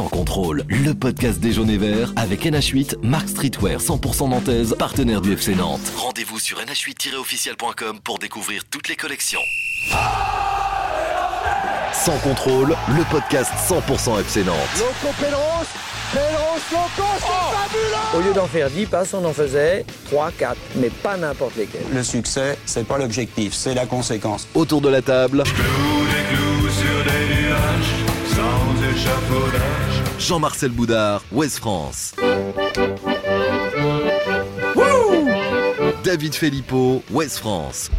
[0.00, 5.20] Sans contrôle, le podcast des jaunes et verts avec NH8, marque streetwear 100% nantaise, partenaire
[5.20, 5.92] du FC Nantes.
[5.94, 9.42] Rendez-vous sur nh8-officiel.com pour découvrir toutes les collections.
[11.92, 14.56] Sans contrôle, le podcast 100% FC Nantes.
[14.78, 15.14] Loco
[16.14, 20.88] Loco, c'est fabuleux Au lieu d'en faire 10 passes, on en faisait 3, 4, mais
[20.88, 21.84] pas n'importe lesquels.
[21.92, 24.48] Le succès, c'est pas l'objectif, c'est la conséquence.
[24.54, 25.44] Autour de la table,
[30.18, 32.14] Jean-Marcel Boudard, Ouest France.
[36.04, 37.90] David Filippo, Ouest France.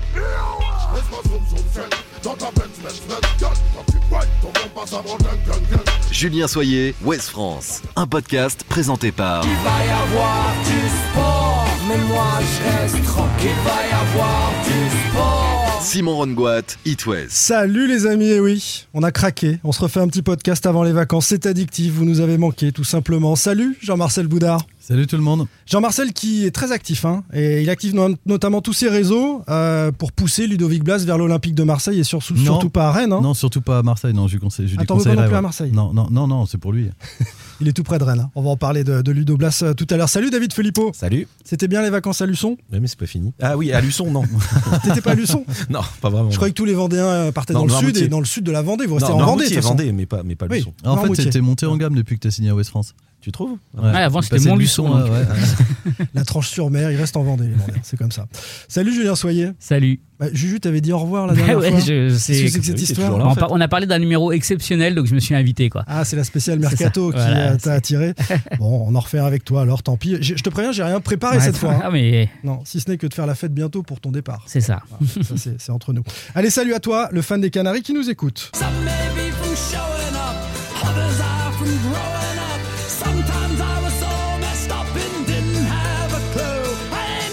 [6.11, 7.81] Julien Soyer, Ouest France.
[7.95, 13.49] Un podcast présenté par va y avoir du sport, mais moi je reste tranquille.
[13.63, 15.40] Va y avoir du sport.
[15.81, 17.03] Simon Rongoat, It.
[17.29, 20.83] Salut les amis, et oui, on a craqué, on se refait un petit podcast avant
[20.83, 23.35] les vacances, c'est addictif, vous nous avez manqué tout simplement.
[23.35, 24.67] Salut Jean-Marcel Boudard.
[24.83, 25.45] Salut tout le monde.
[25.67, 29.91] Jean-Marcel qui est très actif, hein, et il active no- notamment tous ses réseaux euh,
[29.91, 32.43] pour pousser Ludovic Blas vers l'Olympique de Marseille et sur- Non.
[32.43, 33.13] surtout pas à Rennes.
[33.13, 33.19] hein.
[33.21, 34.13] Non, surtout pas à Marseille.
[34.13, 34.67] Non, je lui conseille.
[34.67, 35.41] Je Ah, veux pas non plus à.
[35.41, 36.89] Marseille Non, non, non, non, c'est pour lui.
[37.61, 38.21] Il est tout près de Rennes.
[38.21, 38.31] hein.
[38.33, 40.09] On va en parler de, de Ludo Blas euh, tout à l'heure.
[40.09, 40.89] Salut David Filippo.
[40.95, 41.27] Salut.
[41.45, 42.57] C'était bien les vacances à Luçon?
[42.73, 43.33] Ouais, mais c'est pas fini.
[43.39, 44.23] Ah oui, à Luçon, non.
[44.83, 45.45] T'étais pas à Luçon?
[45.69, 46.31] Non, pas vraiment.
[46.31, 48.25] Je croyais que tous les Vendéens euh, partaient Non, dans le sud et dans le
[48.25, 48.87] sud de la Vendée.
[48.87, 49.59] Vous restez non, en Vendée.
[49.59, 50.57] Vendée, mais pas, mais pas Oui.
[50.57, 50.73] Luçon.
[50.85, 52.95] En fait, c'était monté en gamme depuis que t'as signé à West France.
[53.21, 53.83] Tu trouves Ouais.
[53.91, 55.05] Ouais, avant, c'était Montluçon, Luçon, donc.
[55.05, 56.05] ouais, ouais.
[56.15, 57.45] La tranche sur mer, il reste en Vendée.
[57.49, 58.25] les C'est comme ça.
[58.67, 59.51] Salut Julien Soyer.
[59.59, 59.99] Salut.
[60.19, 61.79] Bah, Juju, t'avais dit au revoir la dernière fois.
[61.79, 62.45] je sais.
[62.45, 63.25] que cette histoire là.
[63.25, 63.39] on, en fait.
[63.41, 65.83] par- on a parlé d'un numéro exceptionnel, donc je me suis invité, quoi.
[65.87, 68.13] Ah, c'est la spéciale Mercato qui voilà, t'a attiré.
[68.59, 70.17] Bon, on en refait avec toi alors, tant pis.
[70.21, 71.73] Je te préviens, j'ai rien préparé Ouais, cette fois.
[71.73, 71.81] hein.
[71.83, 74.43] Ah, mais Non, si ce n'est que de faire la fête bientôt pour ton départ.
[74.47, 74.81] c'est ça.
[74.89, 76.03] Voilà, ça, c'est c'est entre nous.
[76.33, 78.51] Allez, salut à toi, le fan des Canaries qui nous écoute.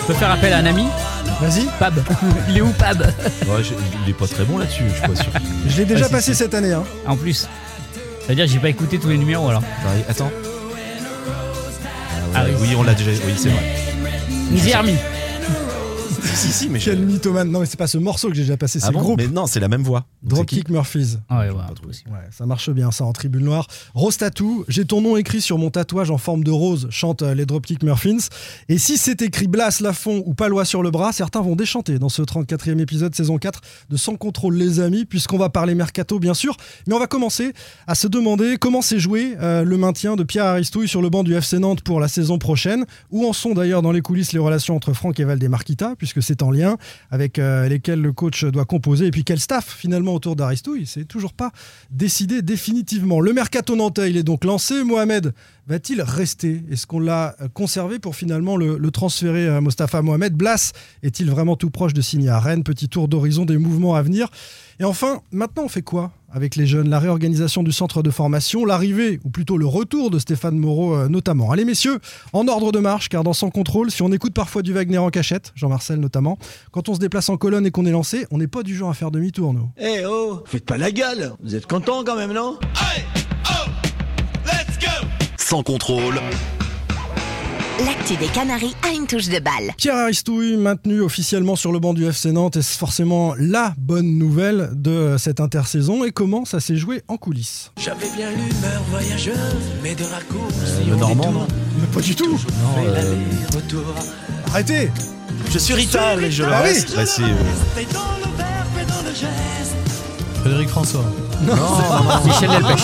[0.09, 0.85] Peux faire appel à un ami
[1.41, 1.95] Vas-y, Pab.
[2.49, 3.01] Il est où, Pab?
[3.03, 5.31] Ouais, j'ai- il est pas très bon là-dessus, je suis pas sûr.
[5.69, 6.73] je l'ai déjà Ah, si, passé cette année.
[6.73, 6.83] hein.
[7.07, 7.43] En plus.
[7.43, 7.49] Ça
[8.31, 9.63] veut dire que j'ai pas écouté tous les numéros, alors.
[10.09, 10.31] Attends, Attends.
[12.35, 12.69] Ah ouais, oui.
[12.71, 13.11] oui, on l'a déjà.
[13.11, 13.63] Oui, c'est vrai.
[14.57, 14.97] Jeremy.
[16.23, 16.91] Si, si, mais je.
[16.91, 17.51] Quel mythomane.
[17.51, 19.19] Non, mais c'est pas ce morceau que j'ai déjà passé, c'est Ah le groupe.
[19.19, 20.07] Mais non, c'est la même voix.
[20.23, 21.19] Dropkick Murphys.
[21.29, 21.61] Ah ouais, ouais,
[22.31, 23.67] ça marche bien ça en tribune noire.
[23.95, 27.35] Rose Tattoo, j'ai ton nom écrit sur mon tatouage en forme de rose, chante euh,
[27.35, 28.19] les Dropkick Murphins.
[28.69, 32.09] Et si c'est écrit Blas, Lafont ou Palois sur le bras, certains vont déchanter dans
[32.09, 36.35] ce 34e épisode saison 4 de Sans contrôle les amis, puisqu'on va parler mercato bien
[36.35, 36.57] sûr.
[36.87, 37.53] Mais on va commencer
[37.87, 41.23] à se demander comment s'est joué euh, le maintien de Pierre Aristouille sur le banc
[41.23, 42.85] du FC Nantes pour la saison prochaine.
[43.11, 46.43] Où en sont d'ailleurs dans les coulisses les relations entre Franck et Valdemarquita, puisque c'est
[46.43, 46.77] en lien
[47.11, 49.07] avec euh, lesquels le coach doit composer.
[49.07, 51.53] Et puis quel staff finalement autour d'Aristouille C'est toujours pas
[51.91, 53.21] décidé définitivement.
[53.21, 54.83] Le mercato nantais, il est donc lancé.
[54.85, 55.33] Mohamed
[55.67, 56.63] va-t-il rester?
[56.71, 60.35] Est-ce qu'on l'a euh, conservé pour finalement le, le transférer à Mostafa Mohamed?
[60.35, 62.65] Blas est-il vraiment tout proche de signer à Rennes?
[62.65, 64.29] Petit tour d'horizon des mouvements à venir.
[64.81, 66.13] Et enfin, maintenant on fait quoi?
[66.31, 70.19] Avec les jeunes La réorganisation du centre de formation, l'arrivée, ou plutôt le retour de
[70.19, 71.51] Stéphane Moreau euh, notamment.
[71.51, 71.99] Allez messieurs,
[72.33, 75.11] en ordre de marche, car dans Sans contrôle, si on écoute parfois du Wagner en
[75.11, 76.39] cachette, Jean-Marcel notamment,
[76.71, 78.91] quand on se déplace en colonne et qu'on est lancé, on n'est pas du genre
[78.91, 79.71] à faire demi-tour, nous.
[79.79, 81.33] Eh oh, faites pas la gueule.
[81.43, 82.59] Vous êtes content quand même, non?
[85.37, 86.21] Sans contrôle,
[87.85, 89.73] L'actu des Canaries a une touche de balle.
[89.77, 94.71] Pierre Aristouille, maintenu officiellement sur le banc du FC Nantes, est forcément la bonne nouvelle
[94.73, 97.71] de cette intersaison et comment ça s'est joué en coulisses?
[97.81, 99.37] J'avais bien l'humeur voyageuse,
[99.83, 100.89] mais de raccourcis.
[100.89, 101.47] Le Normand, non
[101.81, 102.39] Mais pas du tout
[102.85, 103.95] l'aller-retour.
[104.51, 104.91] Arrêtez
[105.51, 106.85] Je suis Rital et je le Ah oui.
[106.97, 107.35] Bah, euh,
[110.49, 111.05] Frédéric François.
[112.25, 112.81] Michel Delpech.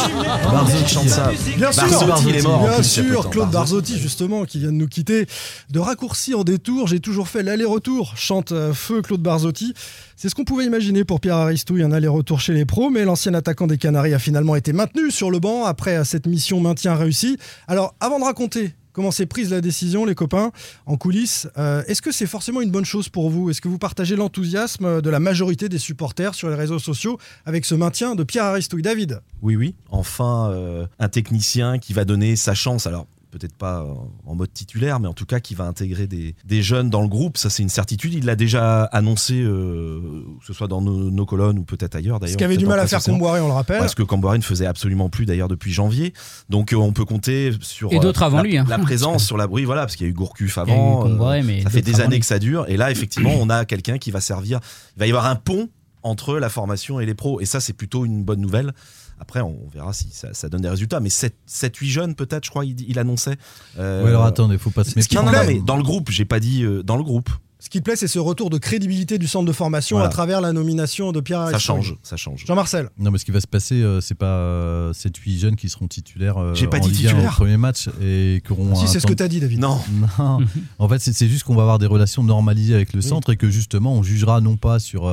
[0.52, 1.30] Barzotti chante ça.
[1.56, 2.60] Bien sûr, Barzotti, il est mort.
[2.60, 3.30] Bien.
[3.30, 5.26] Claude Barzotti, justement, qui vient de nous quitter.
[5.70, 9.72] De raccourci en détour, j'ai toujours fait l'aller-retour, chante euh, feu Claude Barzotti.
[10.14, 13.32] C'est ce qu'on pouvait imaginer pour Pierre Aristouille, un aller-retour chez les pros, mais l'ancien
[13.32, 17.38] attaquant des Canaries a finalement été maintenu sur le banc après cette mission maintien réussi.
[17.66, 20.52] Alors, avant de raconter comment s'est prise la décision, les copains,
[20.86, 23.50] en coulisses, euh, est-ce que c'est forcément une bonne chose pour vous?
[23.50, 27.66] Est-ce que vous partagez l'enthousiasme de la majorité des supporters sur les réseaux sociaux avec
[27.66, 28.82] ce maintien de Pierre Aristouille?
[28.82, 29.20] David?
[29.42, 29.74] Oui, oui.
[29.90, 32.86] Enfin, euh, un technicien qui va donner sa chance.
[32.86, 33.94] Alors, peut-être pas euh,
[34.26, 37.08] en mode titulaire, mais en tout cas qui va intégrer des, des jeunes dans le
[37.08, 37.36] groupe.
[37.36, 38.14] Ça, c'est une certitude.
[38.14, 40.00] Il l'a déjà annoncé, euh,
[40.40, 42.16] que ce soit dans nos, nos colonnes ou peut-être ailleurs.
[42.16, 43.02] Ce d'ailleurs, qu'avait du mal à faire.
[43.02, 43.78] Comboiré, on le rappelle.
[43.78, 46.12] Parce que Camboire ne faisait absolument plus d'ailleurs depuis janvier.
[46.48, 48.64] Donc euh, on peut compter sur Et d'autres euh, avant la, lui, hein.
[48.68, 50.76] la présence sur la bruit, voilà, parce qu'il y a eu Gourcuff Il y a
[50.76, 51.02] eu avant.
[51.02, 52.20] Comboiré, euh, mais ça fait des années lui.
[52.20, 52.66] que ça dure.
[52.68, 54.60] Et là, effectivement, on a quelqu'un qui va servir.
[54.96, 55.68] Il va y avoir un pont
[56.02, 57.40] entre la formation et les pros.
[57.40, 58.72] Et ça, c'est plutôt une bonne nouvelle.
[59.20, 61.00] Après, on verra si ça, ça donne des résultats.
[61.00, 63.36] Mais 7-8 jeunes, peut-être, je crois, il, il annonçait.
[63.78, 65.16] Euh, Ouais, alors attendez, faut pas se Ce qui méfier.
[65.18, 67.30] non, non, mais dans le groupe, j'ai pas dit euh, dans le groupe.
[67.60, 70.08] Ce qui te plaît, c'est ce retour de crédibilité du centre de formation Voilà.
[70.10, 72.44] à travers la nomination de Pierre Ça change, ça change.
[72.46, 72.90] Jean-Marcel.
[72.98, 75.88] Non, mais ce qui va se passer, euh, c'est pas euh, 7-8 jeunes qui seront
[75.88, 77.32] titulaires euh, J'ai pas en dit Ligue 1 au titulaires.
[77.36, 79.60] premier match et qui auront Si, c'est ce que tu as dit, David.
[79.60, 79.80] Non,
[80.18, 80.40] Non,
[80.78, 83.36] en fait, c'est c'est juste qu'on va avoir des relations normalisées avec le centre et
[83.38, 85.04] que justement, on jugera non pas sur,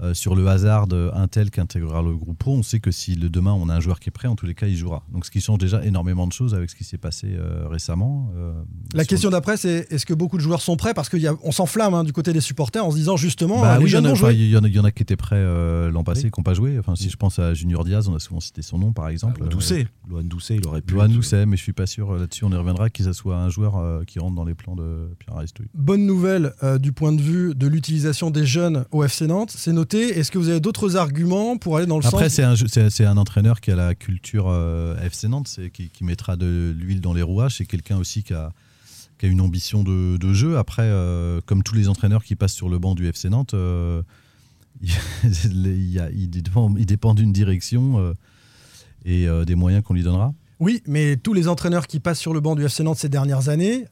[0.00, 2.52] euh, sur le hasard d'un tel qui intégrera le groupe pro.
[2.56, 4.46] On sait que si le demain on a un joueur qui est prêt, en tous
[4.46, 5.04] les cas, il jouera.
[5.12, 8.30] Donc, ce qui change déjà énormément de choses avec ce qui s'est passé euh, récemment.
[8.36, 8.52] euh,
[8.92, 10.94] La question d'après, c'est est-ce que beaucoup de joueurs sont prêts?
[10.94, 13.90] Parce qu'on s'enflamme hein, du côté des supporters en se disant justement, Bah les oui,
[13.90, 14.34] il y, en a, vont enfin, jouer.
[14.34, 16.30] il y en a- il y en a qui étaient prêts euh, l'an passé Oui.
[16.32, 16.76] qui n'ont pas joué.
[16.78, 19.40] Enfin, si je pense à Junior Diaz, on a souvent cité son nom par exemple.
[19.42, 19.86] Bah, Doucet.
[20.08, 20.94] Loan Doucet, il aurait pu.
[20.94, 22.44] Loan Doucet, mais je suis pas sûr là-dessus.
[22.44, 25.36] On y reviendra ça soit un joueur euh, qui rentre dans les plans de Pierre
[25.36, 25.68] Aristouille.
[25.74, 29.72] Bonne nouvelle euh, du point de vue de l'utilisation des jeunes au FC Nantes, c'est
[29.84, 30.18] noté.
[30.18, 32.66] Est-ce que vous avez d'autres arguments pour aller dans le Après, sens c'est un, jeu-
[32.68, 36.74] c'est un entraîneur qui a la culture euh, FC Nantes, c'est- qui, qui mettra de
[36.78, 37.56] l'huile dans les rouages.
[37.58, 38.52] C'est quelqu'un aussi qui a,
[39.18, 40.56] qui a une ambition de, de jeu.
[40.58, 44.02] Après, euh, comme tous les entraîneurs qui passent sur le banc du FC Nantes, euh,
[44.82, 48.14] il, y a- il dépend, il dépend d'une direction
[49.04, 50.32] et des moyens qu'on lui donnera.
[50.60, 53.48] Oui, mais tous les entraîneurs qui passent sur le banc du FC Nantes ces dernières
[53.48, 53.84] années,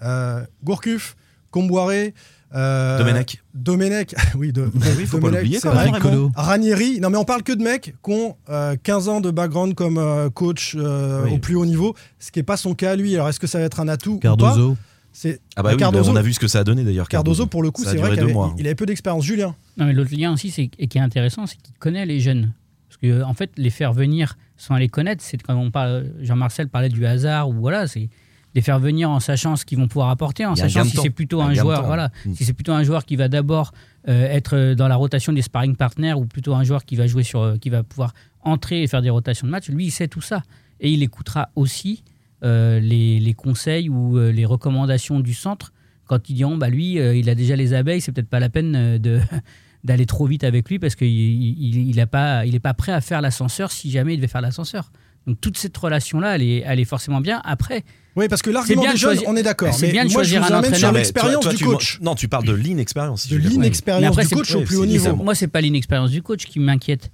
[0.65, 1.17] Gourcuff,
[1.51, 2.15] Comboiré,
[2.55, 3.43] euh, Domenech.
[3.55, 6.31] Domenech, oui, de, oui, faut pas Domenech, quand même.
[6.35, 9.75] Ranieri, non mais on parle que de mecs qui ont euh, 15 ans de background
[9.75, 11.33] comme euh, coach euh, Oui.
[11.35, 13.15] au plus haut niveau, ce qui n'est pas son cas à lui.
[13.15, 14.77] Alors est-ce que ça va être un atout ou pas Cardozo,
[15.13, 17.09] C'est Ah bah oui, Cardozo, bah, on a vu ce que ça a donné d'ailleurs.
[17.09, 19.25] Cardozo, pour le coup, c'est vrai qu'il deux avait, il avait peu d'expérience.
[19.25, 22.21] Julien, Non, mais l'autre lien aussi, c'est, et qui est intéressant, c'est qu'il connaît les
[22.21, 22.53] jeunes.
[22.89, 26.13] Parce que, en fait, les faire venir sans les connaître, c'est quand on parle.
[26.21, 28.11] Jean-Marcel parlait du hasard, ou voilà, c'est
[28.55, 31.41] les faire venir en sachant ce qu'ils vont pouvoir apporter, en sachant si c'est plutôt
[31.41, 32.35] Un joueur, voilà, Mm.
[32.35, 33.73] si c'est plutôt un joueur qui va d'abord
[34.09, 37.23] euh, être dans la rotation des sparring partners, ou plutôt un joueur qui va jouer
[37.23, 38.13] sur, euh, qui va pouvoir
[38.43, 39.69] entrer et faire des rotations de match.
[39.69, 40.43] Lui, il sait tout ça,
[40.81, 42.03] et il écoutera aussi
[42.45, 45.73] euh, les, les conseils ou euh, les recommandations du centre
[46.07, 48.49] quand ils diront bah lui euh, il a déjà les abeilles c'est peut-être pas la
[48.49, 49.21] peine euh, de
[49.85, 52.91] d'aller trop vite avec lui parce qu'il il, il a pas il est pas prêt
[52.91, 54.91] à faire l'ascenseur si jamais il devait faire l'ascenseur.
[55.29, 57.41] Donc toute cette relation là elle est, elle est forcément bien.
[57.45, 57.85] Après
[58.17, 59.73] oui, parce que l'argument des de jeunes, on est d'accord.
[59.75, 60.93] c'est Mais bien de moi, je choisir vous un amène sur entraîneur.
[60.93, 61.99] mais l'expérience du tu- coach.
[62.03, 63.29] Non, tu parles de l'inexpérience.
[63.29, 65.17] De l'inexpérience du coach au plus haut niveau.
[65.17, 67.11] moi c'est pas l'inexpérience du coach qui m'inquiète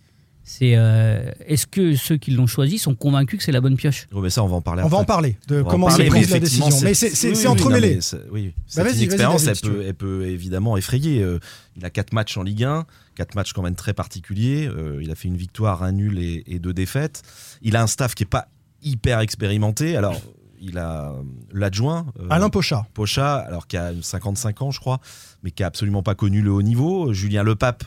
[0.50, 4.06] c'est euh, est-ce que ceux qui l'ont choisi sont convaincus que c'est la bonne pioche?
[4.14, 4.82] Oh, mais ça, on va en parler.
[4.82, 6.70] On va en parler de On comment c'est prise la décision.
[6.82, 7.96] Mais c'est- oui, entremêlé.
[7.96, 9.12] non, mais oui, cette David,
[9.46, 11.22] elle, peut, elle peut évidemment effrayer.
[11.22, 11.38] Euh,
[11.76, 14.66] il a quatre matchs en Ligue 1, quatre matchs quand même très particuliers.
[14.66, 17.20] Euh, il a fait une victoire, un nul et, et deux défaites.
[17.60, 18.48] Il a un staff qui est pas
[18.82, 19.96] hyper expérimenté.
[19.98, 20.18] Alors,
[20.60, 21.22] il a euh,
[21.52, 22.06] l'adjoint.
[22.20, 22.86] euh, Alain Pochard.
[22.94, 24.98] Pocha, alors qui a 55 ans, je crois,
[25.42, 27.12] mais qui a absolument pas connu le haut niveau.
[27.12, 27.84] Julien Lepape,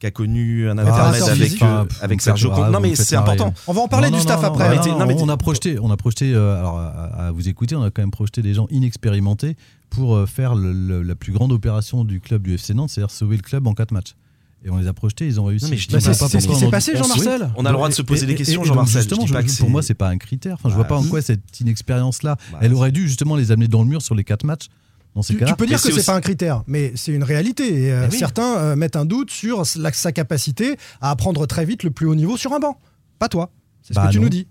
[0.00, 2.70] qui a connu un intermède Préparateur avec, euh, avec vous Sergio Conte.
[2.70, 3.54] Non, mais c'est important.
[3.66, 4.68] On va en parler Non, du non, staff non, après.
[4.70, 5.16] Mais hein.
[5.20, 8.02] on a projeté, on a projeté, euh, alors à, à vous écouter, on a quand
[8.02, 9.56] même projeté des gens inexpérimentés
[9.90, 13.10] pour euh, faire le- le- la plus grande opération du club du FC Nantes, c'est-à-dire
[13.12, 14.14] sauver le club en quatre matchs.
[14.66, 15.66] Et on les a projetés, ils ont réussi.
[15.66, 17.50] Non, mais je dis Bah, pas c'est pas ce qui s'est on- passé, Jean-Marcel.
[17.56, 19.02] On a le droit de se poser Et- des questions, Jean-Marcel.
[19.02, 20.54] Justement, Je je- pour c'est- moi, c'est pas un critère.
[20.54, 23.52] Enfin, je Bah, vois pas en quoi cette inexpérience-là, Bah, elle aurait dû justement les
[23.52, 24.68] amener dans le mur sur les quatre matchs.
[25.14, 27.22] Dans ces Tu, peux dire Mais que c'est aussi- pas un critère, mais c'est une
[27.22, 27.84] réalité.
[27.84, 28.18] Et, euh, oui.
[28.18, 32.06] Certains euh, mettent un doute sur la- sa capacité à apprendre très vite le plus
[32.06, 32.80] haut niveau sur un banc.
[33.20, 33.50] Pas toi.
[33.82, 34.48] C'est ce Bah que tu nous dis.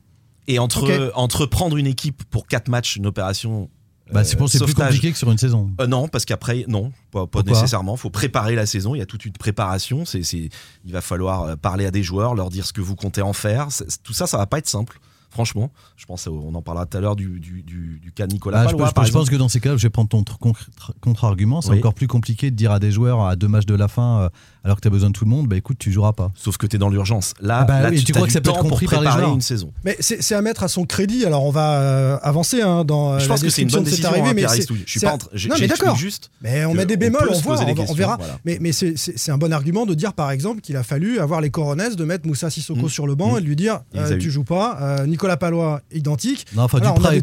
[0.48, 1.12] Et entre, Ok.
[1.16, 3.70] entre prendre une équipe pour quatre matchs, une opération.
[4.14, 5.72] Bah, c'est euh, pour- c'est plus compliqué que sur une saison.
[5.82, 7.96] Euh, non, parce qu'après, non, pas, nécessairement.
[7.96, 8.96] Il faut préparer la saison.
[8.96, 10.06] Il y a toute une préparation.
[10.06, 10.50] C'est, c'est,
[10.86, 13.34] il va falloir euh, parler à des joueurs, leur dire ce que vous comptez en
[13.34, 13.68] faire.
[13.72, 15.00] C'est- tout ça, ça va pas être simple.
[15.30, 18.28] Franchement, je pense, au- on en parlera tout à l'heure du, du, du, du cas
[18.28, 19.90] de Nicolas Ah, je, Palois, je- par je pense que dans ces cas-là, je vais
[19.90, 20.70] prendre ton tr- contre-
[21.02, 21.62] contre-argument.
[21.62, 21.80] C'est Oui.
[21.80, 24.30] encore plus compliqué de dire à des joueurs à deux matchs de la fin, euh,
[24.64, 26.32] alors que tu as besoin de tout le monde, bah écoute, tu joueras pas.
[26.36, 27.34] Sauf que tu es dans l'urgence.
[27.42, 28.86] Là, Ah bah là oui, tu, tu crois que ça peut être temps pour compris
[28.86, 29.74] par les préparer joueurs une saison.
[29.84, 31.26] Mais c'est c'est à mettre à son crédit.
[31.26, 33.84] Alors on va euh, avancer hein, dans euh, Je la pense que c'est une bonne
[33.84, 34.44] décision, arrivée, hein, mais.
[34.44, 35.96] Je suis pas Non, mais d'accord.
[35.96, 36.30] juste.
[36.42, 38.18] Mais on met des on bémols, on, se voit, on, on verra.
[38.18, 38.40] voilà.
[38.46, 41.20] Mais, mais c'est- c'est c'est un bon argument de dire, par exemple, qu'il a fallu
[41.20, 42.90] avoir les coronets de mettre Moussa Sissoko Mm.
[42.90, 43.38] sur le banc Mm.
[43.38, 44.78] et de lui dire euh, tu joues pas.
[44.82, 46.46] Euh, Nicolas Palois, identique.
[46.56, 47.22] Non, enfin, on a des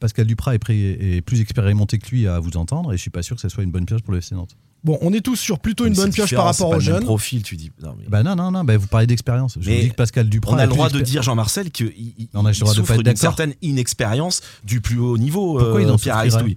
[0.00, 3.36] Pascal Duprat est, plus expérimenté que lui à vous entendre, et je suis pas sûr
[3.36, 4.56] que ce soit une bonne pioche pour le FC Nantes.
[4.84, 7.04] Bon, on est tous sur plutôt une bonne pioche par rapport aux jeunes.
[7.04, 7.70] profil, tu dis.
[7.82, 9.56] Non, mais- Bah non, non, non, bah vous parlez d'expérience.
[9.60, 10.54] Je Mais vous dis que Pascal Duprat.
[10.54, 12.80] on a le droit de dire, Jean-Marcel, qu'il il- On a le il droit de
[12.80, 16.56] pas souffre d'une certaine inexpérience du plus haut niveau, Pourquoi euh, il en Pierre Aristouille.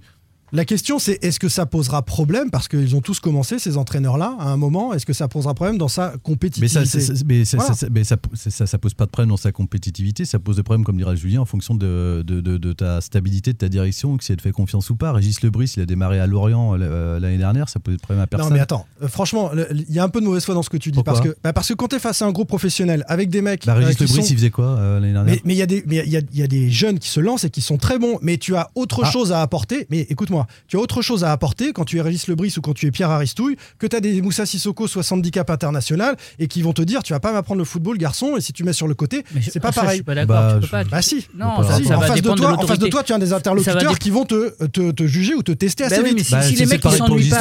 [0.52, 4.36] La question, c'est est-ce que ça posera problème Parce qu'ils ont tous commencé, ces entraîneurs-là,
[4.38, 4.94] à un moment.
[4.94, 7.74] Est-ce que ça posera problème dans sa Mais, compétitivité ça, mais, ça, Voilà.
[7.74, 11.16] ça- mais pose pas de problème dans sa compétitivité, ça pose des problèmes, comme dirait
[11.16, 14.38] Julien, en fonction de, de, de- de ta stabilité, de ta direction, que si elle
[14.38, 15.12] te fait confiance ou pas.
[15.12, 18.26] Régis Lebris, il a démarré à Lorient euh, l'année dernière, ça posait de problème à
[18.26, 18.50] personne.
[18.50, 20.70] Non mais attends, euh, franchement, il y a un peu de mauvaise foi dans ce
[20.70, 22.48] que tu dis Pourquoi parce que bah, parce que quand t'es face à un groupe
[22.48, 25.12] professionnel avec des mecs Bah, euh, Régis qui Lebris, sont- il faisait quoi euh, l'année
[25.12, 25.34] dernière?
[25.34, 26.98] Mais mais il y a des mais il y a, il y a des jeunes
[27.00, 29.10] qui se lancent et qui sont très bons, mais tu as autre Ah.
[29.10, 29.86] chose à apporter.
[29.90, 30.35] Mais écoute-moi,
[30.68, 32.90] tu as autre chose à apporter quand tu es Régis Lebris ou quand tu es
[32.90, 36.82] Pierre Aristouille que tu as des Moussa Sissoko 70 cap international et qui vont te
[36.82, 39.24] dire tu vas pas m'apprendre le football garçon et si tu mets sur le côté,
[39.42, 39.90] c'est pas ça, pareil.
[39.90, 40.36] Je suis pas d'accord.
[40.36, 40.84] Bah, tu peux je- pas.
[40.84, 41.26] Bah si.
[41.34, 43.32] Non, ça, ça en, face de toi, de en face de toi, tu as des
[43.32, 46.26] interlocuteurs qui vont te, te, te juger ou te tester Bah assez oui, mais vite.
[46.26, 47.38] si- Bah, si les mecs, s'ennuient Régis pas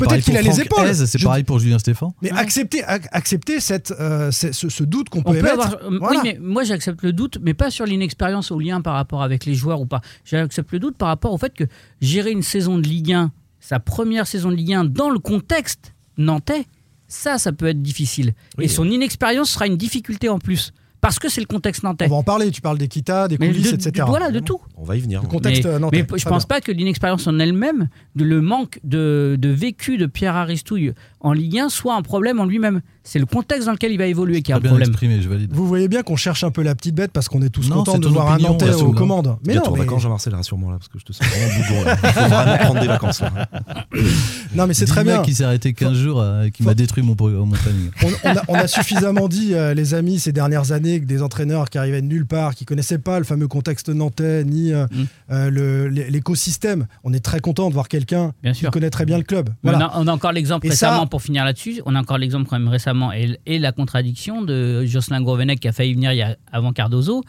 [0.00, 0.94] peut-être qu'il- a les épaules.
[0.94, 2.14] C'est pareil pour Julien Stéphan.
[2.22, 5.76] Mais accepter, ac- accepter cette, euh, ce, doute qu'on On peut émettre.
[5.84, 5.98] euh.
[6.10, 9.44] Oui, mais moi j'accepte le doute, mais pas sur l'inexpérience au lien par rapport avec
[9.44, 10.00] les joueurs ou pas.
[10.24, 11.64] J'accepte le doute par rapport au fait que
[12.00, 15.94] gérer une saison de Ligue 1, sa première saison de Ligue 1 dans le contexte
[16.16, 16.66] nantais,
[17.06, 18.34] ça, ça peut être difficile.
[18.58, 18.64] Oui.
[18.64, 22.06] Et son inexpérience sera une difficulté en plus, parce que c'est le contexte nantais.
[22.06, 22.50] On va en parler.
[22.50, 23.92] Tu parles d'Equita, des Mais coulisses, de- etc.
[23.98, 24.60] de- voilà, de tout.
[24.76, 25.22] On va y venir.
[25.22, 26.02] Le contexte mais, nantais.
[26.02, 26.56] mais je Très pense bien.
[26.56, 31.58] pas que l'inexpérience en elle-même, le manque de, de vécu de Pierre Aristouille en Ligue
[31.60, 32.82] 1 soit un problème en lui-même.
[33.10, 34.90] C'est le contexte dans lequel il va évoluer qui est un bien problème.
[34.90, 35.50] exprimé, je valide.
[35.52, 37.76] Vous voyez bien qu'on cherche un peu la petite bête parce qu'on est tous Non,
[37.76, 38.98] contents de voir opinion, un Nantais aux là.
[38.98, 39.36] commandes.
[39.46, 41.96] Mais non, mais, vacances, Jean-Marcel, rassure-moi là, parce que je te sens vraiment bougon là.
[42.04, 43.32] Il faut vraiment prendre des vacances là.
[44.54, 45.22] non, mais c'est très bien.
[45.22, 47.90] qui s'est arrêté 15 jours euh, et qui Faut- m'a détruit mon, mon planning.
[48.04, 51.22] On, on a, on a suffisamment dit, euh, les amis, ces dernières années, que des
[51.22, 54.86] entraîneurs qui arrivaient de nulle part, qui connaissaient pas le fameux contexte nantais ni euh,
[54.90, 55.04] Mm.
[55.32, 56.86] euh, l'écosystème.
[57.04, 59.50] On est très content de voir quelqu'un Bien qui connaît très bien le club.
[59.62, 59.78] Voilà.
[59.78, 62.46] On, a, on a encore l'exemple ça- récemment, pour finir là-dessus, on a encore l'exemple
[62.48, 66.16] quand même récemment, et, et la contradiction de Jocelyn Gourvenec qui a failli venir il
[66.18, 67.22] y a- avant Cardozo,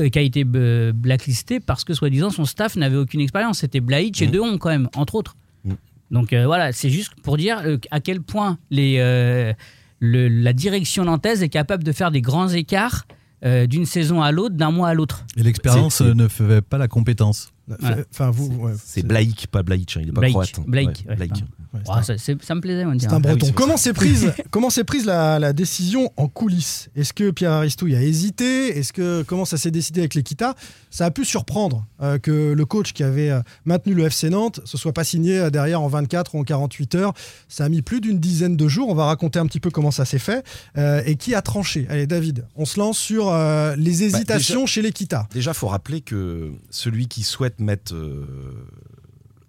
[0.00, 3.58] euh, qui a été euh, blacklisté parce que soi-disant son staff n'avait aucune expérience.
[3.58, 4.32] C'était Blaïch et Mhm.
[4.32, 5.36] Dehon quand même, entre autres.
[5.64, 5.76] Mhm.
[6.10, 9.52] Donc euh, voilà, c'est juste pour dire euh, à quel point les, euh,
[10.00, 13.04] le- la direction nantaise est capable de faire des grands écarts
[13.44, 15.24] euh, d'une saison à l'autre, d'un mois à l'autre.
[15.36, 17.52] Et l'expérience ne fait pas la compétence.
[17.80, 17.96] Voilà.
[18.12, 20.52] Enfin, vous, ouais, C'est Blaïk, pas Blaïch, hein, il est pas Blaïk, croate.
[20.58, 20.64] hein.
[20.66, 21.44] Blaïk, Blaïk.
[21.88, 23.38] Ah, un- ça, me plaisait, on C'est un breton.
[23.40, 23.84] oui, c'est comment ça.
[23.84, 26.90] s'est prise, comment s'est prise la, la décision en coulisses?
[26.94, 28.78] Est-ce que Pierre Aristouille a hésité?
[28.78, 30.54] Est-ce que comment ça s'est décidé avec l'Equita?
[30.92, 34.60] Ça a pu surprendre euh, que le coach qui avait euh, maintenu le FC Nantes
[34.66, 37.12] se soit pas signé euh, derrière en 24 ou en 48 heures.
[37.48, 38.88] Ça a mis plus d'une dizaine de jours.
[38.90, 40.44] On va raconter un petit peu comment ça s'est fait
[40.76, 41.86] euh, et qui a tranché.
[41.88, 45.26] Allez, David, on se lance sur euh, les hésitations chez l'Equita.
[45.32, 48.26] Déjà, faut rappeler que celui qui souhaite mettre euh,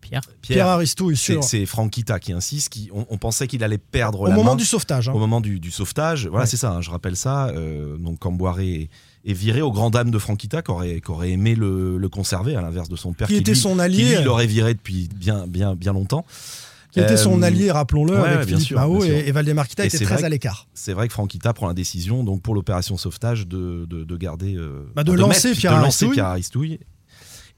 [0.01, 0.21] Pierre.
[0.41, 2.69] Pierre, Pierre, Aristouille c'est Franck Kita qui insiste.
[2.69, 5.09] Qui, on, on pensait qu'il allait perdre au la moment main du sauvetage.
[5.09, 5.13] hein.
[5.13, 6.27] au moment du, du sauvetage.
[6.27, 6.50] Voilà, Ouais.
[6.50, 6.71] c'est ça.
[6.71, 7.47] hein, je rappelle ça.
[7.47, 8.89] Euh, donc Camboiré
[9.25, 12.89] est viré au grand dame de Franquita, qui aurait, aimé le, le conserver, à l'inverse
[12.89, 15.93] de son père, Qui était lui- son qui, allié, l'aurait viré depuis bien, bien, bien
[15.93, 16.25] longtemps.
[16.91, 19.27] qui était son Euh, allié, rappelons-le, ouais, avec ouais, bien Philippe sûr, Mao bien et,
[19.27, 20.67] et Valdemar Kita Et était très à l'écart.
[20.75, 24.55] C'est vrai que Franquita prend la décision, donc pour l'opération sauvetage, de, de, de garder.
[24.55, 26.07] euh, Bah, de enfin, lancer mettre- Pierre de lancer.
[26.09, 26.79] Pierre Aristouille.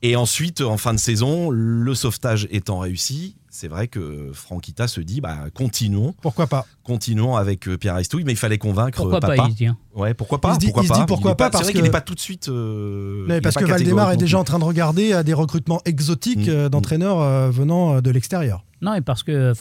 [0.02, 5.00] Et ensuite, en fin de saison, le sauvetage étant réussi, c'est vrai que Franquita se
[5.02, 9.20] dit bah, continuons, Pourquoi pas continuons avec euh, Pierre Aristouille, mais il fallait convaincre Pourquoi
[9.20, 9.36] papa.
[9.36, 9.78] pas, il dit, hein.
[9.96, 11.64] Ouais, pourquoi pas Il se dit- pourquoi il se dit pas pourquoi est pas parce
[11.64, 12.50] C'est vrai que- qu'il n'est pas tout de suite.
[12.50, 16.48] euh, Mais parce que Valdemar est déjà en train de regarder à des recrutements exotiques
[16.48, 16.52] Mm.
[16.52, 18.64] euh, d'entraîneurs euh, venant de l'extérieur.
[18.82, 19.54] Non, et parce que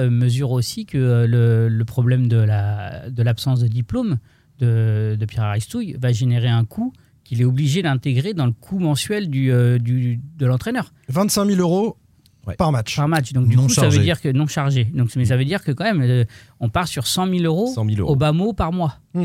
[0.00, 4.18] euh, mesure aussi que le, le problème de la de l'absence de diplôme
[4.58, 6.92] de, de Pierre Aristouille va générer un coût
[7.28, 11.60] qu'il est obligé d'intégrer dans le coût mensuel du, euh, du- de l'entraîneur 25 000
[11.60, 11.96] euros
[12.46, 12.54] Ouais.
[12.56, 12.96] par match.
[12.96, 13.34] par match.
[13.34, 13.98] Donc du Non coup, ça chargé.
[13.98, 14.84] veut dire que non chargé.
[14.84, 16.24] Donc, mais ça veut dire que quand même, euh,
[16.60, 18.12] on part sur 100 000 euros 100 000 euros.
[18.12, 18.94] au bas mot par mois.
[19.12, 19.24] Mm.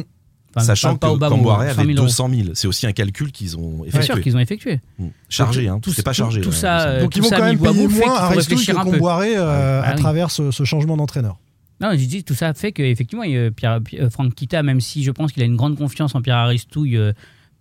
[0.55, 2.01] Enfin, Sachant pas- que 100 avait 000 euros.
[2.05, 2.49] 200 000.
[2.53, 4.21] C'est aussi un calcul qu'ils ont Bien sûr effectué.
[4.21, 4.81] qu'ils ont effectué.
[4.99, 5.07] Mm.
[5.29, 5.79] Chargé, hein.
[5.81, 6.41] tout- C'est pas tout- chargé.
[6.41, 6.95] tout hein, ça, il me semble.
[6.97, 8.91] euh, Donc ils tout vont ça quand même à payer moins que réfléchir un peu.
[8.91, 9.99] Comboiré euh, Ah à oui.
[10.01, 11.37] travers ce, ce changement d'entraîneur.
[11.81, 13.23] Non, j'ai dit tout ça fait qu'effectivement,
[13.55, 16.35] Pierre, Pierre- Franck Kita, même si je pense qu'il a une grande confiance en Pierre
[16.37, 17.13] Aristouille euh,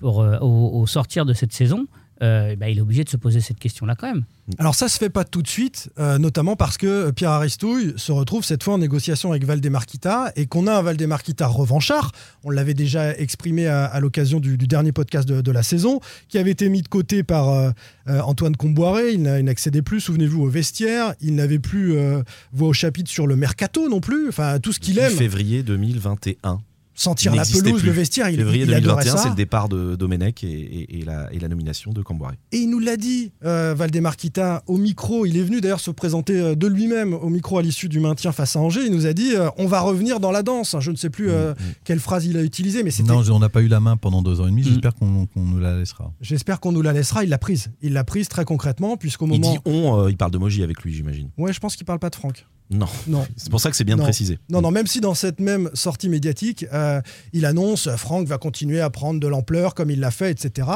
[0.03, 1.87] pour, euh, au, au sortir de cette saison,
[2.23, 4.25] euh, bah, il est obligé de se poser cette question-là quand même.
[4.59, 8.13] Alors ça se fait pas tout de suite, euh, notamment parce que Pierre Aristouille se
[8.13, 12.13] retrouve cette fois en négociation avec Valdemar Kita et qu'on a un Valdemar Kita revanchard.
[12.45, 15.99] On l'avait déjà exprimé à, à l'occasion du, du dernier podcast de, de la saison,
[16.29, 17.71] qui avait été mis de côté par euh,
[18.07, 19.13] Antoine Comboiré.
[19.15, 21.15] Il n'a- il n'accédait plus, souvenez-vous, au vestiaire.
[21.21, 24.29] Il n'avait plus euh, voix au chapitre sur le mercato non plus.
[24.29, 25.13] Enfin, tout ce qu'il 10 aime.
[25.13, 26.61] février 2021.
[26.95, 27.87] Sentir Il la pelouse, plus.
[27.87, 29.23] le vestiaire, il, Février il adorait 2021, ça.
[29.23, 32.33] c'est le départ de Domenech et, et- et la, et la nomination de Camboire.
[32.53, 35.25] Et il nous l'a dit, euh, Valdemar Kita, au micro.
[35.27, 38.33] Il est venu d'ailleurs se présenter euh, de lui-même au micro à l'issue du maintien
[38.33, 38.85] face à Angers.
[38.87, 40.77] Il nous a dit euh, on va revenir dans la danse.
[40.81, 43.11] Je ne sais plus euh, quelle phrase il a utilisée, mais c'était.
[43.13, 44.63] Non, on n'a pas eu la main pendant deux ans et demi.
[44.63, 44.65] Mm.
[44.65, 46.13] J'espère qu'on nous la laissera.
[46.21, 47.25] J'espère qu'on nous la laissera.
[47.25, 47.71] Il l'a prise.
[47.81, 49.53] Il l'a prise très concrètement, puisqu'au Il moment.
[49.53, 51.31] dit on, euh, il parle de Moji avec lui, j'imagine.
[51.39, 52.47] Ouais, je pense qu'il parle pas de Franck.
[52.71, 52.87] Non.
[53.07, 53.27] Non.
[53.37, 54.39] C'est pour ça que c'est bien de préciser.
[54.49, 57.01] Non, non, même si dans cette même sortie médiatique, euh,
[57.33, 60.69] il annonce euh, Franck va continuer à prendre de l'ampleur comme il l'a fait, etc.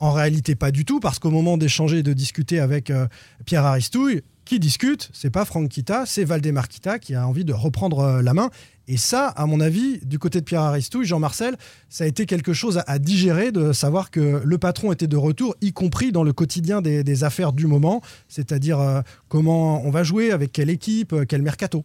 [0.00, 3.06] En réalité, pas du tout, parce qu'au moment d'échanger et de discuter avec euh,
[3.46, 7.52] Pierre Aristouille, qui discute, c'est pas Franck Kita, c'est Valdemar Kita qui a envie de
[7.52, 8.50] reprendre euh, la main.
[8.86, 11.56] Et ça, à mon avis, du côté de Pierre Aristouille, Jean-Marcel,
[11.88, 15.16] ça a été quelque chose à, à digérer de savoir que le patron était de
[15.16, 19.90] retour, y compris dans le quotidien des, des affaires du moment, c'est-à-dire euh, comment on
[19.90, 21.84] va jouer, avec quelle équipe, euh, quel mercato.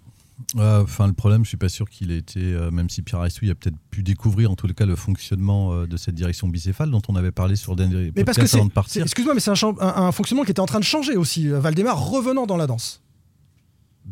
[0.58, 3.20] Euh, Enfin, le problème, je suis pas sûr qu'il ait été, euh, même si Pierre
[3.22, 6.91] Aristouille a peut-être pu découvrir en les cas le fonctionnement euh, de cette direction bicéphale
[6.91, 9.03] dont on avait parlé sur dernier Mais parce que podcast c'est, avant de c'est- partir.
[9.03, 11.48] excuse-moi, mais c'est un, un- un fonctionnement qui était en train de changer aussi.
[11.50, 13.01] Valdemar revenant dans la danse.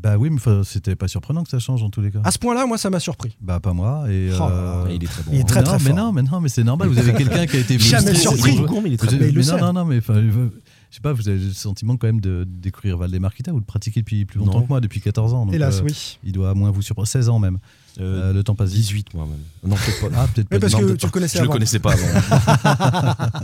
[0.01, 2.19] Bah oui, mais c'était pas surprenant que ça change en tous les cas.
[2.23, 3.35] À ce point-là, moi, ça m'a surpris.
[3.41, 4.05] Bah pas moi.
[4.09, 4.85] Et, Oh euh.
[4.91, 5.31] Il est très bon.
[5.33, 5.45] Il est hein.
[5.45, 5.95] très, non, très mais fort.
[5.97, 6.87] non, mais non, mais c'est normal.
[6.89, 8.55] Vous avez quelqu'un qui a été Jamais surpris.
[8.57, 10.49] Vous- Con, mais il est très avez- Mais non, non, non, mais je-
[10.91, 14.01] sais pas, vous avez le sentiment quand même de découvrir Valdemar Kita, vous le pratiquez
[14.01, 14.63] depuis plus longtemps Non.
[14.63, 15.45] que moi, depuis 14 ans.
[15.45, 16.19] donc, Hélas, euh, oui.
[16.23, 17.57] Il doit à moins vous surprendre, 16 ans même.
[17.99, 18.81] Euh, Euh, le temps passe vite.
[18.81, 19.39] 18 moi même.
[19.69, 20.15] Non, peut-être pas.
[20.21, 20.59] Ah, peut-être pas.
[20.59, 21.09] parce non, que tu le pas.
[21.09, 22.05] connaissais Je le connaissais pas avant.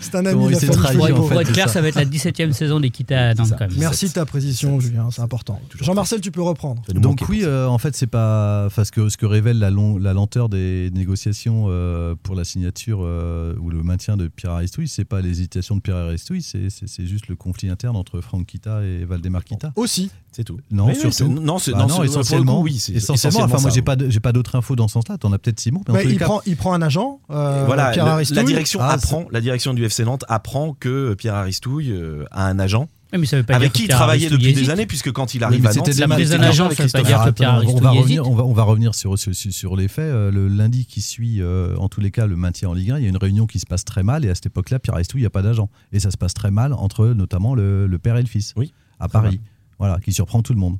[0.00, 1.74] C'est un ami il trahi, Pour, en pour fait, être clair, ça.
[1.74, 3.70] ça va être la 17e saison des Kita quand même.
[3.76, 5.60] Merci de ta précision, Julien, c'est important.
[5.80, 6.82] Jean-Marcel, tu peux reprendre.
[6.94, 10.12] Donc oui, euh, en fait, c'est pas parce que ce que révèle la, long- la
[10.12, 15.20] lenteur des négociations euh, pour la signature ou le maintien de Pierre Aristouille, c'est pas
[15.20, 19.72] l'hésitation de Pierre Aristouille, c'est juste le conflit interne entre Franck Kita et Valdemar Kita.
[19.76, 20.10] Aussi.
[20.32, 20.58] C'est tout.
[20.70, 21.32] Non, Oui, oui, surtout.
[21.32, 22.60] non, Bah non, non, coup, essentiellement.
[22.60, 23.40] oui, c'est essentiellement.
[23.42, 25.18] Enfin, moi, j'ai pas, j'ai pas d'autres infos dans ce sens-là.
[25.18, 27.90] T'en as peut-être Simon, mais les il, cas, prend, il prend un agent, euh, voilà,
[27.90, 28.36] Pierre le- Aristouille.
[28.38, 32.46] la direction Ah, apprend, la direction du FC Nantes apprend que Pierre Aristouille euh, a
[32.46, 35.34] un agent mais ça veut pas avec qui il travaillait depuis des années, puisque quand
[35.34, 36.78] il Oui, arrive mais à Nantes, c'était c'est des avec prise d'un mal- agent, avec
[36.78, 38.32] ça veut pas Christophe dire que Alors, Pierre attends, on, va revenir, hésite.
[38.32, 40.06] on, va, on va revenir sur, sur, sur- sur les faits.
[40.06, 42.96] Euh, Le lundi qui suit, euh, en tous les cas, le maintien en Ligue 1,
[43.00, 44.24] il y a une réunion qui se passe très mal.
[44.24, 45.68] Et à cette époque-là, Pierre Aristouille, il n'y a pas d'agent.
[45.92, 48.54] Et ça se passe très mal entre notamment le, le père et le fils.
[48.56, 49.40] Oui, À Paris.
[49.78, 50.78] Voilà, qui surprend tout le monde.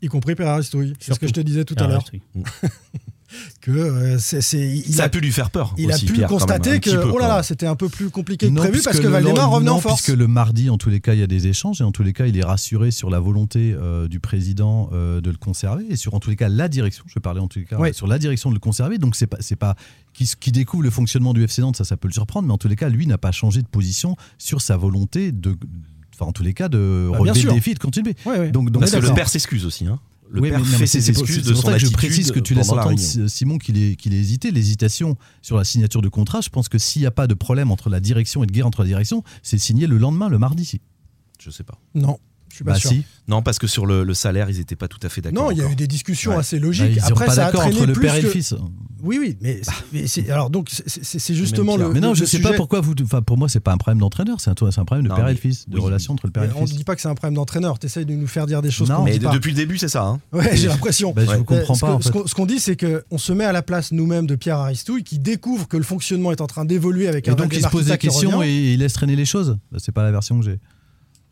[0.00, 0.94] Y compris Pierre Aristouille.
[1.00, 1.96] C'est ce que je te disais tout à l'heure.
[1.96, 2.22] Aristouille.
[3.60, 5.74] Que euh, c'est, il ça a, a pu lui faire peur.
[5.76, 7.90] il a pu Pierre, quand même, constater que peu, oh là là, c'était un peu
[7.90, 10.02] plus compliqué que Non, prévu parce que Valdemar non, revenait en force.
[10.02, 12.02] Puisque le mardi, en tous les cas, il y a des échanges et en tous
[12.02, 15.84] les cas, il est rassuré sur la volonté euh, du président euh, de le conserver
[15.90, 17.04] et sur en tous les cas la direction.
[17.06, 17.92] Je parlais en tous les cas Ouais.
[17.92, 18.96] sur la direction de le conserver.
[18.96, 19.76] Donc c'est pas c'est pas
[20.14, 22.58] qui, qui découvre le fonctionnement du FC Nantes, ça ça peut le surprendre, mais en
[22.58, 25.54] tous les cas, lui n'a pas changé de position sur sa volonté de
[26.18, 28.14] Enfin, en tous les cas, de Bah, relever le défi et de continuer.
[28.26, 28.50] Ouais, ouais.
[28.50, 29.86] Donc, donc Parce que le père s'excuse aussi.
[29.86, 30.00] hein.
[30.30, 31.90] Le Oui, père mais non, fait mais ses excuses de pour son ça que je
[31.90, 32.98] précise que tu laisses la entendre.
[33.28, 34.50] Simon qu'il est, qu'il est hésité.
[34.50, 37.70] L'hésitation sur la signature de contrat, je pense que s'il n'y a pas de problème
[37.70, 40.80] entre la direction et de guerre entre la direction, c'est signé le lendemain, le mardi.
[41.40, 41.78] Je sais pas.
[41.94, 42.18] Non,
[42.58, 42.90] suis pas Bah sûr.
[42.90, 43.04] si.
[43.26, 45.44] Non, parce que sur le, le salaire, ils n'étaient pas tout à fait d'accord.
[45.44, 46.38] Non, il y a eu des discussions Ouais.
[46.38, 46.92] assez Bah, logiques.
[46.96, 48.54] ils sont Après, pas ça a d'accord traîné entre le père et le que- fils.
[49.02, 49.60] Oui, oui, mais,
[49.92, 51.90] mais c'est- alors donc c'est- justement le.
[51.92, 52.94] Mais non, le- je le sais pas pourquoi vous.
[53.04, 55.14] Enfin, pour moi, c'est pas un problème d'entraîneur, c'est un, c'est un problème de Non,
[55.16, 56.76] père et le fils, de oui, relation entre le père et le on ne fils.
[56.78, 57.78] dit pas que c'est un problème d'entraîneur.
[57.78, 59.32] T'essayes de nous faire dire des choses Non, qu'on Mais dit pas.
[59.32, 60.04] depuis le début, c'est ça.
[60.04, 60.20] hein.
[60.32, 61.12] Ouais, j'ai l'impression.
[61.12, 61.96] Bah, je vous comprends ce pas.
[61.98, 65.04] que- ce qu'on- dit, c'est qu'on se met à la place nous-mêmes de Pierre Aristouille,
[65.04, 67.68] qui découvre que le fonctionnement est en train d'évoluer avec Et un donc, il se
[67.68, 69.58] pose des questions et il laisse traîner les choses.
[69.70, 70.58] Bah, c'est pas la version que j'ai.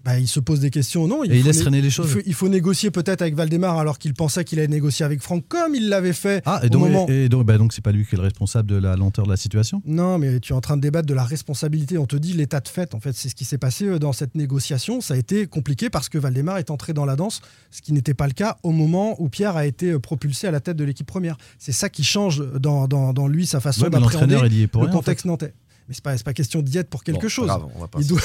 [0.07, 2.13] Bah, il se pose des questions, non Et il laisse traîner les il choses.
[2.13, 5.49] faut, il faut négocier peut-être avec Valdemar alors qu'il pensait qu'il allait négocier avec Franck,
[5.49, 7.07] comme il l'avait fait Ah, et au donc, moment.
[7.09, 9.31] et donc, bah, donc c'est pas lui qui est le responsable de la lenteur de
[9.31, 9.83] la situation?
[9.85, 11.99] Non, mais tu es en train de débattre de la responsabilité.
[11.99, 12.95] On te dit l'état de fait.
[12.95, 15.01] En fait, c'est ce qui s'est passé euh, dans cette négociation.
[15.01, 17.41] Ça a été compliqué parce que Valdemar est entré dans la danse,
[17.73, 20.53] ce qui n'était pas le cas au moment où Pierre a été euh, propulsé à
[20.53, 21.37] la tête de l'équipe première.
[21.59, 24.89] C'est ça qui change dans, dans- dans lui sa façon Ouais, d'appréhender il le rien.
[24.89, 25.53] en contexte nantais.
[25.89, 27.47] Mais c'est pas, c'est pas question d'y être pour quelque Bon, chose.
[27.47, 28.21] grave, on va pas Il doit-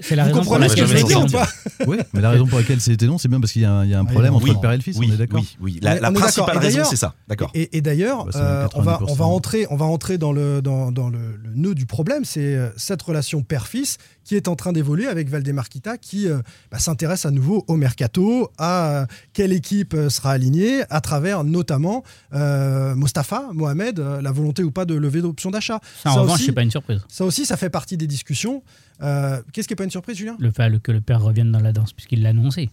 [0.00, 1.26] C'est la raison pour laquelle long.
[1.28, 1.48] pas
[1.86, 3.84] Oui, mais la raison pour laquelle c'était long, c'est bien parce qu'il y a un,
[3.84, 5.14] il y a un Ah, problème entre oui, le père et le fils, oui, on
[5.14, 5.80] est d'accord Oui, oui.
[5.82, 7.14] On La, la principale raison, c'est ça.
[7.28, 7.50] D'accord.
[7.54, 9.28] Et, et d'ailleurs, Bah, euh, on, va, on, va 90%.
[9.34, 12.70] entrer, on va entrer dans le, dans, dans le, le nœud du problème, c'est euh,
[12.76, 16.38] cette relation père-fils qui est en train d'évoluer avec Valdemar Kita qui euh,
[16.70, 22.04] bah, s'intéresse à nouveau au mercato, à euh, quelle équipe sera alignée, à travers notamment
[22.34, 25.80] euh, Mostafa, Mohamed, la volonté ou pas de lever d'option d'achat.
[26.04, 26.99] Ça, en revanche, c'est pas une surprise.
[27.08, 28.62] Ça aussi, ça fait partie des discussions.
[29.02, 30.36] Euh, Qu'est-ce qui n'est pas une surprise, Julien?
[30.38, 32.70] Le fait que le père revienne dans la danse, puisqu'il l'a annoncé.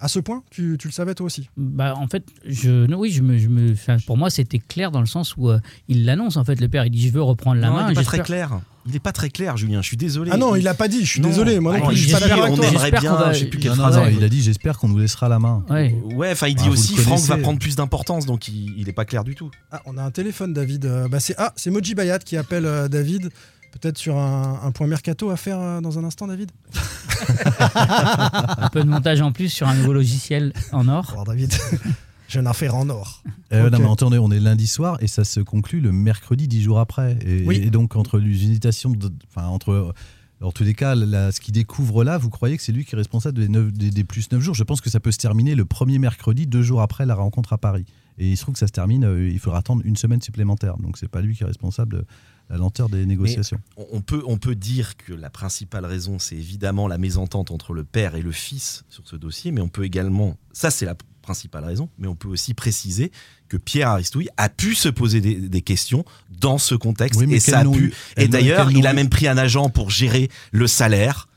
[0.00, 3.10] À ce point, tu, tu le savais toi aussi Bah, en fait, je, non, oui,
[3.10, 3.74] je me, je me,
[4.06, 5.58] pour moi, c'était clair dans le sens où euh,
[5.88, 6.36] il l'annonce.
[6.36, 7.84] En fait, le père, il dit Je veux reprendre la Non, main.
[7.86, 8.60] il n'est pas très clair.
[8.86, 9.82] Il n'est pas très clair, Julien.
[9.82, 10.30] Je suis désolé.
[10.32, 11.28] Ah non, il l'a pas dit, je suis Non.
[11.28, 11.58] désolé.
[11.60, 13.58] Moi non Ah, plus, je suis pas d'accord on aimerait bien, va- je sais plus
[13.58, 13.96] quelle phrase.
[13.96, 15.64] non, il a dit j'espère qu'on nous laissera la main.
[15.68, 15.94] Ouais.
[16.14, 18.92] Ouais, enfin, il dit Ah, aussi Franck va prendre plus d'importance, donc il il est
[18.92, 19.50] pas clair du tout.
[19.72, 20.86] Ah, on a un téléphone, David.
[20.86, 23.30] Euh, bah, c'est ah, c'est Moji Bayat qui appelle euh, David.
[23.70, 26.50] Peut-être sur un, un point mercato à faire euh, dans un instant, David?
[27.74, 31.10] Un peu de montage en plus sur un nouveau logiciel en or.
[31.12, 31.52] Alors, David,
[32.28, 33.22] j'ai une affaire en or.
[33.52, 36.62] Euh, non, mais attendez, on est lundi soir et ça se conclut le mercredi dix
[36.62, 37.18] jours après.
[37.24, 37.56] Et, Oui.
[37.56, 39.94] et donc entre l'hésitation, de- enfin entre
[40.40, 42.94] en tous les cas, là, ce qu'il découvre là, vous croyez que c'est lui qui
[42.94, 44.54] est responsable des, neuf- des, des plus 9 jours?
[44.54, 47.52] Je pense que ça peut se terminer le premier mercredi, deux jours après la rencontre
[47.52, 47.86] à Paris.
[48.18, 50.76] Et il se trouve que ça se termine, euh, il faudra attendre une semaine supplémentaire.
[50.78, 52.04] Donc c'est pas lui qui est responsable de
[52.50, 53.58] la lenteur des négociations.
[53.76, 57.72] On- On peut, on peut dire que la principale raison, c'est évidemment la mésentente entre
[57.74, 60.94] le père et le fils sur ce dossier, mais on peut également, ça c'est la
[61.22, 63.12] principale raison, mais on peut aussi préciser
[63.48, 66.04] que Pierre Aristouille a pu se poser des, des questions
[66.40, 67.92] dans ce contexte Oui, mais et ça a pu.
[68.16, 71.28] Et d'ailleurs, il a même pris un agent pour gérer le salaire.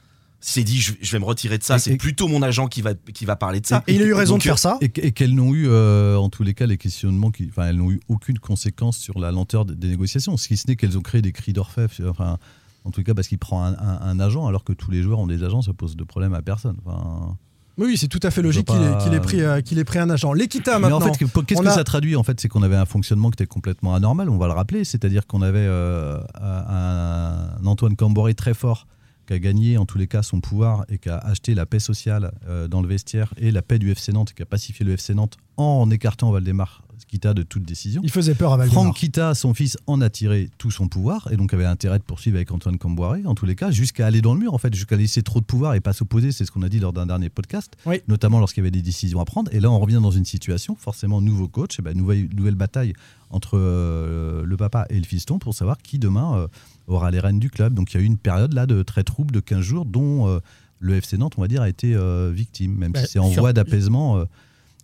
[0.43, 1.77] S'est dit, je, je vais me retirer de ça.
[1.77, 3.83] C'est plutôt mon agent qui va, qui va parler de ça.
[3.85, 4.77] Et il a eu raison Donc, de faire ça.
[4.81, 7.75] Et, et qu'elles n'ont eu, euh, en tous les cas, les questionnements, qui, enfin, elles
[7.77, 10.97] n'ont eu aucune conséquence sur la lenteur des, des négociations, ce qui ce n'est qu'elles
[10.97, 12.39] ont créé des cris d'orfèvre, enfin,
[12.85, 15.19] en tout cas parce qu'il prend un, un- un agent, alors que tous les joueurs
[15.19, 16.75] ont des agents, ça pose de problème à personne.
[16.87, 17.37] Enfin,
[17.77, 20.33] Oui, c'est tout à fait logique qu'il ait, pris, euh, qu'il ait pris un agent.
[20.33, 20.97] L'Equita Mais maintenant.
[21.07, 23.35] en fait, qu'est-ce que a- ça traduit En fait, c'est qu'on avait un fonctionnement qui
[23.35, 24.27] était complètement anormal.
[24.27, 28.87] On va le rappeler, c'est-à-dire qu'on avait euh, un, un Antoine Camboré très fort
[29.31, 31.79] qui a gagné en tous les cas son pouvoir et qui a acheté la paix
[31.79, 34.85] sociale euh, dans le vestiaire et la paix du FC Nantes et qui a pacifié
[34.85, 38.01] le FC Nantes en écartant Valdemar Kita de toute décision.
[38.05, 38.83] Il faisait peur à Valdemar.
[38.83, 42.03] Franck Kita, son fils, en a tiré tout son pouvoir et donc avait intérêt de
[42.03, 44.73] poursuivre avec Antoine Camboiré, en tous les cas, jusqu'à aller dans le mur, en fait,
[44.73, 46.31] jusqu'à laisser trop de pouvoir et pas s'opposer.
[46.31, 47.97] C'est ce qu'on a dit lors d'un dernier podcast, Oui.
[48.07, 49.53] notamment lorsqu'il y avait des décisions à prendre.
[49.53, 52.93] Et là, on revient dans une situation, forcément, nouveau coach, et ben, nouvelle, nouvelle bataille
[53.29, 56.47] entre euh, le papa et le fiston pour savoir qui demain euh,
[56.93, 57.73] aura les rênes du club.
[57.73, 60.27] Donc il y a eu une période là de très trouble de 15 jours dont
[60.27, 60.39] euh,
[60.79, 63.29] le FC Nantes, on va dire, a été euh, victime, même Bah, si c'est en
[63.31, 64.25] sur- voie d'apaisement euh,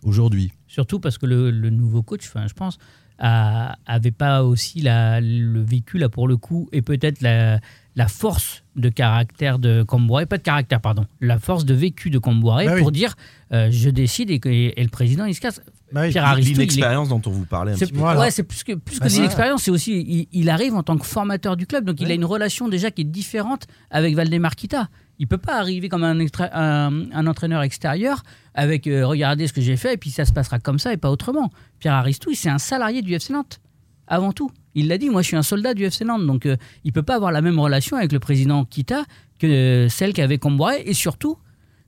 [0.03, 0.51] aujourd'hui.
[0.67, 2.77] Surtout parce que le, le nouveau coach, je pense,
[3.19, 7.59] a- avait pas aussi la, le vécu, là, pour le coup, et peut-être la,
[7.95, 12.19] la force de caractère de Camboiré, pas de caractère, pardon, la force de vécu de
[12.19, 12.81] Camboiré Bah oui.
[12.81, 13.15] pour dire
[13.53, 15.61] euh, je décide et, que- et le président, il se casse.
[15.91, 16.09] Bah oui.
[16.11, 17.99] Pierre L'inexpérience dont on vous parlait un c'est petit peu.
[17.99, 18.19] Voilà.
[18.21, 20.75] ouais, c'est plus que, plus que Bah, des c'est- expériences, c'est aussi, il, il arrive
[20.75, 23.67] en tant que formateur du club, donc il a une relation déjà qui est différente
[23.89, 24.89] avec Valdemar Kita.
[25.19, 28.23] Il peut pas arriver comme un, extra- un, un entraîneur extérieur
[28.53, 30.97] avec euh, regardez ce que j'ai fait et puis ça se passera comme ça et
[30.97, 31.49] pas autrement.
[31.79, 33.59] Pierre Aristouille, c'est un salarié du FC Nantes,
[34.07, 34.51] avant tout.
[34.75, 37.01] Il l'a dit, moi je suis un soldat du FC Nantes, donc euh, il peut
[37.01, 39.05] pas avoir la même relation avec le président Kita
[39.39, 41.37] que euh, celle qu'avait Comboiré et surtout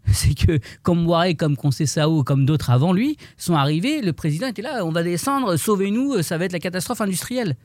[0.13, 4.61] c'est que comme Boiré, comme Concessao, comme d'autres avant lui, sont arrivés, le président était
[4.61, 7.55] là, on va descendre, sauvez-nous, ça va être la catastrophe industrielle.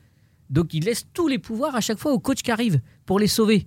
[0.49, 3.27] Donc il laisse tous les pouvoirs à chaque fois au coach qui arrive pour les
[3.27, 3.65] sauver.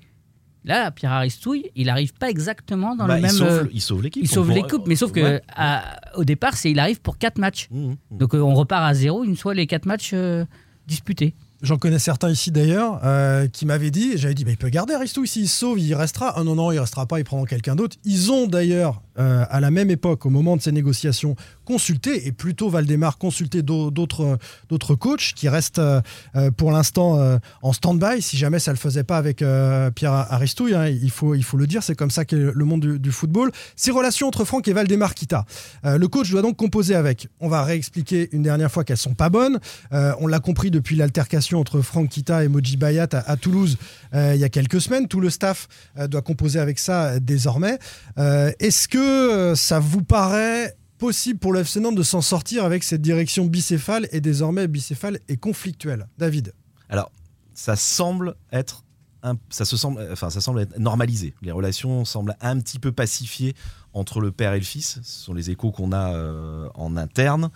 [0.64, 3.31] Là, Pierre Aristouille, il n'arrive pas exactement dans Bah, le il même...
[3.31, 4.23] sauve- euh, il sauve l'équipe.
[4.23, 5.43] il sauve les coupes, mais sauf que Ouais.
[5.55, 7.69] à- au départ, c'est il arrive pour quatre matchs.
[7.71, 8.19] Mmh, mmh.
[8.19, 10.45] Donc euh, on repart à zéro une fois les quatre matchs euh,
[10.87, 11.35] disputés.
[11.61, 14.94] J'en connais certains ici d'ailleurs euh, qui m'avaient dit, j'avais dit, bah, il peut garder
[14.94, 16.33] Aristou, s'il se sauve, il restera.
[16.37, 17.97] Ah non, non, il restera pas, il prendra quelqu'un d'autre.
[18.05, 22.33] Ils ont d'ailleurs, euh, à la même époque, au moment de ces négociations, consulté, et
[22.33, 26.00] plutôt Valdemar, consulté d'au- d'autres coachs qui restent euh,
[26.37, 27.18] euh, pour l'instant
[27.62, 29.38] en stand-by, si jamais ça le faisait pas avec
[29.94, 32.98] Pierre Aristouille, hein, il, faut, il faut le dire, c'est comme ça qu'est le monde
[32.98, 33.50] du, football.
[33.76, 35.44] Ces relations entre Franck et Valdemar Kita.
[35.85, 37.28] Le coach doit donc composer avec.
[37.40, 39.59] On va réexpliquer une dernière fois qu'elles sont pas bonnes.
[39.90, 43.76] On l'a compris depuis l'altercation entre Franck Kita et Moji Bayat à, Toulouse
[44.14, 45.09] il y a quelques semaines.
[45.09, 45.68] Tout le staff
[46.09, 47.78] doit composer avec ça désormais.
[48.16, 52.83] Est-ce que euh, ça vous paraît possible pour le FC Nantes de s'en sortir avec
[52.85, 56.09] cette direction bicéphale et désormais bicéphale et conflictuelle?
[56.18, 56.53] David
[56.88, 57.11] Alors,
[57.55, 58.85] ça semble être.
[59.23, 61.35] un- ça, se semble, enfin, ça semble être normalisé.
[61.42, 63.55] Les relations semblent un petit peu pacifiées
[63.92, 65.01] entre le père et le fils.
[65.03, 67.51] Ce sont les échos qu'on a euh, en interne.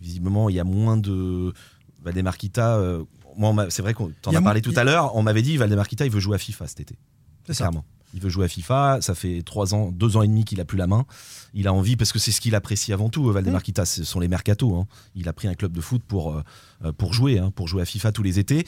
[0.00, 1.52] Visiblement, il y a moins de.
[2.02, 3.02] Valdemar Kita, euh,
[3.36, 5.16] moi, c'est vrai qu'on t'en a a parlé tout à l'heure.
[5.16, 6.96] On m'avait dit Valdemar Kita, il veut jouer à FIFA cet été.
[7.46, 7.64] C'est ça.
[7.64, 7.84] Clairement.
[8.16, 8.98] Il veut jouer à FIFA.
[9.02, 11.04] Ça fait trois ans, deux ans et demi qu'il a plus la main.
[11.52, 13.30] Il a envie parce que c'est ce qu'il apprécie avant tout.
[13.30, 14.72] Valdemar Kita, ce sont les mercatos.
[14.74, 14.86] hein.
[15.14, 16.42] Il a pris un club de foot pour euh,
[16.84, 18.64] euh, pour jouer, hein, pour jouer à FIFA tous les étés.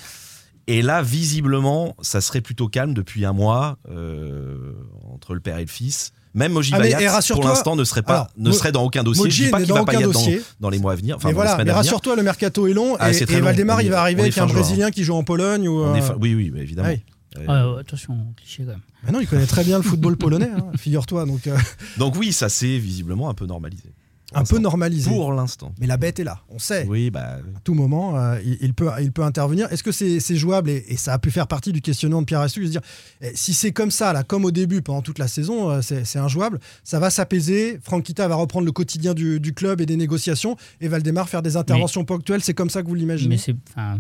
[0.66, 4.74] Et là, visiblement, ça serait plutôt calme depuis un mois euh,
[5.11, 6.12] entre le père et le fils.
[6.34, 9.24] Même Moji Ah, Bayat, pour l'instant, ne serait pas, Alors, ne serait dans aucun dossier.
[9.24, 10.42] Moji Je dis pas qu'il va pas y aucun être dans, dossier.
[10.61, 13.11] dans les mois à venir, enfin mais voilà, mais rassure-toi, le mercato est long Ah,
[13.11, 13.24] et.
[13.24, 14.46] Valdemar, On il va arriver avec un.
[14.46, 15.94] Brésilien qui joue en Pologne ou.
[15.94, 16.90] Est euh, Oui, oui, évidemment.
[17.38, 18.81] Euh, Ah, attention, cliché quand même.
[19.05, 21.27] Mais non, il connaît très bien le football polonais, hein, figure-toi.
[21.27, 21.57] Donc, euh,
[21.98, 23.90] Donc oui, ça s'est visiblement un peu normalisé.
[24.35, 25.09] un peu normalisé.
[25.09, 25.72] Pour l'instant.
[25.81, 26.85] Mais la bête est là, on sait.
[26.87, 27.38] Oui, bah.
[27.57, 29.72] À tout moment, euh, il, il peut, il peut intervenir.
[29.72, 32.42] Est-ce que c'est jouable et, et ça a pu faire partie du questionnement de Pierre
[32.42, 32.83] de se dire
[33.22, 36.18] eh, si c'est comme ça, là, comme au début, pendant toute la saison, euh, c'est
[36.18, 36.59] injouable.
[36.85, 37.79] Ça va s'apaiser.
[37.83, 41.40] Franck Kita va reprendre le quotidien du, du club et des négociations et Valdemar faire
[41.42, 42.42] des interventions ponctuelles.
[42.42, 43.37] C'est comme ça que vous l'imaginez?
[43.37, 43.98] Mais c'est enfin,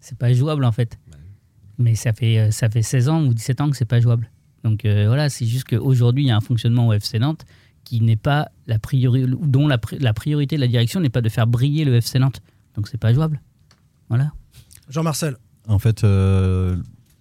[0.00, 0.98] c'est pas jouable en fait.
[1.82, 4.30] Mais ça fait, euh, ça fait 16 ans ou 17 ans que c'est pas jouable.
[4.64, 7.44] Donc euh, voilà, c'est juste qu'aujourd'hui, il y a un fonctionnement au FC Nantes
[7.84, 11.20] qui n'est pas la priorité, dont la, pri- la priorité de la direction n'est pas
[11.20, 12.40] de faire briller le FC Nantes.
[12.76, 13.40] Donc c'est pas jouable.
[14.08, 14.32] Voilà.
[14.88, 15.36] Jean-Marcel.
[15.68, 16.76] En fait, euh,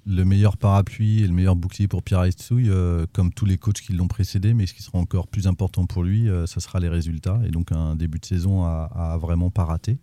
[0.05, 3.81] le meilleur parapluie et le meilleur bouclier pour Pierre Aistouille, euh, comme tous les coachs
[3.81, 6.79] qui l'ont précédé, mais ce qui sera encore plus important pour lui, euh, ça sera
[6.79, 7.39] les résultats.
[7.45, 9.97] Et donc un début de saison à, à vraiment pas rater.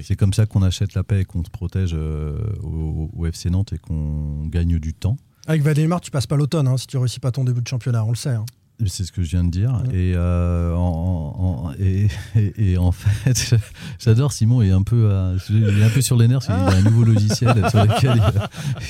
[0.00, 3.50] C'est comme ça qu'on achète la paix et qu'on se protège euh, au, au FC
[3.50, 5.16] Nantes et qu'on gagne du temps.
[5.46, 8.04] Avec Valdemar, tu passes pas l'automne hein, si tu réussis pas ton début de championnat,
[8.04, 8.30] on le sait.
[8.30, 8.44] hein.
[8.86, 9.80] C'est ce que je viens de dire.
[9.92, 13.54] Et, euh, en, en- et, et- et en fait,
[14.00, 14.60] j'adore Simon.
[14.62, 16.40] Il est un peu, euh, il est un peu sur les nerfs.
[16.40, 18.20] qu'il a un nouveau logiciel sur lequel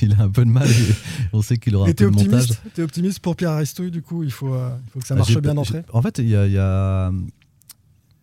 [0.01, 0.67] il, il a un peu de mal.
[0.71, 0.95] Et
[1.35, 2.49] on sait qu'il aura Et un peu de montage.
[2.75, 5.19] t'es optimiste pour Pierre Aristouille, du coup, il faut, euh, il faut que ça Ah,
[5.19, 5.83] marche bien d'entrée.
[5.93, 7.13] En fait, il y a, il y a-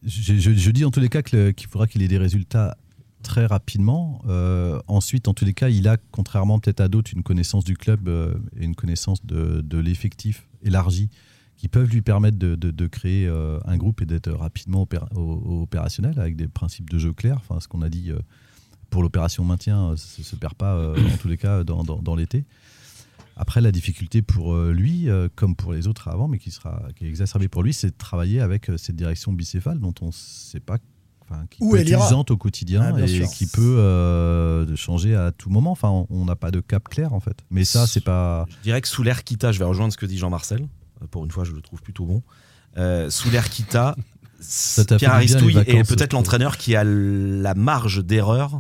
[0.05, 2.77] je, dis en tous les cas qu'il faudra qu'il ait des résultats
[3.23, 4.21] très rapidement.
[4.27, 7.75] Euh, ensuite, en tous les cas, il a, contrairement peut-être à d'autres, une connaissance du
[7.75, 11.09] club euh, et une connaissance de, l'effectif élargi
[11.57, 16.47] qui peuvent lui permettre de, créer euh, un groupe et d'être rapidement opérationnel avec des
[16.47, 17.37] principes de jeu clairs.
[17.37, 18.11] Enfin, ce qu'on a dit
[18.89, 22.45] pour l'opération maintien, ça ne se perd pas en tous les cas dans l'été.
[23.41, 26.81] Après, la difficulté pour euh, lui, euh, comme pour les autres avant, mais qui, sera,
[26.97, 30.07] qui est exacerbée pour lui, c'est de travailler avec euh, cette direction bicéphale dont on
[30.07, 30.77] ne sait pas,
[31.21, 32.11] enfin, qui Où peut elle ira.
[32.13, 33.29] au quotidien Ah, et sûr.
[33.29, 35.71] qui peut euh, changer à tout moment.
[35.71, 37.37] Enfin, on- n'a pas de cap clair en fait.
[37.49, 38.45] Mais ça, c'est pas.
[38.57, 40.67] Je dirais que sous l'air Kita, je vais rejoindre ce que dit Jean-Marcel.
[41.09, 42.21] Pour une fois, je le trouve plutôt bon.
[42.77, 43.95] Euh, sous l'air Kita,
[44.85, 48.59] t'a Pierre Aristouille est peut-être l'entraîneur qui a la marge d'erreur,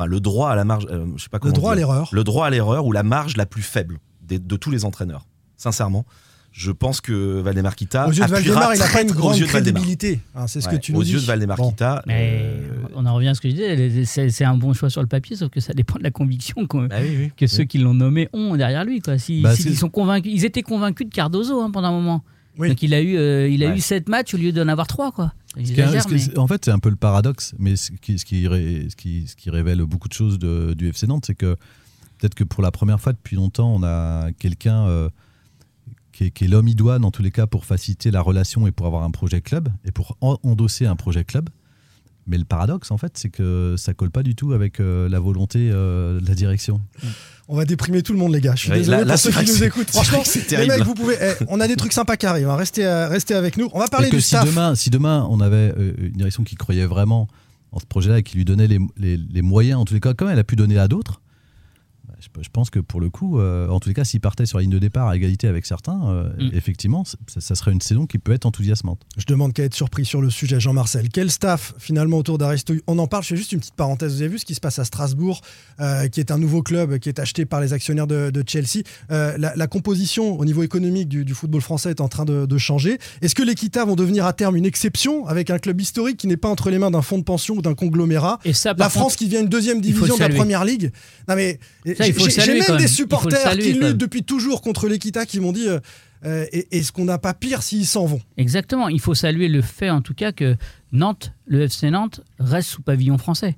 [0.00, 2.08] enfin le droit à la marge, euh, je sais pas comment droit à l'erreur.
[2.12, 5.26] le droit à l'erreur ou la marge la plus faible des- de tous les entraîneurs.
[5.56, 6.06] Sincèrement,
[6.52, 10.20] je pense que Valdemar Kita Aux yeux de Valdemar, il n'a pas une grande crédibilité.
[10.34, 11.12] hein, c'est ce que tu nous aux dis.
[11.12, 11.70] yeux de Valdemar Bon.
[11.70, 14.04] Kita, Mais euh, on en revient à ce que je disais.
[14.06, 16.62] C'est c'est un bon choix sur le papier, sauf que ça dépend de la conviction
[16.62, 17.32] bah oui, oui.
[17.36, 19.00] que ceux qui l'ont nommé ont derrière lui.
[19.00, 19.18] Quoi.
[19.18, 22.24] Si, Bah, si ils, sont convaincus, ils étaient convaincus de Cardozo hein, pendant un moment.
[22.58, 22.68] Oui.
[22.68, 23.76] Donc il a eu, euh, il a Ouais.
[23.76, 25.12] eu 7 matchs au lieu d'en avoir 3.
[25.12, 25.32] Quoi.
[25.56, 28.96] Mais- En fait, c'est un peu le paradoxe, mais ce qui, ce qui, ré- ce
[28.96, 31.56] qui- ce qui révèle beaucoup de choses de- du FC Nantes, c'est que
[32.18, 35.08] peut-être que pour la première fois depuis longtemps, on a quelqu'un euh,
[36.12, 38.86] qui est, est l'homme idoine, en tous les cas, pour faciliter la relation et pour
[38.86, 41.48] avoir un projet club, et pour en- endosser un projet club.
[42.26, 45.18] Mais le paradoxe, en fait, c'est que ça colle pas du tout avec euh, la
[45.18, 46.80] volonté euh, de la direction.
[47.48, 48.54] On va déprimer tout le monde, les gars.
[48.54, 49.90] Je suis Ouais, désolé là- pour ceux qui nous écoutent.
[49.90, 50.74] Franchement, c'est les terrible.
[50.74, 51.16] mecs, vous pouvez.
[51.20, 52.48] eh, on a des trucs sympas qui arrivent.
[52.48, 52.54] hein.
[52.56, 53.68] Restez, euh, restez avec nous.
[53.72, 54.46] On va parler Et que du si staff.
[54.46, 57.26] demain, si demain on avait euh, une direction qui croyait vraiment
[57.72, 60.14] en ce projet-là et qui lui donnait les, les- les moyens, en tous les cas,
[60.14, 61.20] comme elle a pu donner à d'autres,
[62.20, 64.58] je, je pense que pour le coup, euh, en tous les cas, s'il partait sur
[64.58, 66.50] la ligne de départ à égalité avec certains, euh, Mm.
[66.54, 69.00] effectivement, ça, ça serait une saison qui peut être enthousiasmante.
[69.16, 71.08] Je demande qu'à être surpris sur le sujet, Jean-Marcel.
[71.08, 74.14] Quel staff finalement autour d'Aristouille On en parle, je fais juste une petite parenthèse.
[74.14, 75.40] Vous avez vu ce qui se passe à Strasbourg,
[75.80, 78.82] euh, qui est un nouveau club qui est acheté par les actionnaires de, de Chelsea.
[79.10, 82.46] Euh, la, la composition au niveau économique du, du football français est en train de,
[82.46, 82.98] de changer.
[83.22, 86.26] Est-ce que les Kita vont devenir à terme une exception avec un club historique qui
[86.26, 88.38] n'est pas entre les mains d'un fonds de pension ou d'un conglomérat?
[88.44, 90.90] Et ça, par La France contre, qui vient une deuxième division de la première ligue?
[91.28, 91.58] Non mais
[91.96, 95.68] Ça, j'ai même des supporters saluer qui luttent depuis toujours contre l'Equita qui m'ont dit
[95.68, 95.78] euh,
[96.24, 98.88] euh, est-ce qu'on n'a pas pire s'ils s'en vont Exactement.
[98.88, 100.56] Il faut saluer le fait, en tout cas, que
[100.92, 103.56] Nantes, le FC Nantes, reste sous pavillon français.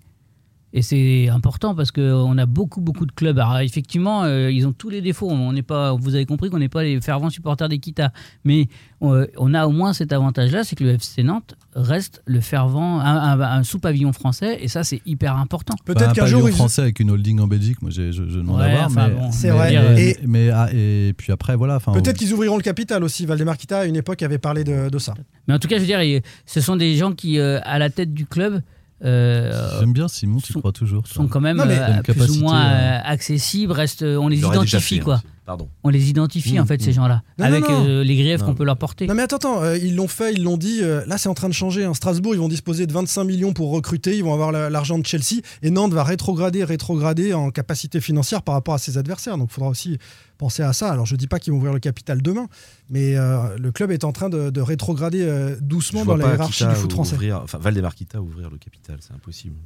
[0.75, 3.39] Et c'est important parce qu'on a beaucoup, beaucoup de clubs.
[3.39, 5.29] Alors, effectivement, euh, ils ont tous les défauts.
[5.31, 8.11] On n'est pas, vous avez compris qu'on n'est pas les fervents supporters d'Equita.
[8.45, 8.69] Mais
[9.03, 13.01] euh, on a au moins cet avantage-là c'est que le FC Nantes reste le fervent,
[13.01, 14.59] un, un- un sous-pavillon français.
[14.63, 15.75] Et ça, c'est hyper important.
[15.85, 18.13] Peut-être Enfin, qu'un un jour pavillon ils- français avec une holding en Belgique, moi j'ai-
[18.13, 18.87] je, je demande Ouais, à voir.
[18.87, 19.73] enfin, mais, bon, C'est vrai.
[19.95, 21.81] mais- Et- mais- ah, et puis après, voilà.
[21.81, 23.27] Peut-être qu'ils ouvriront le capital aussi.
[23.27, 25.13] Valdemar Kita, à une époque, avait parlé de, de ça.
[25.49, 27.91] Mais en tout cas, je veux dire, ce sont des gens qui, euh, à la
[27.91, 28.63] tête du club,
[29.05, 31.07] euh, J'aime bien Simon, tu sont- crois toujours.
[31.07, 34.97] sont quand même Non, mais- euh, plus ou moins euh, accessibles, restent, on les identifie
[34.97, 35.23] fait, hein, quoi.
[35.45, 35.69] Pardon.
[35.83, 36.95] On les identifie Mmh, en fait ces mmh.
[36.95, 37.87] gens-là, avec non, non.
[37.89, 38.47] euh, les griefs Non.
[38.47, 39.09] qu'on peut leur porter.
[39.09, 40.79] Non mais attends, attends, euh, ils l'ont fait, ils l'ont dit.
[40.83, 41.85] euh, là, c'est en train de changer.
[41.85, 41.95] hein.
[41.95, 44.17] Strasbourg, ils vont disposer de 25 millions pour recruter.
[44.17, 45.41] Ils vont avoir la- l'argent de Chelsea.
[45.63, 49.37] Et Nantes va rétrograder, rétrograder en capacité financière par rapport à ses adversaires.
[49.37, 49.99] Donc, il faudra aussi
[50.39, 50.91] penser à ça.
[50.93, 52.47] Alors, je dis pas qu'ils vont ouvrir le capital demain,
[52.89, 56.29] mais euh, le club est en train de, de rétrograder euh, doucement Je dans la
[56.29, 57.15] hiérarchie du foot français.
[57.17, 59.57] Ouvrir, enfin, Valdemar Kita ouvrir le capital, c'est impossible.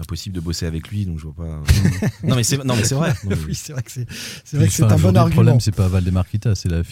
[0.00, 1.62] Impossible de bosser avec lui, donc je vois pas.
[2.22, 2.64] non, mais c'est vrai.
[2.66, 4.06] Non, mais- oui, c'est vrai que c'est
[4.44, 5.34] c'est vrai que c'est Enfin, un bon aujourd'hui, Le argument.
[5.34, 6.82] problème, c'est pas Valdemarquita, c'est la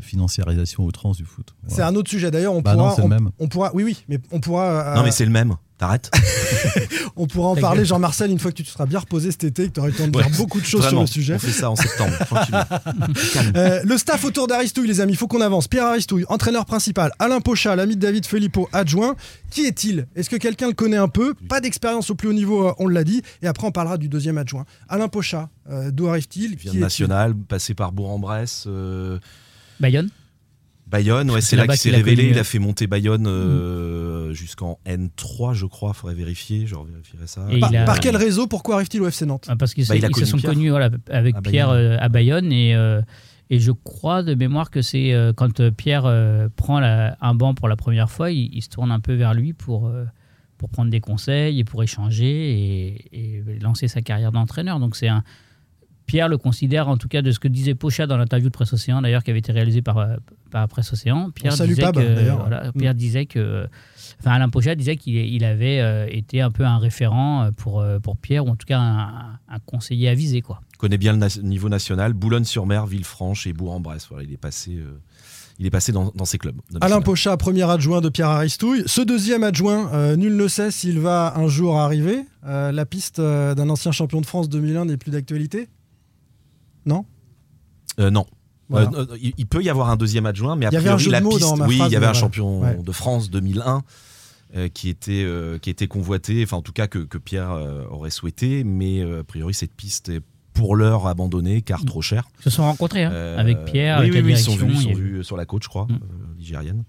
[0.00, 1.54] financiarisation outrance du foot.
[1.68, 2.30] C'est un autre sujet.
[2.30, 2.88] D'ailleurs, on Bah pourra.
[2.88, 3.30] non, c'est le on, même.
[3.38, 3.70] on pourra.
[3.74, 4.64] Oui, oui, mais on pourra.
[4.92, 5.54] euh, Non, mais c'est le même.
[5.82, 6.12] T'arrêtes
[7.16, 7.84] on pourra en parler.
[7.84, 9.90] Jean-Marcel, une fois que tu te seras bien reposé cet été, que tu auras eu
[9.90, 11.34] le temps de dire beaucoup de choses Vraiment, sur le sujet.
[11.34, 12.12] On fait ça en septembre.
[13.56, 15.66] Euh, le staff autour d'Aristouille, les amis, il faut qu'on avance.
[15.66, 17.12] Pierre Aristouille, entraîneur principal.
[17.18, 19.16] Alain Pocha, l'ami de David Filippo, adjoint.
[19.50, 20.06] Qui est-il?
[20.14, 21.34] Est-ce que quelqu'un le connaît un peu?
[21.48, 23.22] Pas d'expérience au plus haut niveau, euh, on l'a dit.
[23.42, 24.64] Et après, on parlera du deuxième adjoint.
[24.88, 26.52] Alain Pocha, euh, d'où arrive-t-il?
[26.52, 28.64] Il vient National, passé par Bourg-en-Bresse.
[28.68, 29.18] euh,
[29.80, 30.10] Bayonne
[30.92, 32.16] Bayonne, ouais, c'est là qu'il s'est révélé.
[32.24, 35.92] connu, Il a fait monter Bayonne euh, jusqu'en N3, je crois.
[35.94, 36.66] Faudrait vérifier.
[36.66, 37.46] Je vérifierai ça.
[37.60, 39.46] Par, il a- par quel réseau Pourquoi arrive-t-il au FC Nantes?
[39.48, 40.52] Ah, Parce qu'ils Bah, se- sont Pierre.
[40.52, 41.92] connus voilà, avec À Pierre Bayonne.
[41.92, 43.00] euh, à Bayonne et, euh,
[43.50, 47.54] et je crois de mémoire que c'est euh, quand Pierre euh, prend la- un banc
[47.54, 50.04] pour la première fois, il, il se tourne un peu vers lui pour, euh,
[50.58, 52.26] pour prendre des conseils et pour échanger
[53.12, 54.78] et, et lancer sa carrière d'entraîneur.
[54.78, 55.24] Donc c'est un
[56.06, 58.72] Pierre le considère, en tout cas de ce que disait Pocha dans l'interview de Presse
[58.72, 60.16] Océan, d'ailleurs qui avait été réalisé par, euh,
[60.50, 61.30] par Presse Océan.
[61.30, 62.40] Pierre disait Pab, que, d'ailleurs.
[62.40, 62.72] voilà, Mm.
[62.78, 63.66] Pierre disait que,
[64.20, 67.84] enfin Alain Pocha disait qu'il il avait euh, été un peu un référent euh, pour,
[68.02, 69.08] pour Pierre ou en tout cas un,
[69.48, 70.60] un conseiller avisé quoi.
[70.78, 72.12] connaît bien le na- niveau national.
[72.12, 74.06] Boulogne-sur-Mer, Villefranche et Bourg-en-Bresse.
[74.10, 74.76] Voilà, il est passé.
[74.76, 74.98] euh,
[75.58, 76.56] il est passé dans, dans ces clubs.
[76.70, 77.02] Alain national.
[77.04, 78.82] Pocha, premier adjoint de Pierre Aristouille.
[78.86, 82.24] Ce deuxième adjoint, euh, nul ne sait s'il va un jour arriver.
[82.46, 85.68] Euh, la piste euh, d'un ancien champion de France 2001 n'est plus d'actualité
[86.86, 87.04] Non
[88.00, 88.26] Euh, non.
[88.68, 88.90] Voilà.
[88.94, 90.96] Euh, il, il peut y avoir un deuxième adjoint, mais a Il y avait un
[90.96, 92.76] priori, la piste, dans ma oui, il y avait un champion Ouais.
[92.82, 93.82] de France 2001
[94.56, 97.84] euh, qui était euh, qui était convoité, enfin en tout cas que, que Pierre euh,
[97.90, 100.20] aurait souhaité, mais euh, a priori cette piste est
[100.54, 102.28] pour l'heure abandonnée car trop chère.
[102.40, 104.56] Ils se sont rencontrés hein, Euh, avec Pierre, oui, avec oui, la oui, ils sont
[104.56, 105.92] vus, ils sont vus sur la côte, je crois, Mm.
[105.94, 106.84] euh, ligérienne.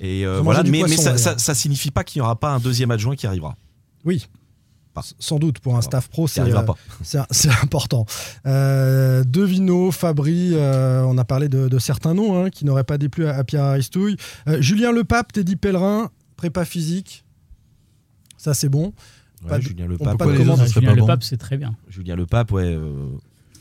[0.00, 2.90] Et euh, voilà, mais, ça, ça, ça signifie pas qu'il n'y aura pas un deuxième
[2.90, 3.56] adjoint qui arrivera.
[4.04, 4.26] Oui.
[4.94, 5.02] Pas.
[5.18, 6.74] Sans doute, pour un staff pro, c'est euh, pas.
[7.30, 8.04] c'est important.
[8.46, 12.98] Euh, Devino, Fabry, euh, on a parlé de, de certains noms hein, qui n'auraient pas
[12.98, 14.16] déplu à, à Pierre Aristouille.
[14.48, 17.24] Euh, Julien Lepape, Teddy Pellerin, prépa physique.
[18.36, 18.92] Ça, c'est bon.
[19.48, 20.36] Ouais, Julien Lepape, ouais.
[20.36, 20.56] Julien
[20.96, 21.16] bon.
[21.20, 21.74] C'est très bien.
[21.88, 22.92] Julien Lepape, ouais, euh,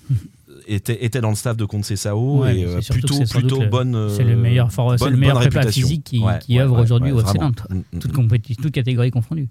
[0.68, 3.96] était, était dans le staff de Concessao Ouais, et euh, plutôt, plutôt le- bonne.
[3.96, 5.88] euh, C'est le meilleur, for- bonne- le meilleur prépa réputation.
[5.88, 7.34] physique qui, Ouais, qui ouais, œuvre ouais, aujourd'hui ouais, au.
[7.42, 7.64] Nantes.
[7.70, 8.56] Mm, mm, Toute, mm.
[8.62, 9.48] toute catégorie confondue.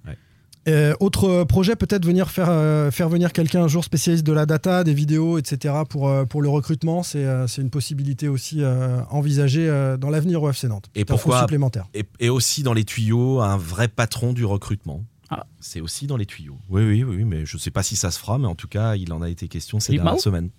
[0.71, 4.47] Euh, autre projet, peut-être venir faire, euh, faire venir quelqu'un un jour spécialiste de la
[4.47, 5.75] data, des vidéos, etc.
[5.89, 7.03] pour, euh, pour le recrutement.
[7.03, 10.91] C'est euh, c'est une possibilité aussi euh, envisagée euh, dans l'avenir au FC Nantes.
[10.95, 11.87] Et pourquoi- supplémentaire.
[11.95, 15.05] Et, et aussi dans les tuyaux, un vrai patron du recrutement.
[15.31, 15.47] Ah.
[15.61, 16.59] C'est aussi dans les tuyaux.
[16.69, 18.67] Oui, oui, oui, mais je ne sais pas si ça se fera, mais en tout
[18.67, 20.51] cas, il en a été question ces Philippe dernières Mao semaines.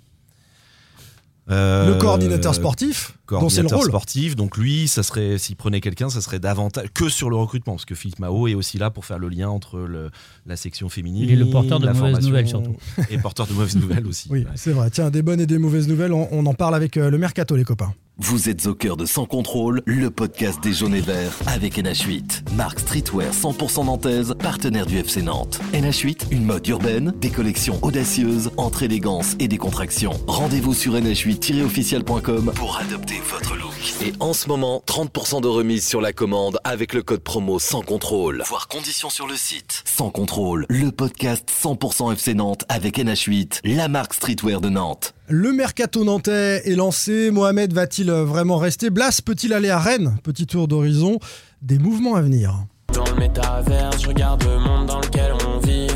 [1.52, 3.88] Euh, le coordinateur sportif, dont c'est le coordinateur rôle.
[3.90, 4.36] sportif.
[4.36, 7.86] Donc lui, ça serait s'il prenait quelqu'un, ça serait davantage que sur le recrutement, parce
[7.86, 10.12] que Philippe Mao est aussi là pour faire le lien entre le-
[10.46, 11.24] la section féminine.
[11.24, 12.76] Il est le porteur de la mauvaises nouvelles, surtout.
[13.10, 14.28] Et porteur de mauvaises nouvelles aussi.
[14.32, 14.46] Oui, Ouais.
[14.56, 14.90] c'est vrai.
[14.92, 17.56] Tiens, des bonnes et des mauvaises nouvelles, on, on en parle avec euh, le mercato,
[17.56, 17.94] les copains.
[18.24, 22.54] Vous êtes au cœur de Sans Contrôle, le podcast des jaunes et verts avec NH8.
[22.56, 25.60] Marque Streetwear 100% nantaise, partenaire du FC Nantes.
[25.74, 30.12] NH8, une mode urbaine, des collections audacieuses, entre élégance et décontraction.
[30.28, 33.72] Rendez-vous sur nh8-officiel.com pour adopter votre look.
[34.06, 37.82] Et en ce moment, 30% de remise sur la commande avec le code promo Sans
[37.82, 38.44] Contrôle.
[38.48, 39.82] Voir conditions sur le site.
[39.86, 45.16] Sans Contrôle, le podcast 100% FC Nantes avec NH8, la marque Streetwear de Nantes.
[45.34, 47.32] Le mercato nantais est lancé.
[47.32, 48.90] Mohamed va-t-il euh, vraiment rester?
[48.90, 50.18] Blas peut-il aller à Rennes?
[50.24, 51.20] Petit tour d'horizon.
[51.62, 52.54] Des mouvements à venir.
[52.94, 55.88] Dans le métavers, je regarde le monde dans lequel on vit.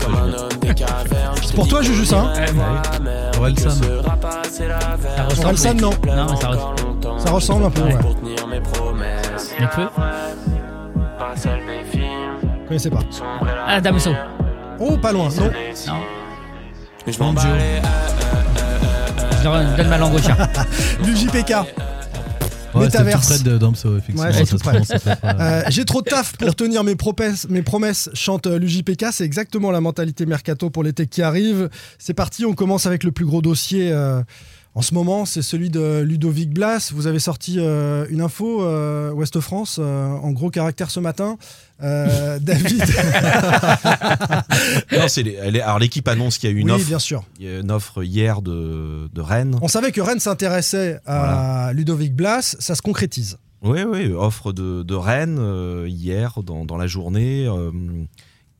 [0.00, 1.36] Comme un homme des cavernes.
[1.44, 2.32] C'est pour toi, Juju, ça, hein?
[3.38, 3.70] Orelsan.
[3.70, 5.90] Ça ressemble, non.
[6.04, 7.20] Non, ça ressemble.
[7.20, 7.98] Ça ressemble un peu, ouais.
[8.00, 9.54] Pour tenir mes promesses.
[9.60, 9.86] Nekfeu
[12.90, 12.98] Pas
[13.68, 14.10] Ah, Damso.
[14.80, 15.28] Oh, pas loin.
[15.28, 15.44] Non.
[15.86, 16.00] Non.
[17.06, 18.21] Je m'en bats les
[19.72, 20.36] Je donne ma langue au chat.
[24.18, 24.32] Ouais.
[25.24, 29.06] Euh, J'ai trop de taf pour tenir mes promesses, mes promesses chante euh, l'UJPK.
[29.12, 31.68] C'est exactement la mentalité mercato pour l'été qui arrive.
[31.98, 33.90] C'est parti, on commence avec le plus gros dossier.
[33.92, 34.22] euh,
[34.74, 36.90] en ce moment, c'est celui de Ludovic Blas.
[36.94, 41.36] Vous avez sorti euh, une info, euh, Ouest France, euh, en gros caractère ce matin.
[41.82, 42.82] Euh, David.
[44.92, 47.24] Non, c'est les- alors l'équipe annonce qu'il y a eu une oui, offre, bien sûr.
[47.38, 49.58] il y a une offre hier de, de Rennes.
[49.62, 52.56] On savait que Rennes s'intéressait à Ludovic Blas.
[52.58, 53.38] Ça se concrétise.
[53.62, 57.46] Oui, oui, offre de, de Rennes hier dans, dans la journée.
[57.46, 57.70] euh,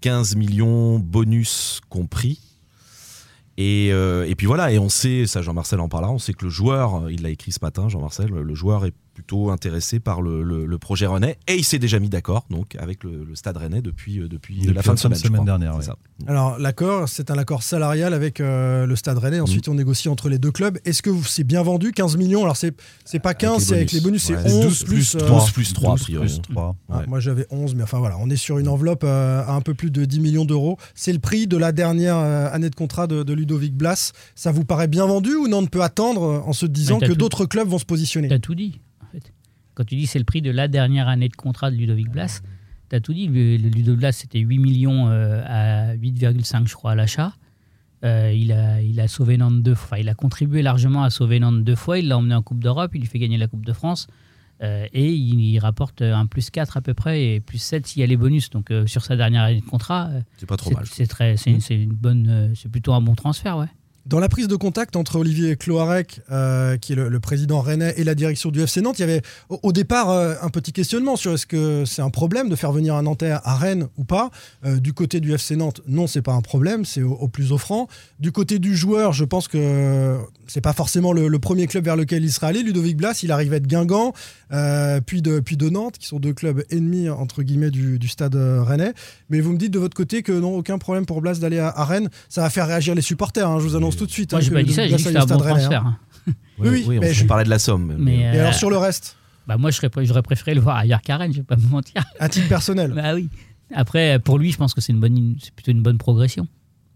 [0.02, 2.40] 15 millions bonus compris.
[3.58, 6.44] Et, euh, et puis voilà, et on sait, ça Jean-Marcel en parlera, on sait que
[6.44, 10.42] le joueur, il l'a écrit ce matin, Jean-Marcel, le joueur est plutôt intéressé par le,
[10.42, 13.56] le- le projet rennais et il s'est déjà mis d'accord donc avec le, le Stade
[13.56, 15.44] rennais depuis, euh, depuis, Depuis la fin de semaine, crois.
[15.44, 15.76] dernière.
[15.76, 15.82] Ouais.
[15.82, 15.96] ça.
[16.26, 19.40] Alors l'accord, c'est un accord salarial avec euh, le Stade Rennais.
[19.40, 20.78] Ensuite, on négocie entre les deux clubs.
[20.84, 22.42] Est-ce que c'est bien vendu 15 millions?
[22.42, 25.26] Alors c'est c'est pas 15, les c'est avec les bonus, c'est Ouais, 11 plus, euh,
[25.28, 26.26] 12 plus 3 a 12 priori.
[26.26, 26.76] plus 3.
[26.88, 27.06] Ah, Ouais.
[27.06, 29.74] Moi j'avais 11, mais enfin voilà, on est sur une enveloppe euh, à un peu
[29.74, 30.78] plus de 10 millions d'euros.
[30.94, 34.12] C'est le prix de la dernière euh, année de contrat de, de Ludovic Blas.
[34.34, 35.58] Ça vous paraît bien vendu ou non?
[35.58, 38.38] On ne peut attendre euh, en se disant que d'autres clubs vont se positionner T'as
[38.38, 38.80] tout dit.
[39.74, 42.42] Quand tu dis c'est le prix de la dernière année de contrat de Ludovic Blas,
[42.88, 43.26] t'as tout dit.
[43.28, 47.34] Ludovic Blas, c'était 8 millions euh, à 8,5, je crois, à l'achat.
[48.04, 49.90] Euh, il, a, il a sauvé Nantes deux fois.
[49.92, 51.98] Enfin, il a contribué largement à sauver Nantes deux fois.
[51.98, 52.90] Il l'a emmené en Coupe d'Europe.
[52.94, 54.08] Il lui fait gagner la Coupe de France.
[54.62, 58.00] Euh, et il, il rapporte un plus 4 à peu près et plus 7 s'il
[58.00, 58.50] y a les bonus.
[58.50, 60.84] Donc euh, sur sa dernière année de contrat, C'est pas trop mal.
[60.86, 63.66] c'est très, c'est c'est une bonne, euh, c'est plutôt un bon transfert, ouais.
[64.04, 68.02] Dans la prise de contact entre Olivier Cloarec, euh, qui est le, président rennais, et
[68.02, 71.32] la direction du FC Nantes, il y avait au, départ euh, un petit questionnement sur
[71.32, 74.30] est-ce que c'est un problème de faire venir un Nantais à Rennes ou pas.
[74.64, 77.86] Euh, du côté du FC Nantes, non, c'est pas un problème, c'est au plus offrant.
[78.18, 81.96] Du côté du joueur, je pense que c'est pas forcément le, le premier club vers
[81.96, 82.62] lequel il sera allé.
[82.62, 84.12] Ludovic Blas, il arrivait de Guingamp,
[84.52, 88.08] euh, puis, de, puis de Nantes, qui sont deux clubs ennemis entre guillemets du, du
[88.08, 88.92] stade euh, rennais.
[89.30, 91.68] Mais vous me dites de votre côté que non, aucun problème pour Blas d'aller à,
[91.68, 92.08] à Rennes.
[92.28, 94.32] Ça va faire réagir les supporters, hein, je vous annonce tout de suite.
[94.32, 95.68] Moi, hein, j'ai pas dit ça, j'ai dit que un bon Stade Rennais, hein.
[95.68, 95.86] transfert.
[95.86, 95.98] hein.
[96.58, 97.96] Oui, mais on je- parlait de la somme.
[97.98, 99.16] Mais, Et euh, alors sur le reste,
[99.48, 102.04] Bah moi, j'aurais préféré le voir ailleurs qu'à Rennes, je vais pas me mentir.
[102.20, 103.28] à titre personnel, Bah oui.
[103.74, 106.46] Après, pour lui, je pense que c'est une bonne, c'est plutôt une bonne progression.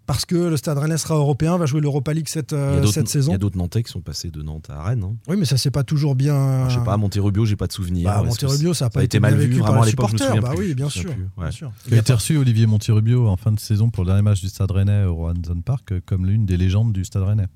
[0.07, 3.07] Parce que le Stade Rennais sera européen, va jouer l'Europa League cette, Il euh, cette
[3.07, 3.32] Il saison.
[3.32, 5.02] y a d'autres Nantais qui sont passés de Nantes à Rennes.
[5.04, 5.16] hein.
[5.28, 6.68] Oui, mais ça c'est pas toujours bien.
[6.68, 8.04] Je sais pas, à Monterrubio, j'ai pas de souvenir.
[8.09, 9.90] Bah, Monterrubio, ça a ça pas a été été mal bien vu vécu par les
[9.90, 10.40] supporters.
[10.40, 11.50] Bah plus, oui, bien sûr, plus, bien ouais.
[11.52, 11.72] sûr.
[11.88, 14.48] Qui a été reçu Olivier Monterrubio en fin de saison pour le dernier match du
[14.48, 17.46] Stade Rennais au Roanzone Park euh, comme l'une des légendes du Stade Rennais.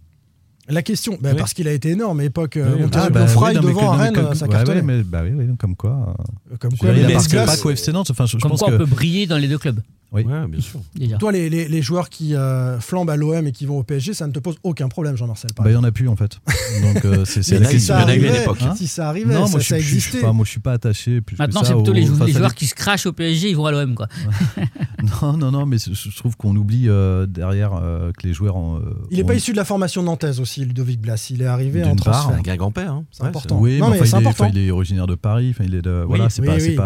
[0.68, 1.36] La question, bah, Oui.
[1.38, 2.56] parce qu'il a été énorme à l'époque.
[2.56, 5.30] euh, Oui, Monterrubio bah, Fry oui, devant mais Rennes, comme- ça ouais, mais bah oui,
[5.34, 6.14] oui, donc comme quoi.
[6.60, 8.10] Comme quoi, il a marqué pas qu'au FC Nantes.
[8.10, 9.80] Enfin, je, je Comme pense quoi, que on peut briller dans les deux clubs,
[10.12, 10.24] Oui.
[10.24, 10.80] Ouais, bien sûr.
[10.94, 11.16] déjà.
[11.18, 14.12] Toi, les, les- les joueurs qui euh, flambent à l'OM et qui vont au PSG,
[14.14, 15.50] ça ne te pose aucun problème, Jean-Marcel.
[15.56, 15.84] bah, il y exemple.
[15.84, 16.38] en a plus en fait.
[16.82, 17.94] Donc euh, c'est c'est si question.
[17.94, 18.74] ça arrivait, l'époque, hein.
[18.76, 20.18] si ça arrivait, non, ça, moi je existait.
[20.18, 23.06] enfin, moi je suis pas attaché plus Maintenant, c'est plutôt les, joueurs qui se crachent
[23.06, 24.08] au PSG, ils vont à l'OM, quoi.
[25.22, 28.56] Non, non, non, mais je trouve qu'on oublie euh, derrière euh, que les joueurs.
[28.56, 28.80] en, euh,
[29.10, 31.28] Il n'est ont- pas issu de la formation nantaise aussi, Ludovic Blas.
[31.30, 32.36] Il est arrivé en transfert.
[32.36, 33.04] Un Guingampais, hein.
[33.10, 33.58] C'est important.
[33.58, 34.44] Oui, mais, c'est il, est, important.
[34.44, 35.50] enfin, il est originaire de Paris.
[35.54, 36.76] Enfin, il est de, voilà, c'est pas, c'est.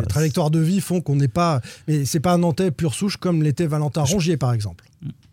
[0.00, 1.60] Les trajectoires de vie font qu'on n'est pas.
[1.86, 4.84] Mais c'est pas un Nantais pur souche comme l'était Valentin Rongier, par exemple.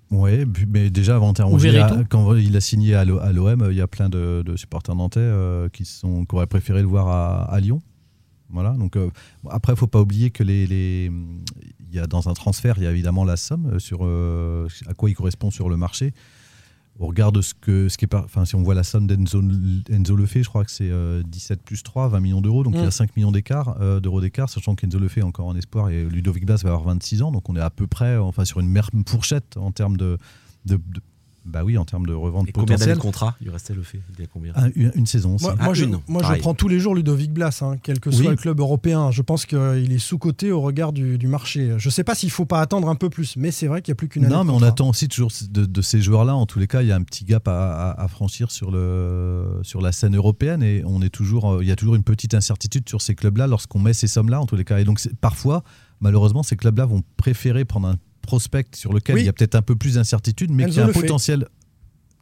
[0.10, 2.06] Oui, mais déjà avant Ou Verretou.
[2.10, 4.96] quand il a signé à l'O- à l'OM, il y a plein de, de supporters
[4.96, 7.82] nantais euh, qui, sont, qui auraient préféré le voir à, à Lyon.
[8.50, 8.72] Voilà.
[8.72, 9.10] Donc euh,
[9.50, 11.12] après, il faut pas oublier que les,
[11.92, 14.94] y a dans un transfert, il y a évidemment la somme euh, sur euh, à
[14.94, 16.14] quoi il correspond sur le marché.
[17.00, 19.06] Au regard de ce que ce qui est par- enfin si on voit la somme
[19.06, 19.42] d'Enzo
[19.90, 22.80] Enzo Lefebvre, je crois que c'est euh, 17 plus 3, 20 millions d'euros, donc il
[22.80, 22.88] y Mm.
[22.88, 26.04] a 5 millions d'écart euh, d'euros d'écart, sachant qu'Enzo Lefebvre est encore en espoir et
[26.06, 28.68] Ludovic Blas va avoir 26 ans, donc on est à peu près enfin sur une
[28.70, 30.18] mer- fourchette en termes de,
[30.66, 31.02] de- de-
[31.48, 32.98] bah oui en termes de revente Et combien d'années potentielle.
[32.98, 34.00] de contrat Il restait le fait.
[34.14, 35.46] Il y a combien Un- une, une saison aussi.
[35.46, 36.42] Moi, Ah, moi, je, une, moi, je pareil.
[36.42, 38.28] prends tous les jours Ludovic Blas, hein, quel que soit Oui.
[38.32, 39.12] le club européen.
[39.12, 41.74] Je pense qu'il est sous-coté au regard du, du marché.
[41.78, 43.82] Je ne sais pas s'il ne faut pas attendre un peu plus, mais c'est vrai
[43.82, 44.34] qu'il n'y a plus qu'une année.
[44.36, 46.36] Non, mais on attend aussi toujours de, de ces joueurs-là.
[46.36, 48.70] En tous les cas, il y a un petit gap à, à- à franchir sur,
[48.72, 52.04] le, sur la scène européenne et on est toujours, euh, il y a toujours une
[52.04, 54.80] petite incertitude sur ces clubs-là lorsqu'on met ces sommes-là, en tous les cas.
[54.80, 55.64] Et donc, parfois,
[56.02, 57.96] malheureusement, ces clubs-là vont préférer prendre un
[58.28, 59.22] prospect sur lequel Oui.
[59.24, 61.02] il y a peut-être un peu plus d'incertitude, mais Enzo qui a un fait.
[61.02, 61.48] potentiel.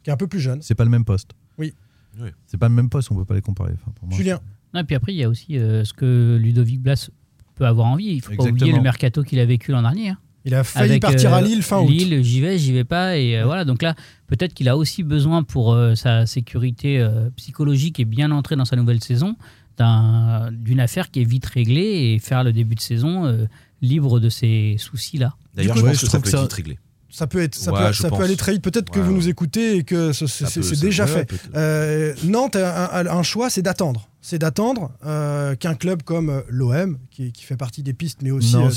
[0.02, 0.62] Qui est un peu plus jeune.
[0.62, 1.32] C'est pas le même poste.
[1.58, 1.74] Oui.
[2.18, 2.30] Oui.
[2.46, 3.72] C'est pas le même poste, on peut pas les comparer.
[3.74, 4.40] Enfin, pour moi, Julien,
[4.72, 7.10] Non, et puis après, il y a aussi euh, ce que Ludovic Blas
[7.56, 8.06] peut avoir envie.
[8.06, 10.10] Il faut pas oublier le mercato qu'il a vécu l'an dernier.
[10.10, 10.18] hein.
[10.46, 11.88] il a failli Avec, partir euh, à Lille fin août.
[11.90, 13.18] Lille, j'y vais, j'y vais pas.
[13.18, 13.94] Et euh, voilà, donc là,
[14.28, 18.64] peut-être qu'il a aussi besoin pour euh, sa sécurité euh, psychologique et bien entrer dans
[18.64, 19.36] sa nouvelle saison
[19.76, 23.46] d'un- d'une affaire qui est vite réglée et faire le début de saison euh,
[23.82, 25.34] libre de ces soucis-là.
[25.54, 26.78] D'ailleurs, je pense je que ça peut être réglé.
[27.08, 28.24] Ça peut, être, ça Ouais, peut, je ça peut pense.
[28.24, 28.62] aller très vite.
[28.62, 29.16] Peut-être que vous ouais.
[29.16, 31.32] nous écoutez et que ce- c'est déjà fait.
[31.54, 34.08] Euh, Nantes a un, un choix, c'est d'attendre.
[34.20, 38.32] C'est d'attendre euh, qu'un club comme euh, l'OM, qui, qui fait partie des pistes, mais
[38.32, 38.68] aussi euh,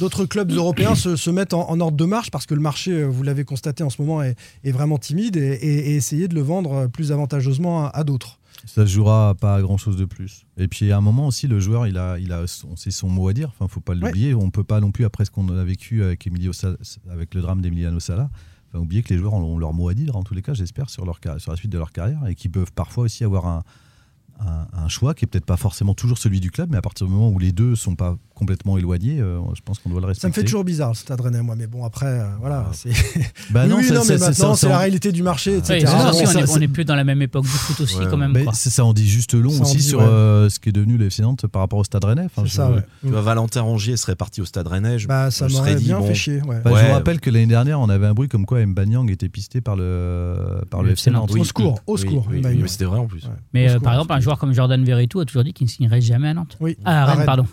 [0.00, 3.04] d'autres clubs européens se, se mettent en, en ordre de marche parce que le marché,
[3.04, 4.34] vous l'avez constaté en ce moment, est,
[4.64, 8.38] est vraiment timide et, et- et essayer de le vendre plus avantageusement à, à d'autres.
[8.64, 10.44] Ça se jouera pas à grand chose de plus.
[10.56, 13.08] Et puis à un moment aussi, le joueur, il a, il a son, c'est son
[13.08, 13.48] mot à dire.
[13.48, 14.34] Enfin, faut pas l'oublier.
[14.34, 16.52] On peut pas non plus après ce qu'on a vécu avec Emilio
[17.10, 18.30] avec le drame d'Emiliano Sala.
[18.68, 20.90] Enfin, oublier que les joueurs ont leur mot à dire en tous les cas, j'espère,
[20.90, 23.62] sur leur sur la suite de leur carrière et qui peuvent parfois aussi avoir un,
[24.40, 27.06] un, un choix qui est peut-être pas forcément toujours celui du club, mais à partir
[27.06, 30.06] du moment où les deux sont pas complètement éloigné, euh, je pense qu'on doit le
[30.06, 30.22] respecter.
[30.22, 31.56] Ça me fait toujours bizarre, le Stade Rennais, moi.
[31.56, 32.66] Mais bon, après, euh, voilà.
[32.72, 32.88] c'est-
[33.50, 35.84] Bah Oui, non, oui, non, mais maintenant, c'est la réalité du marché, etc.
[35.86, 38.32] non, on n'est plus dans la même époque du foot aussi, Ouais, quand même.
[38.44, 38.52] Quoi.
[38.54, 40.04] ça, en dit juste long Ça aussi dit, sur ouais.
[40.06, 42.24] euh, ce qui est devenu le FC Nantes par rapport au Stade Rennais.
[42.26, 42.70] Enfin, C'est je- ça.
[43.02, 44.98] Tu vois, Valentin Rongier serait parti au Stade Rennais.
[44.98, 46.40] Je, Bah, ça m'aurait bien bon, fait chier.
[46.46, 49.28] Bah, Je vous rappelle que l'année dernière, on avait un bruit comme quoi Mbanyang était
[49.28, 51.32] pisté par le, par le FC Nantes.
[51.36, 52.28] Au secours, au secours.
[52.30, 53.22] mais c'était vrai en plus.
[53.52, 56.00] Mais euh, par exemple, un joueur comme Jordan Verretou a toujours dit qu'il ne signerait
[56.00, 56.56] jamais à Nantes.
[56.60, 56.76] Oui.
[56.84, 57.46] Ah, à Rennes, pardon.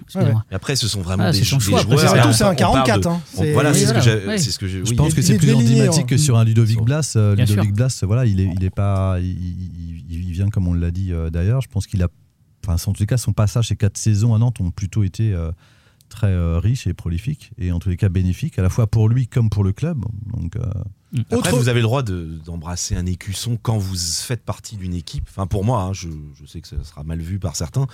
[0.52, 1.82] Et après, ce sont vraiment Ah, des, son des choix.
[1.82, 2.00] joueurs.
[2.00, 3.00] C'est un on parle 44.
[3.02, 3.22] de- hein.
[3.36, 4.28] on- C'est- Voilà, oui, c'est ce que voilà, j'ai.
[4.28, 4.38] ouais.
[4.38, 6.18] c'est ce que j'ai- Je oui, pense que est- c'est plus emblématique que hein.
[6.18, 7.14] sur un Ludovic Blas.
[7.16, 7.74] Euh, Ludovic sûr.
[7.74, 11.62] Blas, voilà, il est, il est pas, il, vient comme on l'a dit euh, d'ailleurs.
[11.62, 12.08] Je pense qu'il a,
[12.68, 15.32] enfin, en tous les cas, son passage ces quatre saisons à Nantes ont plutôt été
[15.34, 15.52] euh,
[16.10, 19.08] très euh, riches et prolifiques et en tous les cas bénéfiques à la fois pour
[19.10, 20.04] lui comme pour le club.
[20.36, 20.62] Donc, euh,
[21.32, 24.94] Après, Autre- vous avez le droit de- d'embrasser un écusson quand vous faites partie d'une
[24.94, 25.24] équipe.
[25.30, 26.10] Enfin, pour moi, hein, je,
[26.40, 27.88] je sais que ça sera mal vu par certains.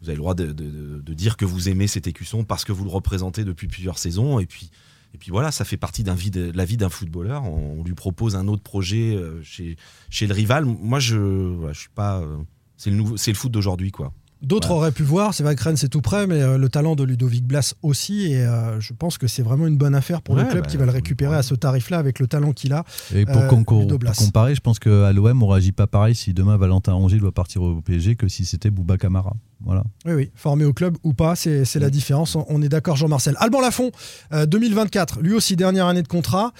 [0.00, 2.90] Vous avez le droit de, dire que vous aimez cet écusson parce que vous le
[2.90, 4.38] représentez depuis plusieurs saisons.
[4.38, 4.70] Et puis,
[5.14, 7.44] et puis voilà, ça fait partie de, la vie d'un footballeur.
[7.44, 9.76] On, lui propose un autre projet euh, chez,
[10.08, 10.64] chez le rival.
[10.64, 12.20] Moi, je, je suis pas.
[12.20, 12.36] euh,
[12.76, 14.14] c'est le c'est le foot d'aujourd'hui, quoi.
[14.42, 16.96] D'autres auraient pu voir, c'est vrai que Rennes c'est tout près, mais euh, le talent
[16.96, 20.34] de Ludovic Blas aussi, et euh, je pense que c'est vraiment une bonne affaire pour
[20.34, 22.84] le club bah, qui va le récupérer à ce tarif-là avec le talent qu'il a.
[23.14, 23.48] et pour, Euh,
[24.16, 27.32] pour comparer, je pense qu'à l'OM, on réagit pas pareil si demain Valentin Rongier doit
[27.32, 29.34] partir au PSG que si c'était Bouba Camara.
[29.62, 29.84] Voilà.
[30.06, 32.34] Oui, oui, formé au club ou pas, c'est la différence.
[32.34, 33.36] On, on est d'accord, Jean-Marcel.
[33.40, 33.90] Alban Lafont,
[34.32, 36.52] euh, 2024, lui aussi dernière année de contrat.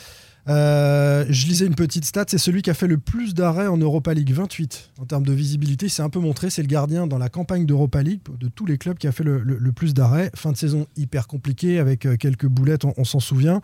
[0.48, 3.76] Euh, je lisais une petite stat, c'est celui qui a fait le plus d'arrêts en
[3.76, 5.88] Europa League, 28 en termes de visibilité.
[5.88, 8.78] C'est un peu montré, c'est le gardien dans la campagne d'Europa League de tous les
[8.78, 10.30] clubs qui a fait le, plus d'arrêts.
[10.34, 13.60] Fin de saison hyper compliquée avec euh, quelques boulettes, on, on s'en souvient.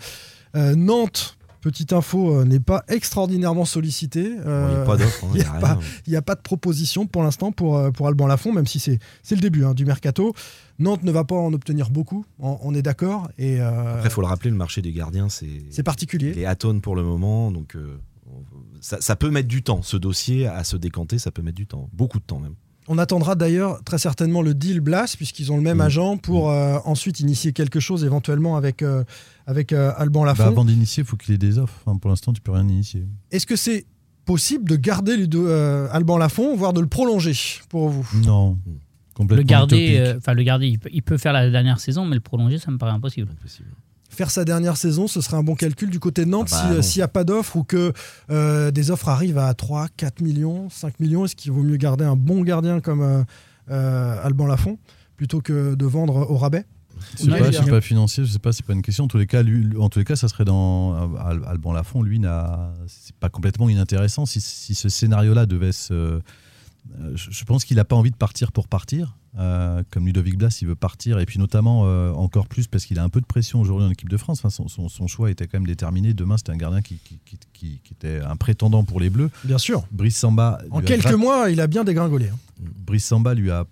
[0.54, 1.35] Euh, Nantes,
[1.70, 4.20] petite info, euh, n'est pas extraordinairement sollicité.
[4.24, 5.24] Il n'y Euh, a pas d'offre.
[5.24, 5.60] hein, il il y y a a
[6.22, 9.34] pas- n'y de proposition pour l'instant pour, euh, pour Alban Lafont, même si c'est c'est
[9.34, 10.32] le début hein, du mercato.
[10.78, 13.28] Nantes ne va pas en obtenir beaucoup, on, on est d'accord.
[13.38, 15.64] Et euh, Après, il faut le rappeler, le marché des gardiens, c'est.
[15.70, 16.32] c'est particulier.
[16.36, 17.98] Il est atone pour le moment, donc euh,
[18.80, 19.82] ça, ça peut mettre du temps.
[19.82, 22.54] Ce dossier à se décanter, ça peut mettre du temps, beaucoup de temps même.
[22.88, 25.80] On attendra d'ailleurs très certainement le deal Blas, puisqu'ils ont le même Mm.
[25.82, 29.02] agent, pour euh, ensuite initier quelque chose éventuellement avec, euh,
[29.46, 30.42] avec euh, Alban Lafont.
[30.44, 31.74] Bah, avant d'initier, il faut qu'il ait des offres.
[31.84, 33.06] Enfin, pour l'instant, tu peux rien initier.
[33.32, 33.86] Est-ce que c'est
[34.24, 37.34] possible de garder Ludo- euh, Alban Lafont, voire de le prolonger
[37.68, 38.06] pour vous?
[38.24, 38.58] Non.
[39.14, 42.04] Complètement Le garder, euh, enfin le garder, il peut, il peut faire la dernière saison,
[42.04, 43.28] mais le prolonger, ça me paraît impossible.
[43.32, 43.70] Impossible.
[44.16, 46.70] Faire sa dernière saison, ce serait un bon calcul du côté de Nantes Ah bah
[46.72, 47.92] si, euh, s'il n'y a pas d'offre ou que
[48.30, 51.24] euh, des offres arrivent à 3, 4 millions, 5 millions.
[51.24, 53.22] Est-ce qu'il vaut mieux garder un bon gardien comme euh,
[53.70, 54.78] euh, Alban Lafont
[55.16, 56.64] plutôt que de vendre au rabais?
[57.22, 59.04] Je a- sais pas financier, je sais pas, c'est pas une question.
[59.04, 62.02] En tous les cas, lui, en tous les cas, ça serait dans Al- Alban Lafont.
[62.02, 64.24] Lui, n'a, c'est pas complètement inintéressant.
[64.24, 66.20] Si, si ce scénario-là devait se,
[67.14, 69.16] je, je pense qu'il n'a pas envie de partir pour partir.
[69.38, 72.98] Euh, comme Ludovic Blas, il veut partir, et puis notamment euh, encore plus parce qu'il
[72.98, 74.38] a un peu de pression aujourd'hui en équipe de France.
[74.40, 76.14] Enfin, son, son- son choix était quand même déterminé.
[76.14, 79.30] Demain, c'était un gardien qui, qui- qui- qui- qui était un prétendant pour les Bleus.
[79.44, 79.84] Bien sûr.
[79.90, 80.58] Brice Samba.
[80.70, 82.28] En quelques mois, il a bien dégringolé.
[82.28, 82.36] hein.
[82.86, 83.66] Brice Samba lui a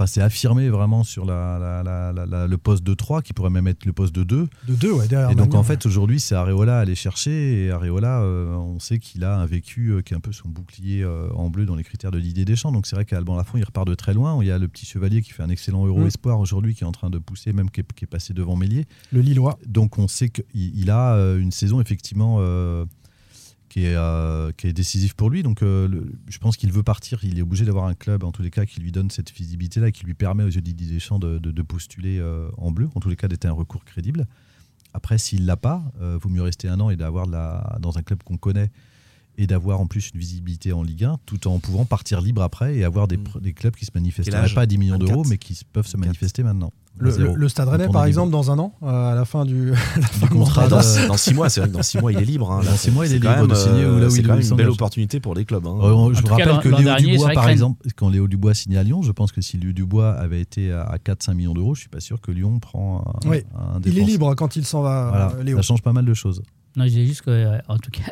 [0.00, 3.66] enfin, s'est affirmé vraiment sur la, la- la- le poste de 3, qui pourrait même
[3.68, 4.48] être le poste de 2.
[4.68, 7.64] De deux, ouais, derrière Et donc, en fait, aujourd'hui, c'est Areola à aller chercher.
[7.66, 10.48] Et Areola, euh, on sait qu'il a un vécu euh, qui est un peu son
[10.48, 12.72] bouclier euh, en bleu dans les critères de Didier Deschamps.
[12.72, 14.38] Donc, c'est vrai qu'Alban Lafont, il repart de très loin.
[14.42, 16.06] Il y a le petit chevalier qui fait un excellent Euro Mm.
[16.06, 18.56] Espoir aujourd'hui, qui est en train de pousser, même qui est, qui est passé devant
[18.56, 18.86] Mélier.
[19.12, 19.58] le Lillois.
[19.66, 22.38] Donc, on sait qu'il il a une saison, effectivement.
[23.70, 25.42] Qui est, euh, qui est décisif pour lui.
[25.42, 25.88] Donc, euh,
[26.28, 27.20] je pense qu'il veut partir.
[27.22, 29.92] Il est obligé d'avoir un club, en tous les cas, qui lui donne cette visibilité-là,
[29.92, 33.16] qui lui permet aux yeux Deschamps de, de- postuler euh, en bleu, en tous les
[33.16, 34.26] cas, d'être un recours crédible.
[34.92, 38.36] Après, s'il l'a pas, vaut mieux rester un an et d'avoir dans un club qu'on
[38.36, 38.72] connaît
[39.42, 42.76] et d'avoir en plus une visibilité en Ligue 1, tout en pouvant partir libre après
[42.76, 43.40] et avoir des, Mm.
[43.40, 45.08] des clubs qui se manifesteraient pas à 10 millions 24.
[45.10, 46.06] d'euros, mais qui peuvent se 24.
[46.06, 46.72] manifester maintenant.
[46.98, 48.38] Le, Stade Rennais, par exemple, libre.
[48.44, 51.08] dans un an, euh, à la fin du, la fin Du de contrat de- Dans,
[51.08, 52.50] dans six mois, c'est vrai que dans six mois, il est libre.
[52.52, 52.60] hein.
[52.62, 54.42] Dans six mois, il est libre de signer euh, là où c'est il quand même
[54.46, 55.66] une belle opportunité pour les clubs.
[55.66, 55.78] hein.
[55.80, 58.76] Euh, je vous rappelle que Léo dernier, Dubois, que par exemple, quand Léo Dubois signe
[58.76, 61.80] à Lyon, je pense que si Léo Dubois avait été à 4-5 millions d'euros, je
[61.80, 64.82] suis pas sûr que Lyon prend un, Oui, un Il est libre quand il s'en
[64.82, 65.56] va, Voilà, euh, Léo.
[65.56, 66.42] ça change pas mal de choses.
[66.76, 68.02] Non, je disais juste que, euh, en tout cas,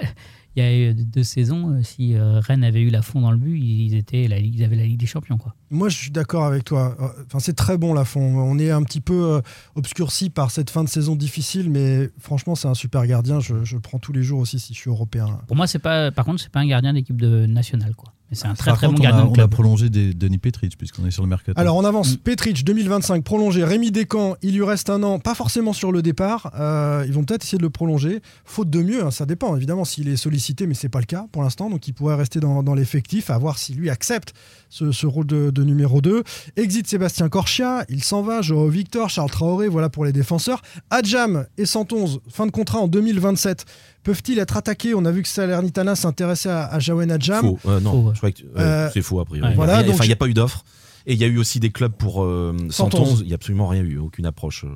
[0.58, 1.74] il y a eu deux saisons.
[1.74, 4.62] euh, Si euh, Rennes avait eu la fond dans le but, ils, étaient la, ils
[4.64, 5.38] avaient la Ligue des Champions.
[5.38, 5.54] Quoi.
[5.70, 6.96] Moi, je suis d'accord avec toi.
[7.26, 8.20] Enfin, c'est très bon, Lafont.
[8.20, 9.40] On est un petit peu euh,
[9.74, 13.40] obscurci par cette fin de saison difficile, mais franchement, c'est un super gardien.
[13.40, 15.40] Je, je le prends tous les jours aussi si je suis européen.
[15.46, 16.10] Pour moi, c'est pas.
[16.10, 17.94] Par contre, c'est pas un gardien d'équipe de nationale.
[17.94, 18.12] Quoi.
[18.30, 20.12] Mais c'est un très Par très bon contre, on a- gardien on a, prolongé des,
[20.12, 21.58] Denis Petric, puisqu'on est sur le mercato.
[21.58, 22.12] Alors on avance.
[22.14, 22.16] Mm.
[22.18, 23.64] Petric 2025 prolongé.
[23.64, 26.52] Rémi Descamps, il lui reste un an, pas forcément sur le départ.
[26.58, 28.20] Euh, ils vont peut-être essayer de le prolonger.
[28.44, 31.26] Faute de mieux, hein, ça dépend évidemment s'il est sollicité, mais c'est pas le cas
[31.32, 31.70] pour l'instant.
[31.70, 34.34] Donc il pourrait rester dans, dans l'effectif, à voir si lui accepte
[34.68, 36.22] ce, ce rôle de, de numéro 2.
[36.56, 38.42] Exit Sébastien Corchia, il s'en va.
[38.42, 40.62] Joao Victor, Charles Traoré, voilà pour les défenseurs.
[40.90, 43.64] Adjam et 111, fin de contrat en 2027.
[44.02, 44.94] Peuvent-ils être attaqués?
[44.94, 47.40] On a vu que Salernitana s'intéressait à, à Jawen Adjam.
[47.44, 47.58] Faux.
[47.66, 48.12] Euh, non, Faux, ouais.
[48.14, 49.48] je crois que ouais, Euh, c'est faux a priori.
[49.48, 49.54] ouais.
[49.54, 50.64] Voilà, il n'y je- a pas eu d'offre.
[51.06, 52.92] Et il y a eu aussi des clubs pour euh, 111.
[52.92, 53.20] 111.
[53.22, 54.64] Il n'y a absolument rien eu, aucune approche.
[54.64, 54.68] euh.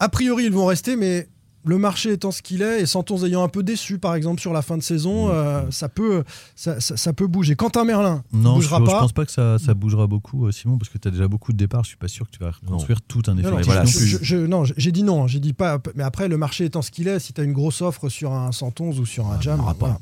[0.00, 1.28] A priori, ils vont rester, mais
[1.64, 4.52] le marché étant ce qu'il est, et Santos ayant un peu déçu, par exemple, sur
[4.52, 5.30] la fin de saison, Mmh.
[5.32, 6.24] euh, ça, peut,
[6.56, 7.56] ça, ça- ça peut bouger.
[7.56, 9.00] Quentin Merlin, Non, je, bougera je pas.
[9.00, 11.52] pense pas que ça, ça bougera beaucoup, euh, Simon, parce que tu as déjà beaucoup
[11.52, 11.82] de départs.
[11.84, 14.18] Je suis pas sûr que tu vas reconstruire tout un Non, non, voilà, je- je-
[14.22, 15.78] je- j'ai dit non, j'ai dit pas.
[15.94, 18.32] Mais après, le marché étant ce qu'il est, si tu as une grosse offre sur
[18.32, 19.86] un 111 ou sur un Jam, aura pas.
[19.86, 19.98] voilà.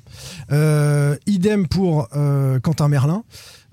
[0.50, 3.24] Euh, idem pour euh, Quentin Merlin,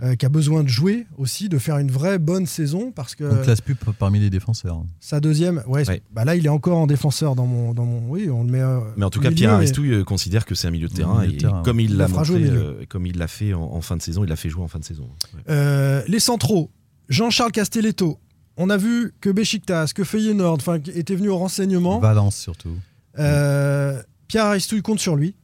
[0.01, 3.23] euh, qui a besoin de jouer aussi, de faire une vraie bonne saison, parce que
[3.25, 4.81] On classe plus parmi les défenseurs.
[4.99, 6.01] sa deuxième, ouais, Ouais.
[6.11, 8.61] bah là, il est encore en défenseur dans mon, dans mon, oui, on le met.
[8.61, 11.19] euh, Mais en tout cas, Pierre Aristouille euh, considère que c'est un milieu de terrain.
[11.21, 13.97] milieu de et terrain, comme il l'a euh, comme il l'a fait en, en fin
[13.97, 15.09] de saison, il l'a fait jouer en fin de saison.
[15.33, 15.41] Ouais.
[15.49, 16.71] Euh, les centraux,
[17.09, 18.19] Jean-Charles Castelletto.
[18.61, 21.99] On a vu que Besiktas, que Feyenoord, enfin, était venu au renseignement.
[21.99, 22.75] Valence surtout.
[23.17, 25.35] Euh, Pierre Aristouille compte sur lui.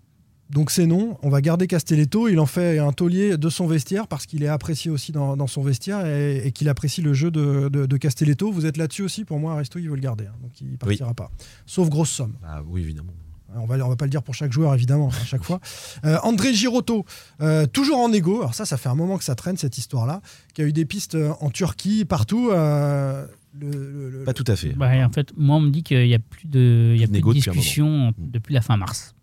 [0.51, 2.27] Donc c'est non, on va garder Castelletto.
[2.27, 5.47] Il en fait un taulier de son vestiaire parce qu'il est apprécié aussi dans, dans
[5.47, 8.51] son vestiaire et, et qu'il apprécie le jeu de, de- de Castelletto.
[8.51, 10.25] Vous êtes là-dessus aussi Pour moi, Aristouille, il veut le garder.
[10.27, 11.31] hein, donc il ne partira pas.
[11.65, 12.35] Sauf grosse somme.
[12.45, 13.11] Ah oui, évidemment.
[13.57, 15.59] On va, on va pas le dire pour chaque joueur, évidemment, à chaque fois.
[16.03, 17.05] Euh, André Girotto,
[17.41, 18.39] euh, toujours en égo.
[18.41, 20.21] Alors ça, ça fait un moment que ça traîne, cette histoire-là,
[20.53, 22.49] qui a eu des pistes euh, en Turquie, partout.
[22.51, 23.25] euh,
[23.57, 24.73] le- le- le- Pas tout à fait.
[24.73, 27.07] Bah, en fait, moi, on me dit qu'il n'y a plus de, il y a
[27.07, 29.14] Plus de discussion depuis la fin mars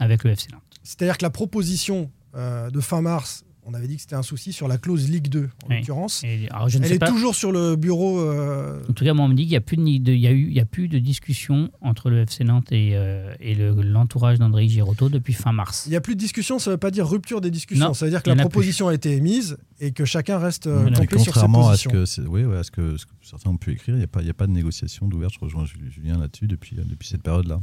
[0.00, 0.48] avec le FC.
[0.82, 4.52] C'est-à-dire que la proposition euh, de fin mars, on avait dit que c'était un souci
[4.52, 5.76] sur la clause Ligue 2, en Oui.
[5.78, 6.22] l'occurrence.
[6.24, 7.08] Et, alors, je ne Elle sais est pas.
[7.08, 8.18] toujours sur le bureau.
[8.20, 10.12] euh, En tout cas, moi, on me dit qu'il n'y a, plus de, ni- de-
[10.12, 12.92] il y a, eu, il y a plus de discussion entre le FC Nantes et,
[12.94, 15.84] euh, et le- l'entourage d'André Girotto depuis fin mars.
[15.86, 17.86] Il n'y a plus de discussion, ça ne veut pas dire rupture des discussions.
[17.88, 18.40] Non, ça veut dire que la plus.
[18.42, 21.88] proposition a été émise et que chacun reste euh, Mais campé sur contrairement à ce
[21.88, 24.08] que, oui, ouais, à ce que, ce que certains ont pu écrire, il n'y a,
[24.08, 25.32] pas- y a pas de négociation d'ouverte.
[25.34, 27.60] Je rejoins Ju- Julien là-dessus depuis, euh, depuis cette période-là.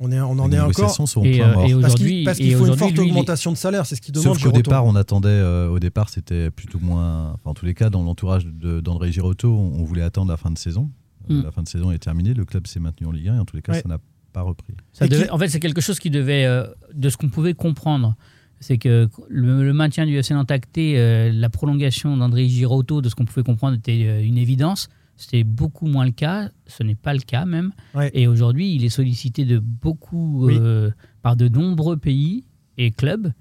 [0.00, 0.68] On, est, on en Les est encore.
[0.68, 3.94] négociations sont Et, euh, et Parce qu'il faut une forte lui, augmentation de salaire, c'est
[3.96, 7.32] ce qui demande Sauf qu'au départ, on attendait, euh, au départ, c'était plutôt moins.
[7.34, 10.50] Enfin, en tous les cas, dans l'entourage d'André Girotto, on, on voulait attendre la fin
[10.50, 10.90] de saison.
[11.30, 11.42] Euh, Mm.
[11.42, 13.44] La fin de saison est terminée, le club s'est maintenu en Ligue 1 et en
[13.44, 13.80] tous les cas, Ouais.
[13.82, 13.98] ça n'a
[14.32, 14.74] pas repris.
[14.92, 17.28] Ça Et devait- qui- En fait, c'est quelque chose qui devait, euh, de ce qu'on
[17.28, 18.14] pouvait comprendre,
[18.60, 23.08] c'est que le, le maintien du FC Nantes acté, euh, la prolongation d'André Girotto, de
[23.08, 24.88] ce qu'on pouvait comprendre, était euh, une évidence.
[25.16, 26.50] C'était beaucoup moins le cas.
[26.68, 27.72] Ce n'est pas le cas même.
[27.94, 28.10] Ouais.
[28.14, 30.58] Et aujourd'hui, il est sollicité de beaucoup, Oui.
[31.22, 32.44] par de nombreux pays
[32.78, 33.32] et clubs.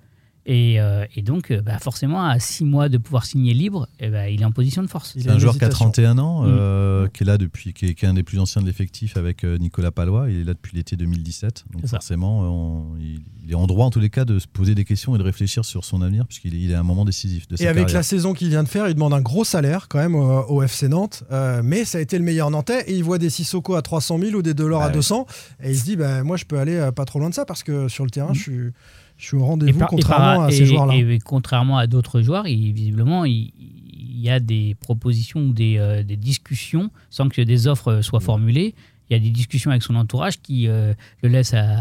[0.48, 4.10] Et, euh, et donc, euh, bah, forcément, à six mois de pouvoir signer libre, eh
[4.10, 5.16] ben, il est en position de force.
[5.18, 5.86] C'est a un joueur qui a hésitation.
[5.92, 6.46] 31 ans, Mm.
[6.50, 9.18] euh, qui est là depuis, qui est, qui est un des plus anciens de l'effectif
[9.18, 10.30] avec euh, Nicolas Palois.
[10.30, 11.66] Il est là depuis l'été 2017.
[11.72, 14.76] Donc forcément, on- il, il est en droit en tous les cas de se poser
[14.76, 17.06] des questions et de réfléchir sur son avenir, puisqu'il est, il est à un moment
[17.06, 17.98] décisif de sa Et avec carrière.
[18.00, 20.62] la saison qu'il vient de faire, il demande un gros salaire quand même au, au
[20.62, 21.24] FC Nantes.
[21.32, 22.84] Euh, mais ça a été le meilleur Nantais.
[22.88, 24.94] Et il voit des Sissoko à 300 000 ou des Delors à Ouais.
[24.94, 25.26] 200.
[25.64, 27.64] Et il se dit, bah, moi, je peux aller pas trop loin de ça parce
[27.64, 28.36] que sur le terrain, Mm.
[28.36, 28.72] je suis,
[29.18, 30.96] je suis au Et rendez-vous, par- et contrairement par- à et- ces joueurs-là.
[30.96, 33.52] Et, contrairement à d'autres joueurs, il- visiblement, il,
[33.94, 38.20] il y a des propositions ou des, euh, des discussions, sans que des offres soient
[38.20, 38.74] formulées.
[39.10, 41.76] Il y a des discussions avec son entourage qui euh, le laissent à,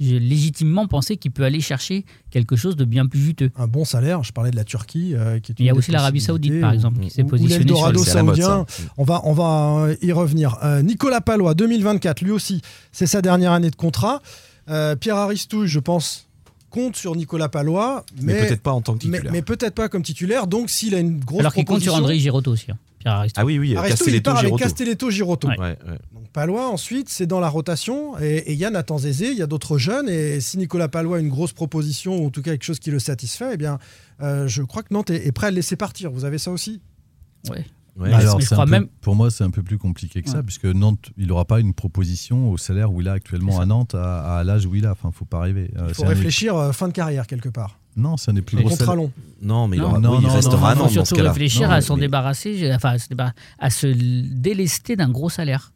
[0.00, 3.50] je- légitimement penser qu'il peut aller chercher quelque chose de bien plus juteux.
[3.56, 4.22] Un bon salaire.
[4.22, 5.12] Je parlais de la Turquie.
[5.16, 7.66] euh, qui est Il y a aussi l'Arabie Saoudite, par ou- exemple, qui s'est positionnée
[7.74, 8.64] sur le- saoudien.
[8.96, 10.56] On va, on va y revenir.
[10.62, 12.62] Euh, Nicolas Palois, 2024, lui aussi,
[12.92, 14.20] c'est sa dernière année de contrat.
[14.70, 16.27] Euh, Pierre Aristouille, je pense,
[16.70, 19.32] compte sur Nicolas Palois, Mais, mais, peut-être pas en tant que titulaire.
[19.32, 20.46] mais peut-être pas comme titulaire.
[20.46, 23.38] Donc, s'il a une grosse Alors qu'il compte sur André Girotto aussi, hein, Pierre Aristide.
[23.40, 24.64] Ah oui, oui, Aristouille, il Castelletto, part avec Girotto.
[24.64, 25.48] Castelletto Girotto.
[25.48, 25.58] Ouais.
[25.58, 25.98] Ouais, ouais.
[26.12, 28.18] Donc Palois, ensuite, c'est dans la rotation.
[28.18, 30.08] Et et il y a Nathan Zézé, il y a d'autres jeunes.
[30.08, 32.90] Et si Nicolas Palois a une grosse proposition, ou en tout cas quelque chose qui
[32.90, 33.78] le satisfait, eh bien,
[34.20, 36.10] euh, je crois que Nantes est, est prêt à le laisser partir.
[36.10, 36.80] Vous avez ça aussi?
[37.48, 37.64] Ouais.
[37.98, 38.12] Ouais.
[38.12, 40.30] Alors, je c'est crois un peu- même- pour moi, c'est un peu plus compliqué que
[40.30, 43.66] ça, puisque Nantes, il n'aura pas une proposition au salaire où il a actuellement à
[43.66, 44.92] Nantes, à, à l'âge où il a.
[44.92, 45.70] Enfin, faut pas rêver.
[45.76, 47.78] Euh, Il faut un réfléchir euh, fin de carrière quelque part.
[47.96, 49.02] Non, c'est un des plus Le gros Contrat salaires.
[49.02, 49.12] long.
[49.42, 50.94] Non, mais il, Non, aura- non, oui, il non, restera non, à Il faut Nantes
[50.94, 53.86] dans ce surtout réfléchir Non, à s'en mais- débarrasser, enfin, à se débar- à se
[53.88, 55.72] délester d'un gros salaire.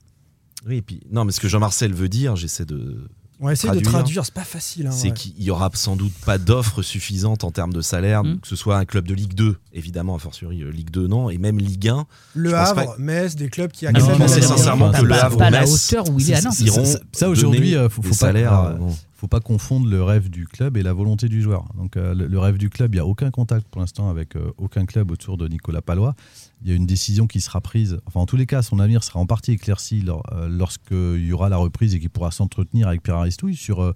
[0.64, 3.08] Oui, et puis, non, mais ce que Jean-Marcel veut dire, j'essaie de.
[3.42, 4.24] On va essayer de Traduire.
[4.24, 4.86] c'est pas facile.
[4.86, 5.14] hein, c'est ouais.
[5.14, 8.38] qu'il y aura sans doute pas d'offres suffisantes en termes de salaire, Mm.
[8.40, 11.28] que ce soit un club de Ligue 2, évidemment, a fortiori euh, Ligue 2, non,
[11.28, 12.06] et même Ligue 1.
[12.34, 15.46] Le Havre, pas- Metz, des clubs qui acceptent je pensais sincèrement que le Havre pas
[15.46, 16.54] à la Metz, hauteur où il est à Nantes.
[16.60, 18.52] ils iront Ça- ça, aujourd'hui, euh, faut- faut pas- salaires.
[18.52, 18.96] alors, euh, bon.
[19.22, 21.64] Faut pas confondre le rêve du club et la volonté du joueur.
[21.76, 24.34] Donc euh, le, le rêve du club, il n'y a aucun contact pour l'instant avec
[24.34, 26.16] euh, aucun club autour de Nicolas Palois.
[26.64, 28.00] Il y a une décision qui sera prise.
[28.06, 31.32] Enfin, en tous les cas, son avenir sera en partie éclairci lor- euh, lorsqu'il y
[31.32, 33.94] aura la reprise et qu'il pourra s'entretenir avec Pierre Aristouille sur euh,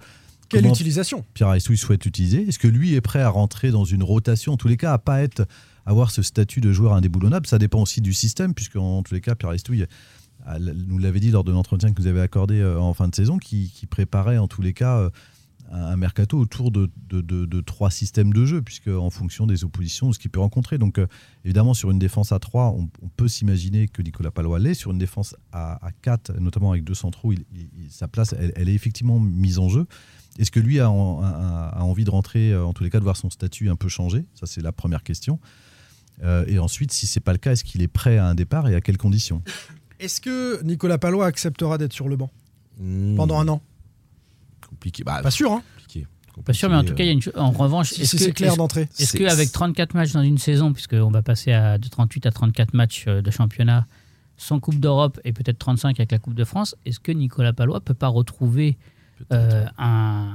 [0.48, 1.24] Quelle utilisation?
[1.34, 2.46] Pierre Aristouille souhaite utiliser.
[2.46, 4.98] Est-ce que lui est prêt à rentrer dans une rotation En tous les cas, à
[4.98, 5.44] pas être
[5.86, 7.48] avoir ce statut de joueur indéboulonnable?
[7.48, 9.86] Ça dépend aussi du système, puisque en tous les cas, Pierre Aristouille
[10.58, 13.38] nous l'avait dit lors de l'entretien que vous avez accordé euh, en fin de saison,
[13.38, 15.10] qui, préparait en tous les cas euh,
[15.70, 16.90] un mercato autour de,
[17.62, 20.78] trois systèmes de jeu, puisque en fonction des oppositions, ce qu'il peut rencontrer.
[20.78, 21.06] Donc euh,
[21.44, 24.74] évidemment, sur une défense à 3, on, peut s'imaginer que Nicolas Palois l'est.
[24.74, 27.32] Sur une défense à, à 4, notamment avec deux centraux,
[27.88, 29.86] sa place, elle, est effectivement mise en jeu.
[30.38, 33.04] Est-ce que lui a, en- a- a envie de rentrer, en tous les cas, de
[33.04, 34.26] voir son statut un peu changer?
[34.34, 35.40] Ça, c'est la première question.
[36.46, 38.74] Et ensuite, si c'est pas le cas, est-ce qu'il est prêt à un départ et
[38.74, 39.42] à quelles conditions?
[40.00, 42.30] Est-ce que Nicolas Palois acceptera d'être sur le banc
[42.78, 43.62] Hmm, pendant un an?
[44.68, 45.02] Compliqué.
[45.04, 46.06] Bah, Pas sûr, hein compliqué.
[46.44, 48.18] Pas sûr, mais en tout cas, il y a une chose- en revanche, Si est-ce
[48.18, 48.82] c'est que clair d'entrée.
[48.98, 52.30] Est-ce C'est- qu'avec 34 matchs dans une saison, puisqu'on va passer à, de 38 à
[52.30, 53.86] 34 matchs euh, de championnat
[54.36, 57.80] sans Coupe d'Europe et peut-être 35 avec la Coupe de France, est-ce que Nicolas Palois
[57.80, 58.76] peut pas retrouver
[59.32, 60.26] euh, un-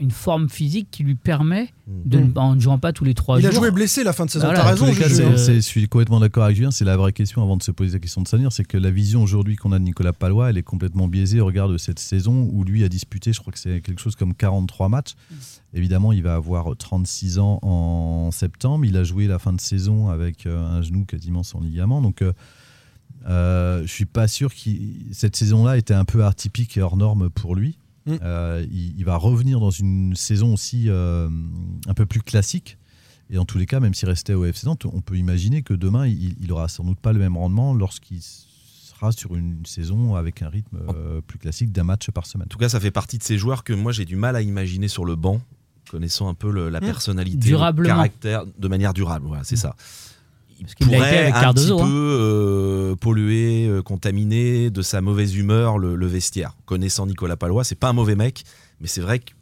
[0.00, 2.32] une forme physique qui lui permet, de, Mm.
[2.36, 4.30] en ne jouant pas tous les trois Il a jours joué blessé la fin de
[4.30, 4.46] saison.
[4.46, 6.70] Voilà, T'as raison, cas, c'est- je suis complètement d'accord avec Julien.
[6.72, 8.50] C'est la vraie question avant de se poser la question de Sanir.
[8.52, 11.46] C'est que la vision aujourd'hui qu'on a de Nicolas Palois, elle est complètement biaisée au
[11.46, 14.34] regard de cette saison où lui a disputé, je crois que c'est quelque chose comme
[14.34, 15.14] 43 matchs.
[15.72, 18.84] Évidemment, il va avoir 36 ans en septembre.
[18.84, 22.02] Il a joué la fin de saison avec euh, un genou quasiment sans ligament.
[22.02, 22.32] Donc, euh,
[23.28, 24.70] euh, je suis pas sûr que
[25.12, 27.78] cette saison-là était un peu atypique et hors norme pour lui.
[28.06, 28.16] Mm.
[28.22, 31.28] Euh, il, il va revenir dans une saison aussi euh,
[31.86, 32.78] un peu plus classique.
[33.30, 35.72] Et en tous les cas, même s'il restait au FC Nantes, on peut imaginer que
[35.74, 40.14] demain, il, il aura sans doute pas le même rendement lorsqu'il sera sur une saison
[40.14, 42.46] avec un rythme euh, plus classique d'un match par semaine.
[42.46, 44.42] En tout cas, ça fait partie de ces joueurs que moi j'ai du mal à
[44.42, 45.40] imaginer sur le banc,
[45.90, 46.84] connaissant un peu le- la Mmh.
[46.84, 47.88] personnalité, Durablement.
[47.88, 49.26] le caractère, de manière durable.
[49.26, 49.74] Voilà, c'est ça.
[50.66, 51.76] Il Parce qu'il l'a été pourrait avec un petit hein.
[51.76, 56.56] peu euh, polluer, euh, contaminer de sa mauvaise humeur le, le vestiaire.
[56.64, 58.44] Connaissant Nicolas Palois, c'est pas un mauvais mec,
[58.80, 59.32] mais c'est vrai que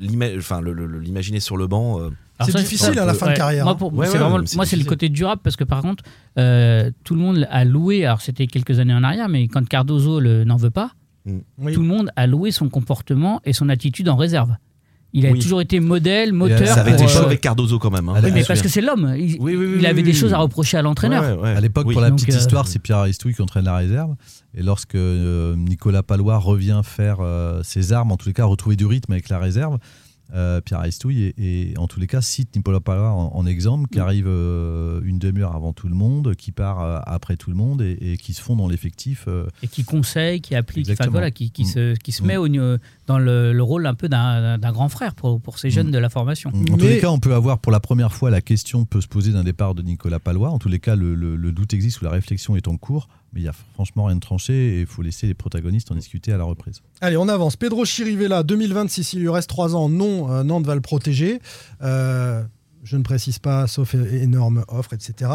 [0.00, 2.00] l'ima- enfin, le- le- le- l'imaginer sur le banc.
[2.00, 2.10] euh,
[2.44, 3.84] C'est difficile ça, à la fin de carrière, Moi, hein.
[3.92, 6.02] Ouais, c'est ouais, moi, c'est le côté durable parce que par contre,
[6.38, 8.04] euh, tout le monde a loué.
[8.04, 10.90] Alors c'était quelques années en arrière, mais quand Cardozo n'en veut pas,
[11.58, 11.72] Oui.
[11.74, 14.54] tout le monde a loué son comportement et son attitude en réserve.
[15.18, 15.38] Il a Oui.
[15.38, 16.66] toujours été modèle, moteur.
[16.68, 18.06] ça avait été chaud euh, avec Cardozo quand même.
[18.10, 18.20] hein.
[18.22, 19.14] Oui, mais parce que c'est l'homme.
[19.18, 21.22] Il, Oui, oui, oui, il avait oui, des oui, choses à reprocher à l'entraîneur.
[21.22, 21.56] Ouais, ouais, ouais.
[21.56, 21.94] À l'époque, Oui.
[21.94, 24.14] pour la Donc, petite euh, histoire, c'est Pierre Aristouille qui entraîne la réserve.
[24.54, 28.76] Et lorsque euh, Nicolas Palois revient faire euh, ses armes, en tous les cas, retrouver
[28.76, 29.78] du rythme avec la réserve,
[30.34, 34.00] euh, Pierre Aristouille et, en tous les cas cite Nicolas Palois en, en exemple, qui
[34.00, 37.80] arrive euh, une demi-heure avant tout le monde, qui part euh, après tout le monde
[37.82, 39.24] et, et qui se fond dans l'effectif.
[39.28, 41.66] euh, Et qui conseille, qui applique, enfin, voilà, qui, qui Mm.
[41.66, 42.26] se, qui se Mm.
[42.26, 42.48] met au,
[43.06, 45.92] dans le, le rôle un peu d'un grand frère pour, pour ces jeunes Mm.
[45.92, 46.50] de la formation.
[46.50, 49.08] En tous les cas, on peut avoir pour la première fois la question peut se
[49.08, 50.50] poser d'un départ de Nicolas Palois.
[50.50, 53.08] En tous les cas, le, le- le doute existe ou la réflexion est en cours,
[53.36, 56.32] il y a franchement rien de tranché et il faut laisser les protagonistes en discuter
[56.32, 56.82] à la reprise.
[57.00, 57.56] Allez, on avance.
[57.56, 59.88] Pedro Chirivella, 2026, il lui reste 3 ans.
[59.88, 61.40] Non, euh, Nantes va le protéger.
[61.82, 62.42] Euh,
[62.86, 65.30] je ne précise pas, sauf énorme offre, etc.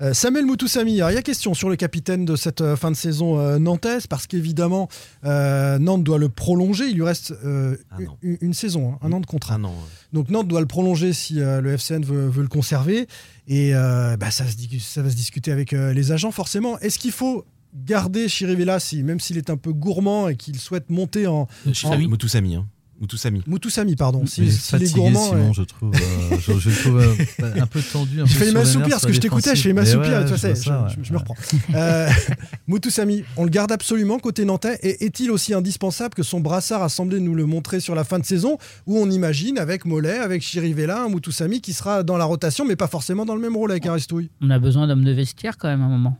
[0.00, 2.90] Euh, Samuel Moutoussamy, alors, il y a question sur le capitaine de cette euh, fin
[2.90, 4.88] de saison euh, nantaise, parce qu'évidemment,
[5.24, 6.84] euh, Nantes doit le prolonger.
[6.88, 9.54] Il lui reste euh, Un une, une saison, hein, un an de contrat.
[9.56, 9.74] Un an, ouais.
[10.12, 13.08] Donc Nantes doit le prolonger si euh, le FCN veut, veut le conserver.
[13.48, 16.78] Et euh, bah, ça, se dis- ça va se discuter avec euh, les agents, forcément.
[16.78, 17.44] Est-ce qu'il faut
[17.74, 21.48] garder Chirivella, si, même s'il est un peu gourmand et qu'il souhaite monter en...
[21.74, 22.06] Samy.
[22.06, 22.54] Moutoussamy.
[22.56, 22.66] Hein.
[23.02, 23.42] Moutoussamy.
[23.48, 24.24] Moutoussamy, pardon.
[24.26, 25.26] Si, est fatigué, gourmand...
[25.30, 25.54] Simon, ouais.
[25.54, 25.92] je trouve.
[25.94, 28.20] euh, je, je le trouve euh, un peu tendu.
[28.22, 29.74] un failli sur les m'assoupir parce que je t'écoutais, je défensive.
[29.98, 30.02] m'assoupir.
[30.04, 31.34] Tu ouais, vois, je ça, je, je- je me reprends.
[31.74, 32.08] Euh,
[32.68, 34.78] Moutoussamy, on le garde absolument côté nantais.
[34.82, 38.18] Et est-il aussi indispensable que son brassard a semblé nous le montrer sur la fin
[38.20, 42.24] de saison, où on imagine avec Mollet, avec Chirivella, un Moutoussamy qui sera dans la
[42.24, 45.12] rotation, mais pas forcément dans le même rôle avec Aristouille On a besoin d'hommes de
[45.12, 46.18] vestiaire quand même à un moment.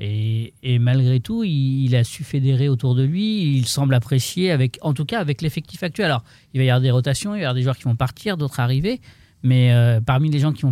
[0.00, 3.56] Et, malgré tout, il, a su fédérer autour de lui.
[3.56, 6.06] Il semble apprécier, en tout cas avec l'effectif actuel.
[6.06, 6.22] Alors,
[6.54, 8.36] il va y avoir des rotations, il va y avoir des joueurs qui vont partir,
[8.36, 9.00] d'autres arriver.
[9.42, 10.64] Mais euh, parmi les gens qui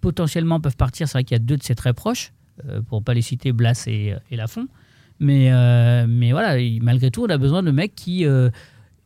[0.00, 2.32] potentiellement peuvent partir, c'est vrai qu'il y a deux de ses très proches,
[2.68, 4.66] euh, pour pas les citer, Blas et, et Lafont.
[5.20, 8.50] Mais, euh, voilà, il- malgré tout, on a besoin de mecs qui euh,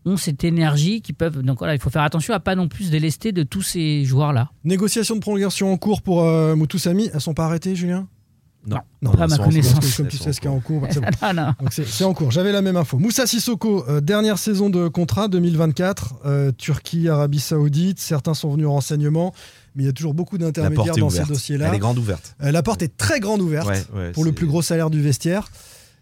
[0.06, 1.42] ont cette énergie, qui peuvent.
[1.42, 4.50] Donc voilà, il faut faire attention à pas non plus délester de tous ces joueurs-là.
[4.64, 8.08] Négociations de prolongation en cours pour euh, Moutoussamy, elles sont pas arrêtées, Julien?
[8.66, 9.96] Non, Non, pas ma connaissance.
[9.96, 10.86] comme tu sais ce en cours.
[11.70, 12.30] c'est en cours.
[12.30, 12.98] J'avais la même info.
[12.98, 18.00] Moussa Sissoko, euh, dernière saison de contrat 2024, euh, Turquie, Arabie Saoudite.
[18.00, 19.32] Certains sont venus en renseignement,
[19.74, 21.68] mais il y a toujours beaucoup d'intermédiaires dans ces dossiers-là.
[21.68, 22.34] Elle est grande ouverte.
[22.42, 25.00] Euh, la porte est très grande ouverte Ouais, ouais, pour le plus gros salaire du
[25.00, 25.48] vestiaire.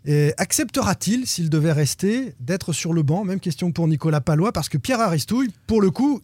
[0.06, 3.24] Et acceptera-t-il, s'il devait rester, d'être sur le banc?
[3.24, 6.20] Même question pour Nicolas Palois, parce que Pierre Aristouille, pour le coup,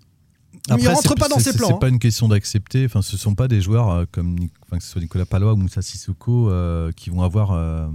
[0.69, 1.69] il Après, rentre c'est- pas dans ses plans.
[1.69, 1.79] C'est hein.
[1.79, 2.85] pas une question d'accepter.
[2.85, 5.55] Enfin, ce sont pas des joueurs euh, comme Nic- enfin, que ce soit Nicolas Palois
[5.55, 7.87] ou Moussa Sissoko euh, qui vont avoir euh,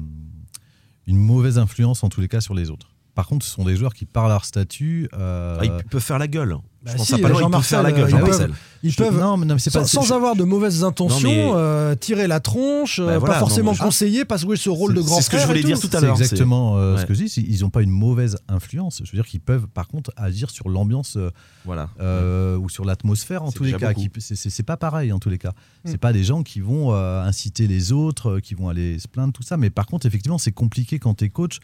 [1.07, 2.91] une mauvaise influence en tous les cas sur les autres.
[3.13, 6.19] Par contre, ce sont des joueurs qui, par leur statut, euh, Ah, ils peuvent faire
[6.19, 6.57] la gueule.
[6.85, 8.47] Bah Je pense si, à Jean-Marcel, faire la gueule, euh, Jean ils Marcel.
[8.49, 10.83] peuvent- Ils peuvent, non, mais non, mais c'est sans, pas- sans c'est- avoir de mauvaises
[10.83, 14.37] intentions, mais- euh, tirer la tronche, euh, Bah voilà, pas non, forcément mais- conseiller, pas
[14.37, 15.87] jouer ce rôle de grand c'est ce que je frère voulais dire tout.
[15.87, 16.15] à C'est l'heure.
[16.15, 17.01] exactement euh, Ouais.
[17.01, 17.33] ce que je dis.
[17.49, 19.01] Ils n'ont pas une mauvaise influence.
[19.03, 21.31] Je veux dire qu'ils peuvent, par contre, agir sur l'ambiance euh,
[21.65, 21.89] Voilà.
[21.99, 23.91] euh, ou sur l'atmosphère en tous les cas.
[24.19, 25.49] C'est pas pareil en tous les cas.
[25.85, 25.89] Mm.
[25.89, 29.07] C'est pas des gens qui vont euh, inciter les autres, euh, qui vont aller se
[29.07, 29.57] plaindre, tout ça.
[29.57, 31.57] Mais par contre, effectivement, c'est compliqué quand tu es coach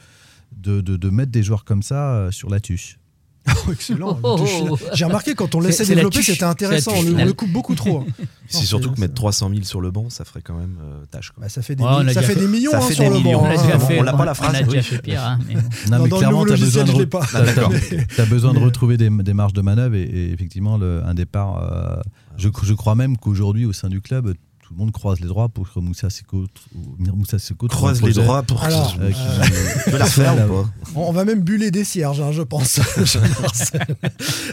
[0.58, 2.98] de, de- de mettre des joueurs comme ça euh, sur la tuche.
[3.68, 4.20] Oh, excellent.
[4.24, 4.78] Oh, oh, oh.
[4.94, 6.92] J'ai remarqué quand on laissait développer, c'était intéressant.
[6.96, 8.00] On le, on coupe beaucoup trop.
[8.00, 8.26] hein.
[8.48, 11.32] C'est surtout que mettre 300 000 sur le banc, ça ferait quand même euh, tâche.
[11.32, 11.44] quoi.
[11.44, 13.04] Bah, ça fait des, on mi- ça fait fait- des millions ça hein, fait sur
[13.06, 13.40] des le millions.
[13.40, 13.46] banc.
[13.46, 14.66] On l'a déjà fait, on l'a pas la on phrase, a oui.
[14.68, 15.22] déjà fait pire.
[15.24, 15.62] hein, mais bon.
[15.90, 16.92] Non, Non, mais clairement, tu as besoin, de,
[18.26, 21.64] besoin retrouver des, des marges de manœuvre et, et effectivement, le- un départ.
[21.64, 22.02] euh,
[22.38, 24.34] je, je crois même qu'aujourd'hui, au sein du club,
[24.72, 26.46] tout le monde croise les droits pour que Moussa Seko,
[26.98, 29.20] Moussa Seko Croise les droits pour Alors, euh, qui-
[29.94, 32.80] euh, la refaire ou pas On va même buller des cierges, hein, je pense.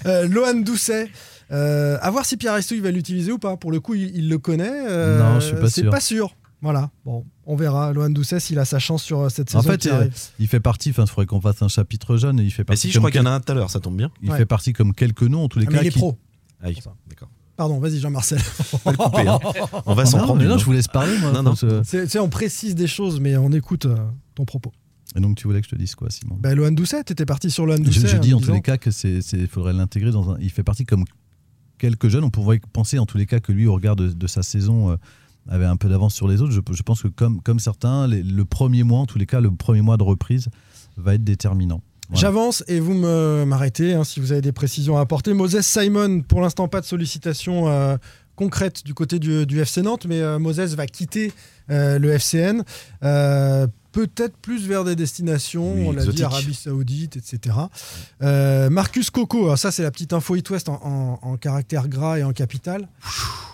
[0.07, 1.09] Euh, Lohan Doucet.
[1.53, 3.57] euh, à voir si Pierre Aristouille va l'utiliser ou pas.
[3.57, 4.69] Pour le coup, il, il le connaît.
[4.89, 5.91] euh, Non, je suis pas C'est sûr.
[5.91, 6.35] pas sûr.
[6.63, 6.91] Voilà.
[7.05, 7.93] Bon, on verra.
[7.93, 9.71] Lohan Doucet s'il a sa chance sur euh, cette En saison.
[9.73, 10.13] fait, euh, arrive.
[10.41, 12.41] il fait partie, enfin, il faudrait qu'on fasse un chapitre jeune.
[12.41, 13.71] Il fait partie si, je comme crois qu'il y en a un tout à l'heure,
[13.71, 14.11] ça tombe bien.
[14.23, 14.37] Il Ouais.
[14.39, 15.83] fait partie comme quelques noms, en tous les Ah, mais cas.
[15.85, 16.19] il est qui- pro.
[16.61, 17.29] Ah oui, d'accord.
[17.59, 18.39] Pardon, vas-y Jean-Marcel.
[18.87, 19.29] On va couper.
[19.29, 19.39] hein.
[19.85, 20.51] On va s'en Non, prendre mais une.
[20.51, 21.33] non, je vous laisse parler, moi.
[21.33, 21.55] Non, non.
[21.55, 23.97] Je- on précise des choses, mais on écoute euh,
[24.37, 24.73] ton propos.
[25.17, 26.37] Et donc, tu voulais que je te dise quoi, Simon?
[26.41, 28.07] Bah, Lohan Doucet, t'étais parti sur Lohan Je, Doucet.
[28.09, 30.37] je dis en disant- tous les cas que c'est, c'est- faudrait l'intégrer dans un.
[30.41, 31.05] Il fait partie comme
[31.79, 32.25] quelques jeunes.
[32.25, 34.91] On pourrait penser en tous les cas que lui, au regard de, de sa saison,
[34.93, 34.97] euh,
[35.49, 36.53] avait un peu d'avance sur les autres.
[36.53, 39.41] Je, je pense que comme, comme certains, les- le premier mois, en tous les cas,
[39.41, 40.49] le premier mois de reprise
[40.97, 41.83] va être déterminant.
[42.13, 45.35] J'avance et vous m'arrêtez hein, si vous avez des précisions à apporter.
[45.35, 47.97] Moses Simon, pour l'instant pas de sollicitation euh,
[48.35, 51.33] concrète du côté du, FC Nantes, mais euh, Moses va quitter
[51.69, 52.63] le FCN.
[53.03, 56.23] euh, Peut-être plus vers des destinations, Oui, on l'a dit.
[56.23, 57.57] Arabie Saoudite, etc.
[58.23, 61.89] Euh, Marcus Coco, alors ça c'est la petite info It West en, en- en caractère
[61.89, 62.87] gras et en capital.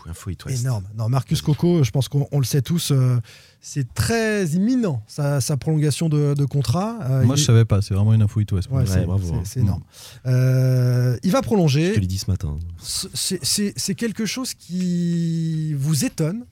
[0.07, 0.63] Info It West.
[0.65, 0.85] Énorme.
[0.99, 3.17] Non, Marcus Coco, je pense qu'on on le sait tous, euh,
[3.61, 6.99] c'est très imminent sa, sa prolongation de, de contrat.
[7.03, 7.81] Euh, Moi, il- je savais pas.
[7.81, 8.69] C'est vraiment une info It West.
[8.71, 9.41] Ouais, c'est- bravo.
[9.45, 9.83] c'est- énorme.
[10.27, 11.95] Euh, il va Je te prolonger.
[11.99, 12.59] l'ai dit ce matin.
[12.83, 16.45] C'est quelque chose qui vous étonne,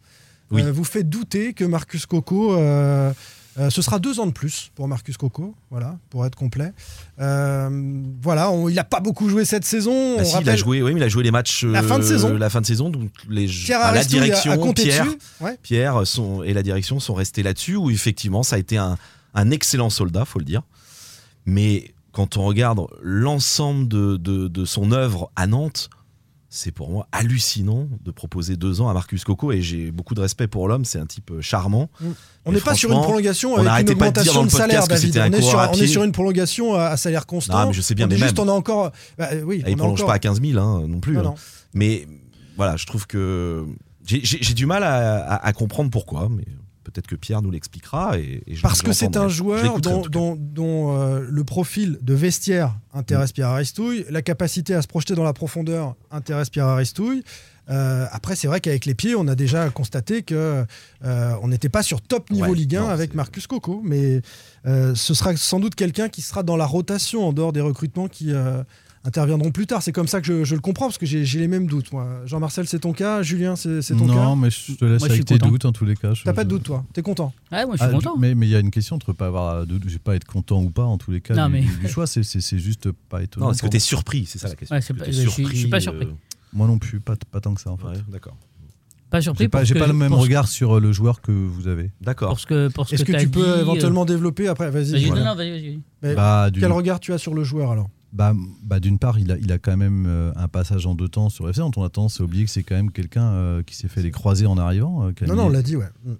[0.52, 0.62] Oui.
[0.62, 2.54] euh, vous fait douter que Marcus Coco.
[2.54, 3.12] euh,
[3.58, 6.72] euh, ce sera deux ans de plus pour Marcus Coco, voilà, pour être complet.
[7.20, 7.68] Euh,
[8.22, 10.16] voilà, on- il n'a pas beaucoup joué cette saison.
[10.16, 11.64] Bah on si, il a joué, oui, mais il a joué les matchs.
[11.64, 12.34] La fin de saison.
[12.36, 15.06] La fin de saison, donc les Pierre enfin, la a- direction, a Pierre.
[15.40, 15.58] Ouais.
[15.62, 18.96] Pierre sont, et la direction sont restés là-dessus, où effectivement, ça a été un,
[19.34, 20.62] un excellent soldat, faut le dire.
[21.44, 25.90] Mais quand on regarde l'ensemble de, de- de son œuvre à Nantes,
[26.54, 30.20] c'est pour moi hallucinant de proposer deux ans à Marcus Coco, et j'ai beaucoup de
[30.20, 31.88] respect pour l'homme, c'est un type euh, charmant.
[32.44, 34.58] On Et n'est pas sur une prolongation on avec une de augmentation de, le podcast
[34.70, 35.18] salaire, David.
[35.18, 37.58] On est, sur, on est sur une prolongation à, à salaire constant.
[37.58, 38.92] Non, mais je sais bien, on mais juste, même- on a encore.
[39.16, 41.14] bah, oui, Ah, il on a prolonge encore- pas à 15 000 hein, non plus.
[41.16, 41.34] Non, hein.
[41.72, 42.06] Mais
[42.58, 43.64] voilà, je trouve que
[44.04, 44.20] j'ai-
[44.52, 46.44] du mal à, à- à comprendre pourquoi, mais
[46.82, 48.18] peut-être que Pierre nous l'expliquera.
[48.18, 53.34] Et, et Parce que c'est un joueur dont, euh, le profil de vestiaire intéresse Mm.
[53.34, 57.22] Pierre Aristouille, la capacité à se projeter dans la profondeur intéresse Pierre Aristouille.
[57.70, 60.66] Euh, après, c'est vrai qu'avec les pieds, on a déjà constaté que
[61.04, 64.20] euh, on n'était pas sur top niveau Ouais, Ligue 1 non, avec Marcus Coco, mais
[64.64, 68.32] ce sera sans doute quelqu'un qui sera dans la rotation en dehors des recrutements qui
[69.04, 69.82] interviendront plus tard.
[69.82, 71.92] C'est comme ça que je, je le comprends parce que j'ai j'ai les mêmes doutes.
[71.92, 72.06] moi.
[72.26, 73.22] Jean-Marcel, c'est ton cas.
[73.22, 74.12] Julien, c'est ton cas.
[74.14, 75.48] Non, mais je te laisse Moi, je avec suis tes content.
[75.50, 76.12] doutes en tous les cas.
[76.24, 76.84] T'as pas de doute, toi?
[76.92, 77.32] T'es content?
[77.50, 78.16] Ouais, moi je suis Ah, content.
[78.18, 80.62] Mais mais il y a une question entre pas avoir de, vais pas être content
[80.62, 82.06] ou pas en tous les cas Non, du, mais- du- du choix.
[82.06, 83.46] C'est- C'est c'est juste pas étonnant.
[83.46, 83.84] Non, est-ce que pour tu es moi.
[83.86, 84.74] surpris C'est ça la question.
[84.76, 86.08] Ouais, pas- je t'es suis- je suis pas surpris.
[86.52, 87.86] Moi non plus, pas, pas tant que ça en fait.
[87.86, 88.36] euh, Ouais, d'accord.
[89.10, 89.44] Pas surpris.
[89.44, 91.90] J'ai pas, pas le même regard sur euh, le joueur que vous avez.
[92.00, 92.30] D'accord.
[92.30, 94.70] Pour ce que, pour ce Est-ce que, tu peux dit, euh, éventuellement développer après?
[94.70, 94.92] Vas-y.
[94.92, 95.22] Vas-y, voilà.
[95.24, 95.80] non, non, vas-y, vas-y.
[96.02, 97.90] Mais Bah, Quel regard tu as sur le joueur alors?
[98.12, 101.08] Bah, bah, d'une part, il a, il a quand même euh, un passage en deux
[101.08, 101.62] temps sur FC.
[101.62, 104.10] On a tendance à oublier que c'est quand même quelqu'un euh, qui s'est fait les
[104.10, 105.06] croisés en arrivant.
[105.06, 105.88] euh, Non, mis- non, on l'a dit, ouais.
[106.04, 106.12] Mm.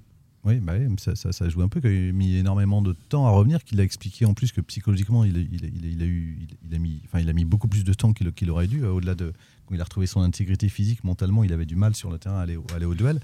[0.45, 3.27] Oui, bah oui, ça, ça, ça joue un peu, qu'il a mis énormément de temps
[3.27, 5.89] à revenir, qu'il a expliqué en plus que psychologiquement, il a, il a- il a-
[5.89, 6.39] il a eu,
[6.69, 9.15] il, a mis, enfin, il a mis beaucoup plus de temps qu'il aurait dû, au-delà
[9.15, 9.33] de
[9.67, 12.39] quand il a retrouvé son intégrité physique, mentalement, il avait du mal sur le terrain
[12.39, 13.21] à aller, au- aller au duel.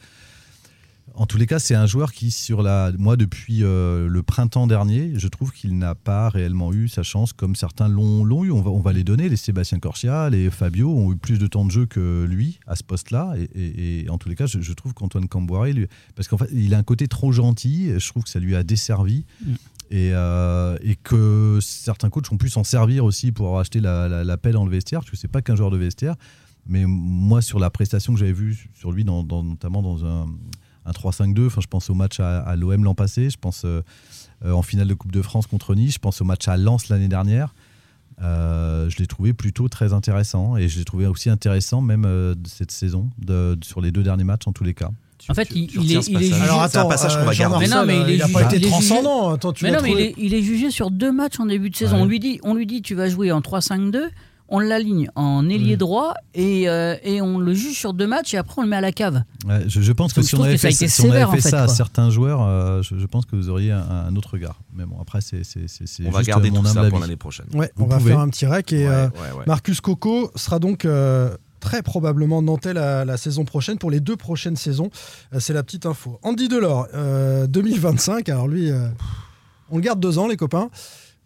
[1.14, 4.66] En tous les cas, c'est un joueur qui, sur la, moi, depuis euh, le printemps
[4.66, 8.50] dernier, je trouve qu'il n'a pas réellement eu sa chance comme certains l'ont eu.
[8.50, 9.28] On va, on va les donner.
[9.28, 12.76] Les Sébastien Corchia, les Fabio ont eu plus de temps de jeu que lui à
[12.76, 13.34] ce poste-là.
[13.54, 16.78] Et, en tous les cas, je, trouve qu'Antoine Camboiré, lui, parce qu'en fait, il a
[16.78, 17.90] un côté trop gentil.
[17.98, 19.24] Je trouve que ça lui a desservi.
[19.44, 19.54] Mm.
[19.90, 24.36] Euh, et, que certains coachs ont pu s'en servir aussi pour acheter la, la, la
[24.36, 26.14] pelle dans le vestiaire, parce que c'est pas qu'un joueur de vestiaire.
[26.66, 30.26] Mais moi, sur la prestation que j'avais vue sur lui, notamment dans un
[30.85, 31.47] un 3-5-2.
[31.47, 33.83] Enfin, je pense au match à, l'OM l'an passé, je pense euh,
[34.45, 36.89] euh, en finale de Coupe de France contre Nice, je pense au match à Lens
[36.89, 37.55] l'année dernière.
[38.20, 42.72] Euh, je l'ai trouvé plutôt très intéressant et je l'ai trouvé aussi intéressant même cette
[42.72, 43.11] saison
[43.62, 44.91] sur les deux derniers matchs en tous les cas.
[45.29, 46.33] En fait, il, est, jugé.
[46.35, 47.66] Alors attends, un passage qu'on va garder.
[47.66, 49.31] Mais non, mais il, n'a pas été transcendant.
[49.31, 51.76] Attends, tu mais non, mais il il est, jugé sur deux matchs en début de
[51.76, 51.99] saison.
[51.99, 54.11] On lui dit, on lui dit, tu vas jouer en 3-5-2
[54.49, 55.78] on l'aligne en ailier mm.
[55.78, 58.76] droit et, euh, et, on le juge sur deux matchs et après on le met
[58.76, 59.22] à la cave.
[59.66, 60.70] Je, pense que, si, on avait, fait,
[61.40, 64.61] ça à certains joueurs, euh, je, pense que vous auriez un, autre regard.
[64.74, 65.42] Mais bon, après, c'est.
[66.05, 67.46] On va garder mon tout ça pour l'année prochaine.
[67.78, 69.09] On va faire un petit rec et euh,
[69.46, 70.86] Marcus Coco sera donc
[71.61, 74.90] très probablement Nantais la, la, saison prochaine, pour les deux prochaines saisons.
[75.38, 76.18] C'est la petite info.
[76.22, 76.88] Andy Delors,
[77.49, 78.70] 2025, alors lui,
[79.70, 80.70] on le garde deux ans, les copains,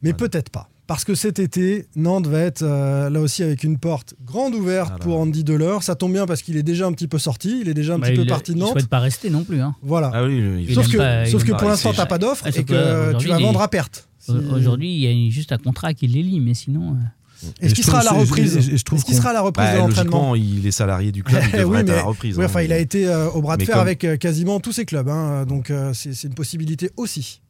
[0.03, 0.69] mais peut-être pas.
[0.87, 4.93] Parce que cet été, Nantes va être euh, là aussi avec une porte grande ouverte
[4.97, 5.83] ah pour Andy Delors.
[5.83, 7.99] Ça tombe bien parce qu'il est déjà un petit peu sorti, il est déjà un
[7.99, 8.71] bah, petit peu parti de Nantes.
[8.71, 9.61] Il ne souhaite pas rester non plus.
[9.61, 9.77] Hein.
[9.83, 10.11] Voilà.
[10.13, 10.69] Ah oui.
[10.75, 13.63] Sauf que, sauf que pour l'instant, tu n'as pas d'offre et que tu vas vendre
[13.63, 14.09] à perte.
[14.29, 16.97] Aujourd'hui, il y a juste un contrat qui les lie, mais sinon.
[17.45, 20.35] Euh, Est-ce qu'il sera à la reprise Est-ce qu'il sera à la reprise de l'entraînement
[20.35, 23.57] Il est salarié du club, il oui, hein, enfin, il a été euh, au bras
[23.57, 27.41] de fer avec quasiment tous ses clubs, hein, donc c'est une possibilité aussi.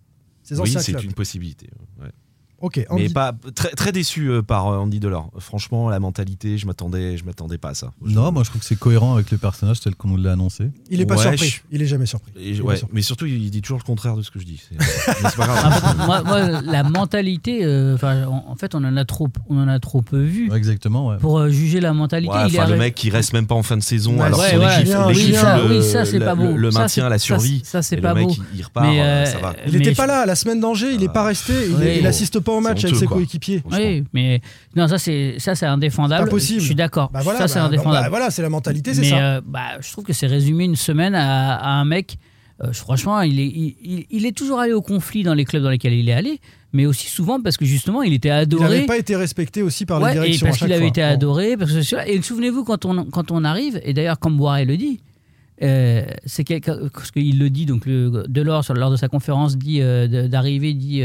[0.42, 1.68] Ses oui, c'est une possibilité.
[2.62, 2.84] Ok.
[2.92, 5.30] Mais pas très, très déçu euh, par euh, Andy Delors.
[5.38, 7.92] Franchement, la mentalité, je m'attendais, je m'attendais pas à ça.
[8.04, 10.70] Non, moi je trouve que c'est cohérent avec le personnage tel qu'on nous l'a annoncé.
[10.88, 11.60] Il est pas surpris.
[11.72, 12.32] Il est jamais surpris.
[12.92, 14.62] Mais surtout, il dit toujours le contraire de ce que je dis.
[16.14, 17.96] Ah, la mentalité, euh,
[18.28, 20.52] en, fait, on en a trop, on en a trop peu vu.
[20.54, 21.16] Exactement.
[21.16, 22.34] Pour juger la mentalité.
[22.48, 24.20] Il le mec qui reste même pas en fin de saison.
[24.20, 26.56] alors les chiffres, les le.
[26.56, 27.62] Le, maintien, la survie.
[27.64, 28.32] Ça, c'est pas beau.
[28.54, 28.86] Il repart.
[29.66, 30.92] Il était pas là la semaine d'Angers.
[30.94, 31.12] Il est ah.
[31.12, 31.52] pas resté.
[31.98, 33.62] Il assiste pas pas match avec ses coéquipiers.
[33.70, 34.40] Oui, mais
[34.76, 36.28] non, ça c'est ça c'est indéfendable.
[36.28, 36.60] Impossible.
[36.60, 37.10] Je suis d'accord.
[37.12, 38.04] Bah voilà, ça c'est bah, indéfendable.
[38.04, 39.16] Bah, voilà, c'est la mentalité, c'est ça.
[39.16, 39.40] Euh,
[39.80, 42.18] je trouve que c'est résumé une semaine à, un mec.
[42.62, 45.94] Euh, franchement, il est, il, est toujours allé au conflit dans les clubs dans lesquels
[45.94, 46.40] il est allé
[46.74, 48.64] mais aussi souvent parce que justement il était adoré.
[48.64, 50.46] Il n'avait pas été respecté aussi par ouais, les directions.
[50.46, 51.56] Et parce qu'il avait été adoré.
[51.56, 55.00] Parce que, et souvenez-vous quand on, quand on arrive, et d'ailleurs Camboire le dit,
[55.62, 59.80] euh, c'est quelque, parce qu'il le dit, donc le, Delors lors de sa conférence dit
[59.80, 61.02] d'arriver, dit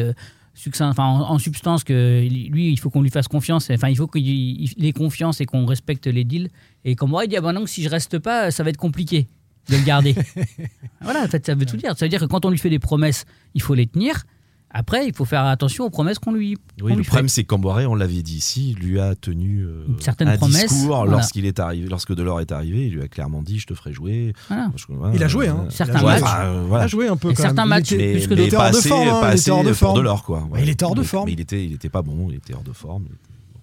[0.97, 3.70] en, substance, que lui, il faut qu'on lui fasse confiance.
[3.70, 6.49] Enfin, il faut qu'il ait confiance et qu'on respecte les deals.
[6.86, 9.28] Et comme moi, il dit, ah ben si je reste pas, ça va être compliqué
[9.70, 10.16] de le garder.
[11.01, 11.97] voilà, en fait, ça veut tout dire.
[11.97, 14.24] Ça veut dire que quand on lui fait des promesses, il faut les tenir.
[14.70, 16.57] Après, il faut faire attention aux promesses qu'on lui.
[16.82, 20.38] Oui, le problème, c'est qu'Amboiré, on l'avait dit ici, lui a tenu euh, Certaines un
[20.38, 23.68] promesses, discours lorsqu'il est arrivé, lorsque Delors est arrivé, il lui a clairement dit "Je
[23.68, 24.34] te ferai jouer".
[25.13, 25.47] Il a joué.
[25.47, 25.63] Hein.
[25.65, 27.34] Euh, certains matchs, euh, il a joué un peu.
[27.34, 28.57] Certains matchs, mais, plus que d'autres.
[28.57, 30.49] Pas il, hein, était hors de forme.
[30.59, 31.30] Il était hors de forme.
[31.30, 32.28] Il était, il était pas bon.
[32.30, 33.05] Il était hors de forme.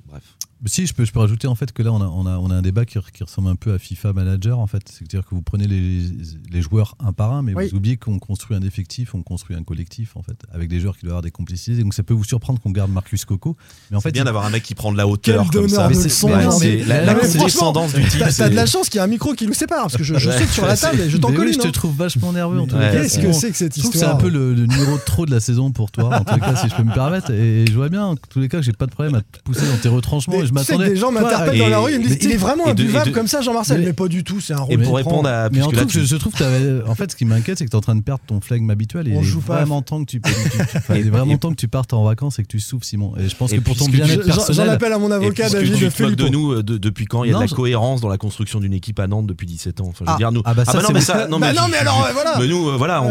[0.09, 0.23] Bref.
[0.65, 2.39] Bah, si, je peux, je peux rajouter en fait que là, on a, on a,
[2.39, 4.83] on a un débat qui, ressemble un peu à FIFA Manager en fait.
[4.89, 8.63] C'est-à-dire que vous prenez les, joueurs un par un, mais vous oubliez qu'on construit un
[8.63, 11.83] effectif, on construit un collectif en fait, avec des joueurs qui doivent avoir des complicités.
[11.83, 13.59] Donc ça peut vous surprendre qu'on garde Marcus Coco.
[13.91, 15.87] Mais en fait, bien d'avoir un mec qui prend de la hauteur comme ça.
[15.87, 18.23] Mais c'est la, la condescendance du type.
[18.35, 20.15] T'as de la chance qu'il y a un micro qui nous sépare parce que je,
[20.15, 20.47] je ouais.
[20.47, 21.49] sur la table et je t'en connais.
[21.49, 22.61] Oui, je te trouve vachement nerveux.
[22.61, 22.91] en tout cas.
[22.91, 25.41] Qu'est-ce que c'est que cette histoire C'est un peu le numéro de trop de la
[25.41, 27.31] saison pour toi, en tout cas, si je peux me permettre.
[27.33, 29.43] Et je vois bien, en tous les cas, que j'ai pas de problème à te
[29.45, 30.89] pousser dans tes retranchements m'attendais.
[30.91, 33.41] des gens m'interpellent dans la rue, ils me disent il est vraiment imbuvable comme ça,
[33.41, 33.83] Jean-Marcel.
[33.83, 34.75] Mais pas du tout, c'est un rôle.
[34.75, 35.51] Et pour répondre à.
[35.51, 37.83] Mais en je trouve que en fait, ce qui m'inquiète, c'est que tu es en
[37.83, 39.09] train de perdre ton flegme habituel.
[39.09, 40.21] Il est vraiment temps que tu
[41.11, 43.15] vraiment temps que tu partes en vacances et que tu souffles, Simon.
[43.19, 44.67] Et je pense que pour ton bien-être personnel.
[44.67, 45.75] J'en appelle à mon avocat David
[46.15, 48.73] de nous euh, depuis quand il y a de la cohérence dans la construction d'une
[48.73, 49.87] équipe à Nantes depuis 17 ans?
[49.89, 50.17] Enfin, je veux ah.
[50.17, 50.43] dire, nous.
[50.45, 51.27] Ah bah non, mais ça.
[51.29, 52.39] Non, mais bah alors voilà.
[52.39, 53.03] Mais nous, euh, voilà,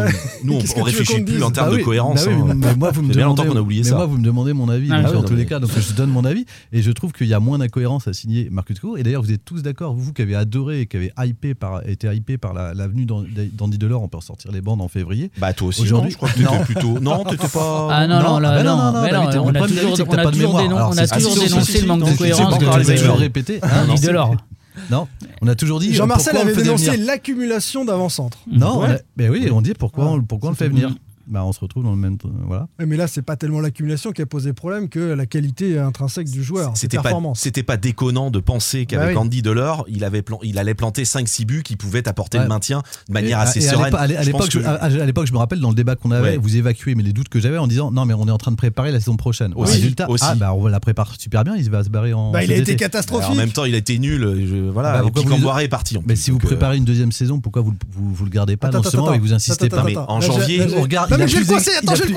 [0.42, 2.26] nous on réfléchit plus en termes bah de cohérence.
[2.26, 3.42] Hein, moi, vous me demandez.
[3.46, 3.94] qu'on.
[3.96, 4.90] Moi, vous me demandez mon avis.
[4.92, 7.33] Ah, en tous les cas, donc je donne mon avis et je trouve qu'il y
[7.33, 8.98] a moins d'incohérences à signer Marcus Court.
[8.98, 11.86] Et d'ailleurs, vous êtes tous d'accord, vous qui avez adoré et qui avez hypé par,
[11.88, 15.30] été hypé par la, venue d'Andy Delors, on peut ressortir les bandes en février.
[15.38, 16.98] Bah, toi aussi, aujourd'hui, je crois que t'étais plutôt.
[17.04, 17.88] Non, t'étais pas.
[17.90, 19.00] Ah non, non, là, ah, ben non, non, non,
[19.34, 19.44] non,
[20.90, 24.36] on a toujours dénoncé le manque de cohérence de Andy ah, Delors.
[24.90, 25.06] Non,
[25.40, 25.90] on a toujours dit.
[25.90, 28.38] Euh, Jean-Marcel avait dénoncé l'accumulation d'avant-centre.
[28.50, 28.90] Non, ouais.
[28.90, 30.90] a, ben oui, on dit pourquoi, pourquoi on le fait venir
[31.26, 32.18] bah, on se retrouve dans le même.
[32.24, 32.68] Euh, voilà.
[32.84, 36.42] Mais là, c'est pas tellement l'accumulation qui a posé problème que la qualité intrinsèque du
[36.42, 36.76] joueur.
[36.76, 39.14] C'était pas, c'était pas déconnant de penser bah qu'avec.
[39.16, 42.44] Andy Delors, il, avait plan il allait planter 5-6 buts qui pouvaient apporter ouais.
[42.44, 43.94] le maintien de manière assez et sereine.
[43.94, 47.28] À l'époque, je, me rappelle dans le débat qu'on avait, vous évacuez mais les doutes
[47.28, 49.52] que j'avais en disant non, mais on est en train de préparer la saison prochaine.
[49.56, 49.74] Aussi.
[49.74, 50.24] Résultat, aussi.
[50.26, 52.32] Ah, bah, on la prépare super bien, il va se barrer en.
[52.32, 53.30] Bah, il a été catastrophique.
[53.30, 54.22] En même temps, il a été nul.
[54.24, 55.96] Euh, je, voilà, ah bah, est parti.
[56.06, 58.82] Mais si vous euh, préparez une deuxième saison, pourquoi vous, vous, le gardez pas dans
[58.82, 60.66] ce moment et vous insistez pas en janvier,
[61.16, 61.70] vais le plus- coincer.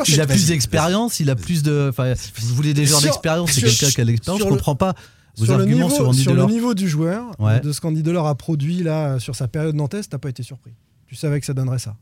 [0.08, 1.88] Il a plus d'expérience, il a plus de.
[1.90, 4.40] Enfin, vous voulez des joueurs d'expérience, c'est quelqu'un qui a l'expérience.
[4.42, 4.94] Je le- comprends pas
[5.38, 7.60] vos Sur le, arguments niveau, sur sur le niveau du joueur, Ouais.
[7.60, 10.72] de ce qu'Andy Delors a produit là sur sa période nantaise, t'as pas été surpris.
[11.08, 11.96] Tu savais que ça donnerait ça.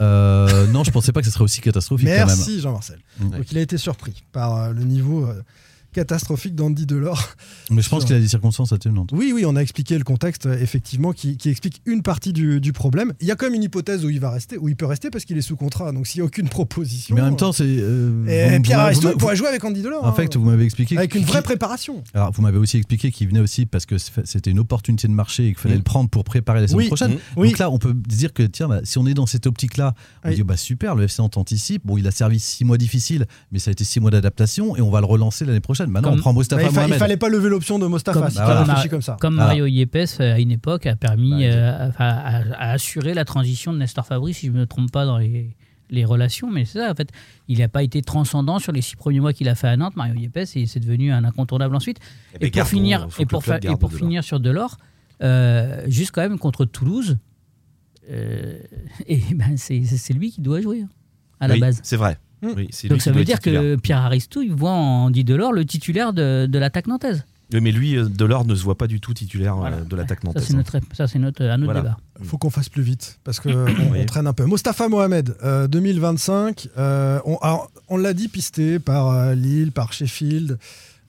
[0.00, 2.08] Euh, non, je pensais pas que ce serait aussi catastrophique.
[2.08, 2.98] Merci Jean-Marcel.
[3.18, 3.30] Mm.
[3.30, 5.42] Donc il a été surpris par euh, le niveau euh,
[5.92, 7.34] catastrophique d'Andy Delors.
[7.70, 9.10] Mais je pense qu'il a des circonstances atténuantes.
[9.12, 12.60] Oui, oui, on a expliqué le contexte, euh, effectivement, qui, qui explique une partie du,
[12.60, 13.12] du problème.
[13.20, 15.10] Il y a quand même une hypothèse où il va rester, où il peut rester
[15.10, 15.92] parce qu'il est sous contrat.
[15.92, 17.14] Donc s'il n'y a aucune proposition.
[17.14, 17.64] Mais en même temps, c'est.
[17.66, 20.04] euh, Et Pierre Aristo pourrait jouer avec Andy Delors.
[20.04, 20.96] En hein, fait, vous m'avez expliqué.
[20.96, 22.02] avec une vraie préparation.
[22.14, 25.44] Alors, vous m'avez aussi expliqué qu'il venait aussi parce que c'était une opportunité de marché
[25.44, 27.12] et qu'il fallait le prendre pour préparer la saison Oui, prochaine.
[27.14, 27.48] mm, oui.
[27.48, 30.28] Donc là, on peut dire que tiens, bah, si on est dans cette optique-là, on
[30.30, 30.34] Oui.
[30.36, 31.82] dit bah super, le FC Nantes anticipe.
[31.86, 34.80] Bon, il a servi six mois difficiles, mais ça a été six mois d'adaptation et
[34.80, 35.79] on va le relancer l'année prochaine.
[35.88, 38.20] Maintenant, Comme- on prend Mustafa Bah, il, fa- il fallait pas lever l'option de Mostafa.
[38.20, 38.88] Comme- si bah, tu voilà.
[38.88, 39.16] comme ça.
[39.20, 39.44] Comme Ah.
[39.46, 43.72] Mario Yepes, euh, à une époque, a permis Bah, euh, à, à assurer la transition
[43.72, 45.56] de Nestor Fabri, si je ne me trompe pas dans les,
[45.90, 46.50] les relations.
[46.50, 47.10] Mais c'est ça, en fait.
[47.48, 49.96] Il n'a pas été transcendant sur les six premiers mois qu'il a fait à Nantes,
[49.96, 51.98] Mario Yepes, et c'est devenu un incontournable ensuite.
[52.40, 53.92] Et, pour finir, et pour, et Delors.
[53.92, 54.76] finir sur Delors,
[55.22, 57.18] euh, juste quand même contre Toulouse,
[58.10, 58.58] euh,
[59.06, 60.88] et ben c'est lui qui doit jouer hein,
[61.40, 61.80] à la Oui, base.
[61.82, 62.18] C'est vrai.
[62.42, 62.48] Mm.
[62.56, 65.64] Oui, c'est Donc ça veut dire que Pierre Aristou, il voit en Andy Delors le
[65.64, 67.24] titulaire de, de l'attaque nantaise.
[67.52, 69.80] Oui, mais lui, euh, Delors ne se voit pas du tout titulaire euh, Voilà.
[69.80, 70.44] de l'attaque Ça, nantaise.
[70.44, 71.80] c'est notre, ça, c'est notre, un autre Voilà.
[71.80, 71.96] débat.
[72.22, 73.66] faut qu'on fasse plus vite parce qu'on
[73.96, 74.44] on traîne un peu.
[74.44, 76.68] Mostafa Mohamed, euh, 2025.
[76.78, 80.58] euh, on alors, on l'a dit pisté par euh, Lille, par Sheffield.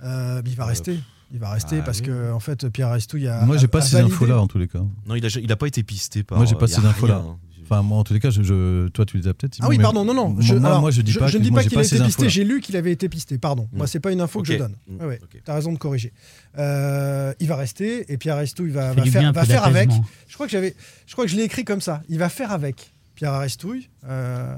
[0.03, 0.99] Euh, mais il va rester.
[1.34, 2.07] Il va rester ah parce oui.
[2.07, 3.45] que en fait Pierre Aristou, il y a.
[3.45, 4.79] Moi, j'ai pas a ces validé- infos-là en tous les cas.
[5.07, 6.39] Non, il a, il a pas été pisté par.
[6.39, 7.19] Moi, j'ai pas ces infos-là.
[7.19, 7.38] rien.
[7.72, 9.57] Enfin, moi, en tous les cas, je, je- toi, tu les as peut-être.
[9.61, 10.36] Ah oui, pardon, non, non.
[10.41, 11.28] Je, moi, alors, moi, je dis pas.
[11.28, 13.38] je que- ne dis pas qu'il a été pisté, j'ai lu qu'il avait été pisté.
[13.38, 13.69] Pardon.
[13.72, 13.88] Moi, Mm.
[13.88, 14.76] c'est pas une info que je donne.
[14.89, 15.19] Mm, ouais.
[15.24, 15.41] ok.
[15.45, 16.11] T'as raison de corriger.
[16.57, 19.89] Euh, il va rester et Pierre Aristou, il va, faire, va avec.
[20.28, 20.76] Je crois que j'avais,
[21.07, 22.01] je crois que je l'ai écrit comme ça.
[22.09, 24.55] Il va faire avec Pierre Aristouille, euh,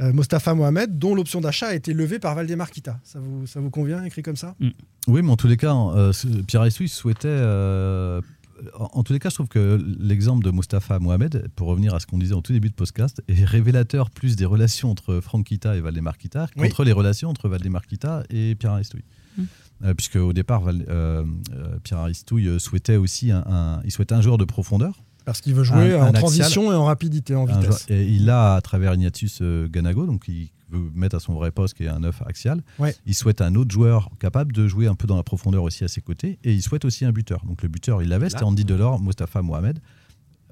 [0.00, 2.98] euh, Mostafa Mohamed, dont l'option d'achat a été levée par Valdemar Kita.
[3.04, 4.54] Ça vous, ça vous convient, écrit comme ça?
[5.08, 6.12] Oui, mais en tous les cas, euh,
[6.46, 7.28] Pierre Aristou souhaitait.
[7.28, 8.20] euh,
[8.78, 12.06] en, tous les cas, je trouve que l'exemple de Mostafa Mohamed, pour revenir à ce
[12.06, 15.76] qu'on disait en tout début de podcast, est révélateur plus des relations entre Franck Kita
[15.76, 16.68] et Valdemar Kita Oui.
[16.68, 19.04] qu'entre les relations entre Valdemar Kita et Pierre Aristouille.
[19.36, 19.42] Mm.
[19.84, 24.14] Euh, puisque au départ, Val- euh, euh, Pierre Aristouille souhaitait aussi un, un- il souhaitait
[24.14, 25.02] un joueur de profondeur.
[25.26, 26.14] Parce qu'il veut jouer Un- en un axial.
[26.14, 27.64] transition et en rapidité, en vitesse.
[27.64, 31.34] joueur- et il l'a à travers Ignatius euh, Ganago, donc il veut mettre à son
[31.34, 32.62] vrai poste qui est un 9 axial.
[32.78, 32.94] Ouais.
[33.06, 35.88] Il souhaite un autre joueur capable de jouer un peu dans la profondeur aussi à
[35.88, 36.38] ses côtés.
[36.44, 37.42] Et il souhaite aussi un buteur.
[37.46, 39.80] Donc le buteur, il l'avait, c'était Andy Delors, Mostafa Mohamed.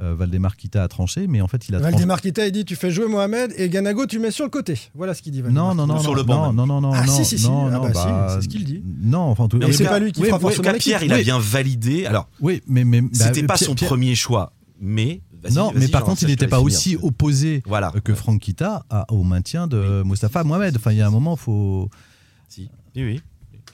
[0.00, 1.92] Euh, Valdemar Kita a tranché, mais en fait, il a tranché.
[1.92, 4.76] Valdemar Kita, il dit tu fais jouer Mohamed et Ganago, tu mets sur le côté.
[4.92, 5.40] Voilà ce qu'il dit.
[5.40, 7.24] Valdemar Non, non, non, Sur non, le banc, non, non, non, non, Ah, non, si,
[7.24, 7.46] si, si.
[7.48, 8.82] non, Ah non, bah, si, bah, c'est ce qu'il dit.
[9.02, 11.18] Non, enfin, en tout c'est pas cas- lui qui oui, fera forcément Pierre, il a
[11.22, 12.06] bien validé.
[12.06, 14.52] Alors, Oui, mais, mais bah, c'était pas Pierre- son Pierre- premier choix,
[14.85, 15.22] mais.
[15.43, 16.66] vas-y, Non, mais par contre, il n'était pas finir.
[16.66, 17.93] aussi opposé Voilà.
[18.05, 18.16] que Ouais.
[18.18, 20.76] Franck Kita à- au maintien de Mostafa Mohamed.
[20.76, 21.89] Enfin, il y a un moment, faut.
[22.49, 22.70] Si.
[22.97, 23.20] Oui, oui.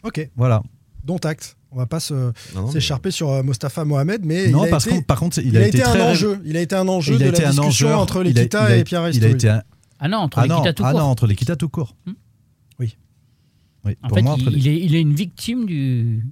[0.02, 0.62] Ok, Voilà.
[1.04, 1.56] dont acte.
[1.72, 5.00] On va pas mais- s'écharper sur euh, Mostafa Mohamed, mais non, il a parce été,
[5.00, 6.40] que par contre, il, il a été très un enjeu.
[6.44, 8.30] Il a été un enjeu il de a la été un discussion enjeu entre les
[8.30, 9.62] il a- Kita il a- et Pierre Il a été un,
[10.00, 11.00] Ah non, entre ah les non, Kita tout ah court.
[11.00, 11.94] non, entre les Kita tout court.
[12.06, 12.12] Hmm.
[12.80, 12.96] Oui.
[13.84, 16.26] Oui, En pour fait, moi, entre il, les- il est, il est une victime du,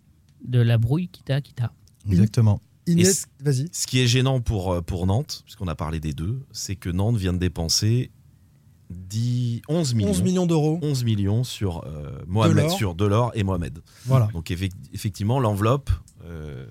[0.44, 1.72] de la brouille Kita Kita.
[2.10, 2.60] Exactement.
[2.92, 3.68] Inès, vas-y.
[3.72, 6.90] Ce qui est gênant pour, euh, pour Nantes, puisqu'on a parlé des deux, c'est que
[6.90, 8.10] Nantes vient de dépenser
[8.90, 10.10] 10, 11 millions.
[10.10, 10.78] 11 millions d'euros.
[10.82, 12.76] 11 millions sur euh, Mohamed, Delors.
[12.76, 13.80] sur Delors et Mohamed.
[14.06, 14.28] Voilà.
[14.32, 15.90] Donc effec- effectivement, l'enveloppe
[16.24, 16.66] euh,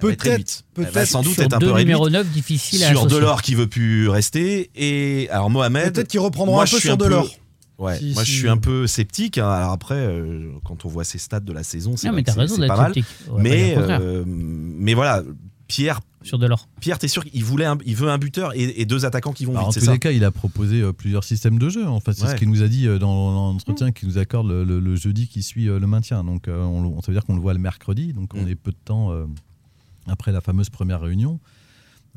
[0.00, 1.86] Peut-être- peut-être sans doute Sur être un peu réduite.
[1.88, 3.18] numéros 9 difficiles à Sur associer.
[3.18, 5.92] Delors qui veut plus rester et alors Mohamed.
[5.92, 7.28] Peut-être qu'ils reprendront moi, un je peu suis sur Delors.
[7.78, 9.38] Ouais, Si- moi je suis un peu sceptique.
[9.38, 9.48] hein.
[9.48, 12.22] Alors après, euh, quand on voit ces stats de la saison, c'est Non, vrai mais
[12.24, 12.92] que t'as c'est- raison c'est d'être pas mal.
[12.92, 15.22] va pas Mais, euh, mais voilà,
[15.68, 16.66] Pierre, Sur Delors.
[16.80, 19.44] Pierre, t'es sûr qu'il voulait, un- il veut un buteur et, et deux attaquants qui
[19.44, 21.58] vont Alors, en vite, c'est tous ça les cas, il a proposé euh, plusieurs systèmes
[21.58, 21.86] de jeu.
[21.86, 22.30] Enfin, c'est Ouais.
[22.30, 25.28] ce qu'il nous a dit euh, dans l'entretien qu'il nous accorde le, le- le jeudi
[25.28, 26.24] qui suit euh, le maintien.
[26.24, 28.12] Donc, euh, on, ça veut dire qu'on le voit le mercredi.
[28.12, 28.48] Donc, on Mm.
[28.48, 29.26] est peu de temps euh,
[30.08, 31.38] après la fameuse première réunion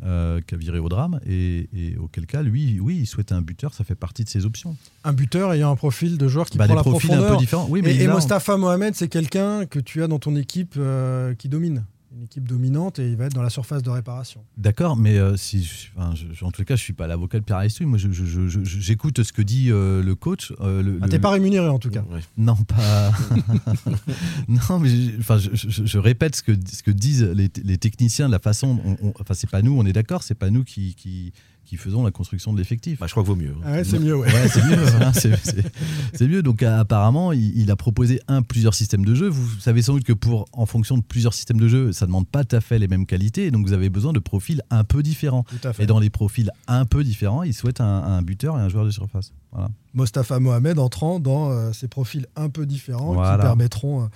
[0.03, 1.19] euh, qui a viré au drame.
[1.27, 3.73] Et, et auquel cas, lui, oui, il souhaitait un buteur.
[3.73, 4.75] Ça fait partie de ses options.
[5.03, 7.37] Un buteur ayant un profil de joueur qui Bah, prend la profils un profondeur.
[7.37, 7.67] peu différents.
[7.69, 10.35] Oui, mais et et là, on- Mostafa Mohamed, c'est quelqu'un que tu as dans ton
[10.35, 11.83] équipe euh, qui domine.
[12.13, 14.43] Une équipe dominante et il va être dans la surface de réparation.
[14.57, 17.39] D'accord, mais euh, si, je- enfin, je- je- en tout cas, je suis pas l'avocat
[17.39, 17.87] de Pierre Aristide.
[17.87, 20.51] Moi, je- je- je- je- j'écoute ce que dit euh, le coach.
[20.59, 22.03] euh, le- Ah, le- T'es pas rémunéré en tout cas.
[22.11, 22.19] Ouais.
[22.37, 23.11] Non, pas.
[24.47, 27.77] non, mais je, enfin, je, je- je répète ce que, ce que disent les, les
[27.77, 28.79] techniciens, la façon.
[28.85, 31.31] on- on- enfin, c'est pas nous, on est d'accord, c'est pas nous qui, qui,
[31.65, 32.99] qui faisons la construction de l'effectif.
[32.99, 33.55] Bah, je crois que vaut mieux.
[33.63, 34.27] Ah ouais, c'est mieux, ouais.
[34.27, 34.77] Ouais, c'est mieux.
[35.13, 35.71] c'est-
[36.13, 36.43] c'est mieux.
[36.43, 39.27] Donc euh, apparemment, il, il a proposé un plusieurs systèmes de jeu.
[39.29, 42.27] Vous savez sans doute que pour en fonction de plusieurs systèmes de jeu, ça demande
[42.27, 43.51] pas tout à fait les mêmes qualités.
[43.51, 45.43] Donc vous avez besoin de profils un peu différents.
[45.43, 45.83] Tout à fait.
[45.83, 48.85] Et dans les profils un peu différents, il souhaite un, un buteur et un joueur
[48.85, 49.31] de surface.
[49.51, 49.69] Voilà.
[49.93, 53.35] Mostafa Mohamed entrant dans euh, ces profils un peu différents Voilà.
[53.35, 54.07] qui permettront euh,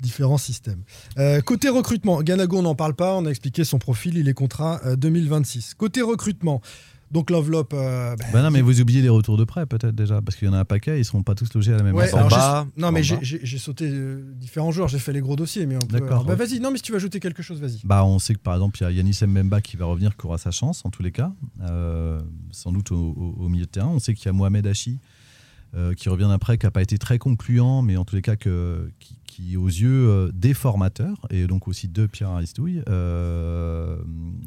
[0.00, 0.82] différents systèmes.
[1.18, 4.34] Euh, côté recrutement, Ganago, on n'en parle pas, on a expliqué son profil, il est
[4.34, 5.74] contrat euh, 2026.
[5.74, 6.60] Côté recrutement,
[7.12, 7.72] donc l'enveloppe.
[7.74, 10.48] euh, bah, Bah non, mais vous oubliez les retours de prêt peut-être déjà, parce qu'il
[10.48, 12.66] y en a un paquet, ils seront pas tous logés à la même Ouais, alors
[12.76, 16.00] non mais j'ai- sauté euh, différents joueurs, j'ai fait les gros dossiers, mais on peut.
[16.00, 16.38] D'accord, Bah, ok.
[16.40, 17.80] vas-y, non mais si tu veux ajouter quelque chose, vas-y.
[17.84, 20.26] Bah, on sait que par exemple, il y a Yanis Mbemba qui va revenir, qui
[20.26, 23.70] aura sa chance en tous les cas, euh, sans doute au, au- au milieu de
[23.70, 23.88] terrain.
[23.88, 24.98] On sait qu'il y a Mohamed Hachi
[25.74, 28.36] euh, qui revient d'après, qui n'a pas été très concluant, mais en tous les cas
[28.36, 33.96] que, qui, qui, aux yeux euh, des formateurs, et donc aussi de Pierre Aristouille, euh,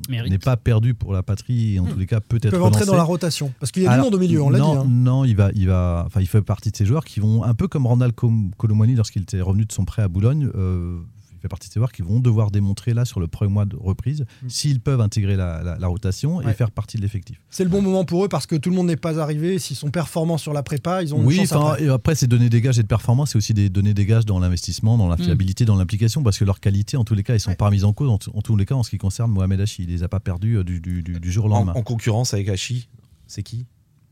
[0.09, 2.81] n'est pas perdu pour la patrie, et en tous les cas Ils peut-être peuvent entrer
[2.81, 2.91] relancé.
[2.91, 4.63] dans la rotation parce qu'il y a du Alors, monde au milieu, on l'a dit.
[4.65, 4.85] non, hein.
[4.87, 7.53] Non, il va, il va, enfin, il fait partie de ces joueurs qui vont un
[7.53, 10.49] peu comme Randall Colomwani lorsqu'il était revenu de son prêt à Boulogne.
[10.55, 10.99] euh,
[11.45, 13.75] fait partie de ces joueurs qui vont devoir démontrer là sur le premier mois de
[13.75, 16.47] reprise s'ils peuvent intégrer la, la- la rotation et Mm.
[16.47, 16.53] Ouais.
[16.53, 17.39] faire partie de l'effectif.
[17.49, 19.59] C'est le bon moment pour eux parce que tout le monde n'est pas arrivé.
[19.59, 21.83] S'ils sont performants sur la prépa, ils ont une Oui, chance enfin, après.
[21.85, 24.25] et après c'est donner des gages et de performance, c'est aussi des donner des gages
[24.25, 25.23] dans l'investissement, dans la Mm.
[25.23, 27.83] fiabilité, dans l'implication, parce que leur qualité, en tous les cas, ils sont pas mises
[27.85, 28.09] en cause.
[28.33, 30.57] En, tous les cas, en ce qui concerne Mohamed Hachi, il les a pas perdus
[30.57, 31.73] euh, du, du- du- du jour au En, lendemain.
[31.75, 32.89] en concurrence avec Hachi,
[33.27, 33.65] c'est qui?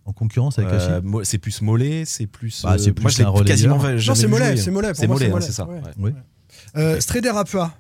[0.06, 2.62] En concurrence avec Euh, C'est plus Mollet, c'est plus.
[2.64, 4.94] Bah, c'est euh, plus moi, je un quasiment Non, c'est Mollet, c'est Mollet.
[4.94, 5.46] C'est moi, Mollet, c'est hein, Mollet.
[5.46, 5.66] c'est ça.
[5.66, 5.76] Ouais.
[5.76, 5.92] ouais.
[5.98, 6.12] Oui.
[6.78, 7.74] Euh, Stréder Apua,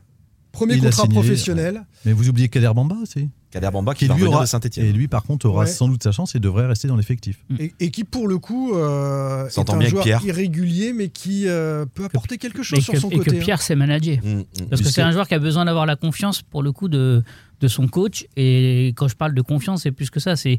[0.51, 1.83] premier Il contrat signé, professionnel.
[2.05, 4.85] Mais vous oubliez Kader Bamba aussi Kader Bamba qui va lui aura- de Saint-Etienne.
[4.87, 5.67] Et lui, par contre, aura Ouais.
[5.67, 7.43] sans doute sa chance et devrait rester dans l'effectif.
[7.59, 10.23] Et, et qui, pour le coup, euh, est un bien joueur Pierre.
[10.25, 13.29] irrégulier, mais qui euh, peut apporter quelque chose Et sur que, son et côté.
[13.31, 13.39] que hein.
[13.39, 14.17] Pierre sait manager.
[14.23, 14.43] Mm, mm.
[14.71, 17.21] Parce que c'est un joueur qui a besoin d'avoir la confiance, pour le coup, de,
[17.61, 18.25] de son coach.
[18.35, 20.35] Et quand je parle de confiance, c'est plus que ça.
[20.35, 20.57] C'est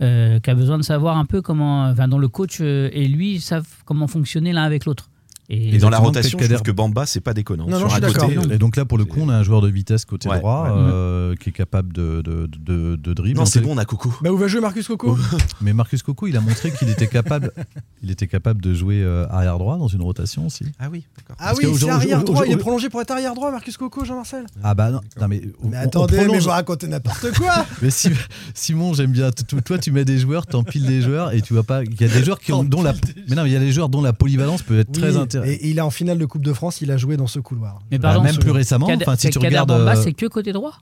[0.00, 1.84] euh, qui a besoin de savoir un peu comment.
[1.90, 5.09] Enfin, dont le coach euh, et lui savent comment fonctionner l'un avec l'autre.
[5.52, 7.64] Et dans la rotation, je trouve que Bamba, c'est pas déconnant.
[7.66, 8.44] Non, non, Sur je suis côté, d'accord.
[8.50, 10.38] euh, Et donc là, pour le coup, on a un joueur de vitesse côté Ouais,
[10.38, 10.70] droit ouais.
[10.74, 13.38] euh, qui est capable de, de, de, de dribble.
[13.38, 14.12] Non, c'est bon, on a Coco.
[14.22, 15.18] Bah, où va jouer Marcus Coco?
[15.60, 17.52] Mais Marcus Coco, il a montré qu'il était capable,
[18.02, 20.64] il était capable de jouer euh, arrière droit dans une rotation aussi.
[20.78, 21.36] Ah oui, d'accord.
[21.40, 22.46] Ah Parce oui, c'est aujourd'hui- arrière droit.
[22.46, 24.46] Il est prolongé pour être arrière droit, Marcus Coco, Jean-Marcel.
[24.62, 27.66] Ah bah non, non, mais, on- Mais on attendez, mais vous racontez n'importe quoi.
[27.82, 28.10] Mais si-
[28.54, 29.30] Simon, j'aime bien.
[29.64, 31.82] Toi, tu mets des joueurs, t'empiles des joueurs et tu vois pas.
[31.82, 32.92] Il y a des joueurs qui ont, dont la.
[33.28, 35.39] Mais non, mais il y a des joueurs dont la polyvalence peut être très intéressante.
[35.44, 37.38] Et, et il est en finale de Coupe de France, il a joué dans ce
[37.38, 37.80] couloir.
[37.90, 40.80] Mais Bah, même plus récemment, enfin, si tu regardes, Bamba, euh, c'est que côté droit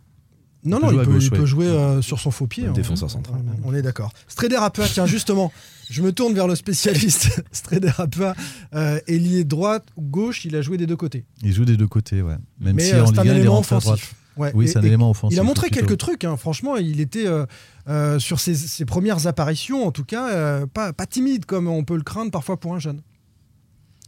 [0.65, 1.47] Non, Il non, peut il peut, gauche, il peut ouais.
[1.47, 2.67] jouer euh, sur son faux pied.
[2.67, 2.73] Hein.
[2.73, 3.41] défenseur central.
[3.65, 4.13] On est d'accord.
[4.29, 5.53] Stréder Apua, tiens, justement,
[5.91, 7.43] je me tourne vers le spécialiste.
[7.53, 8.35] Stréder Apua,
[8.75, 11.25] euh, ailier droite ou gauche, il a joué des deux côtés.
[11.43, 12.37] Il joue des deux côtés, ouais.
[12.61, 13.95] Même Mais si euh, en c'est Ligue un 1, il est élément rentré à droite.
[13.99, 14.15] offensif.
[14.37, 15.37] Ouais, Oui, c'est un et élément offensif.
[15.37, 16.37] Il a montré quelques trucs, hein.
[16.37, 17.45] franchement, il était euh,
[17.89, 21.83] euh, sur ses, ses premières apparitions, en tout cas, euh, pas, pas timide comme on
[21.83, 23.01] peut le craindre parfois pour un jeune.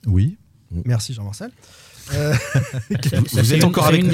[0.07, 0.37] Oui.
[0.85, 1.51] Merci Jean-Marcel.
[2.15, 2.33] Euh,
[2.91, 4.13] Vous êtes c'est une- encore avec une nous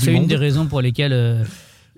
[0.00, 1.44] c'est une- des raisons pour lesquelles euh,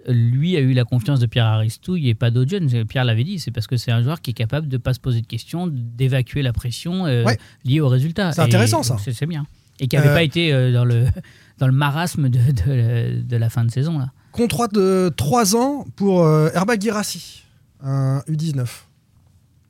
[0.09, 2.85] lui a eu la confiance de Pierre Aristouille et pas d'autres jeunes.
[2.87, 5.01] Pierre l'avait dit, c'est parce que c'est un joueur qui est capable de pas se
[5.01, 7.39] poser de questions, d'évacuer la pression euh, Ouais.
[7.65, 8.33] liée au résultat.
[8.33, 8.97] C'est Et intéressant, ça.
[9.03, 9.47] C'est c'est bien.
[9.81, 11.07] Et qui n'avait Euh, pas été euh, dans, le,
[11.59, 13.99] dans le marasme de, de- de la fin de saison.
[13.99, 14.11] Là.
[14.33, 17.43] contrat de 3 ans pour euh, Herbag Girassi,
[17.83, 18.67] un U19.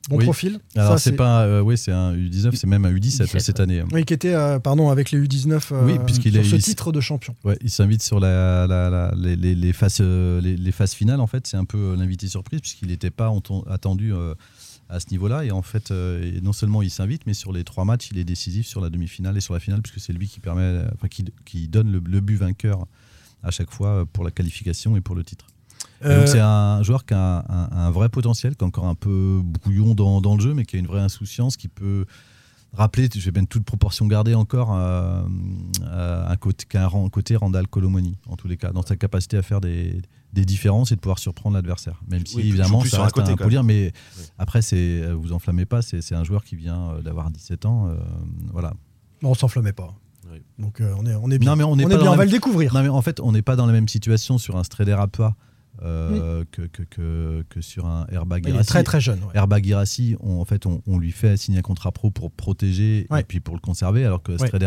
[0.09, 0.23] Bon Oui.
[0.23, 0.59] profil.
[0.75, 1.43] Alors, c'est pas.
[1.43, 3.83] euh, oui, c'est un U19, c'est même un U17 17, cette année.
[3.91, 6.91] Oui, qui était, euh, pardon, avec les U19 euh, Oui, puisqu'il sur ce il- titre
[6.91, 7.35] de champion.
[7.43, 10.93] Ouais, il s'invite sur la, la- la- les, les- les phases, euh, les, les phases
[10.93, 11.19] finales.
[11.19, 13.31] En fait, c'est un peu l'invité surprise puisqu'il n'était pas
[13.69, 14.13] attendu
[14.89, 15.43] à ce niveau-là.
[15.45, 18.23] Et en fait, et non seulement il s'invite, mais sur les trois matchs, il est
[18.23, 21.25] décisif sur la demi-finale et sur la finale puisque c'est lui qui permet, enfin, qui,
[21.45, 22.87] qui donne le, le but vainqueur
[23.43, 25.45] à chaque fois pour la qualification et pour le titre.
[26.05, 28.95] Euh, c'est un joueur qui a un, un- un vrai potentiel, qui est encore un
[28.95, 32.05] peu brouillon dans, dans le jeu, mais qui a une vraie insouciance, qui peut
[32.73, 35.21] rappeler, je vais bien toute proportion garder encore, euh,
[35.83, 39.37] euh, un côté, qu'un ran- côté Randall Colomoni, en tous les cas, dans sa capacité
[39.37, 39.99] à faire des,
[40.33, 41.99] des différences et de pouvoir surprendre l'adversaire.
[42.07, 44.23] Même si Oui, évidemment ça sur un reste côté, un mais Oui.
[44.37, 47.95] après c'est, vous enflammez pas, c'est, un joueur qui vient d'avoir 17 ans, euh,
[48.53, 48.73] voilà.
[49.23, 49.93] bon, on s'enflammait pas.
[50.31, 50.37] Oui.
[50.59, 51.49] Donc euh, on, est, on est bien.
[51.51, 52.71] Non mais on n'est on est bien, on va même- le découvrir.
[52.75, 55.07] Non mais en fait, on n'est pas dans la même situation sur un Strader à
[55.07, 55.35] pas
[55.83, 59.19] euh, que, que, que, que sur un Airbag Il est très très jeune.
[59.23, 59.29] ouais.
[60.21, 63.21] On, en fait, on, on lui fait signer un contrat pro pour protéger Ouais.
[63.21, 64.47] et puis pour le conserver, alors que Ouais.
[64.47, 64.65] Strader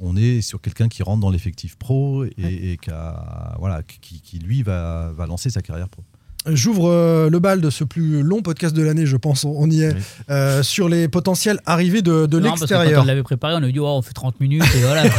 [0.00, 2.52] on est sur quelqu'un qui rentre dans l'effectif pro et, Ouais.
[2.54, 6.02] et qui, a- voilà, qui, qui, lui va, va lancer sa carrière pro.
[6.46, 9.82] J'ouvre euh, le bal de ce plus long podcast de l'année, je pense, on y
[9.82, 9.94] est,
[10.30, 13.02] euh, sur les potentielles arrivées de, de quand l'extérieur.
[13.02, 15.04] on l'avait préparé, on avait dit oh, on fait 30 minutes et voilà.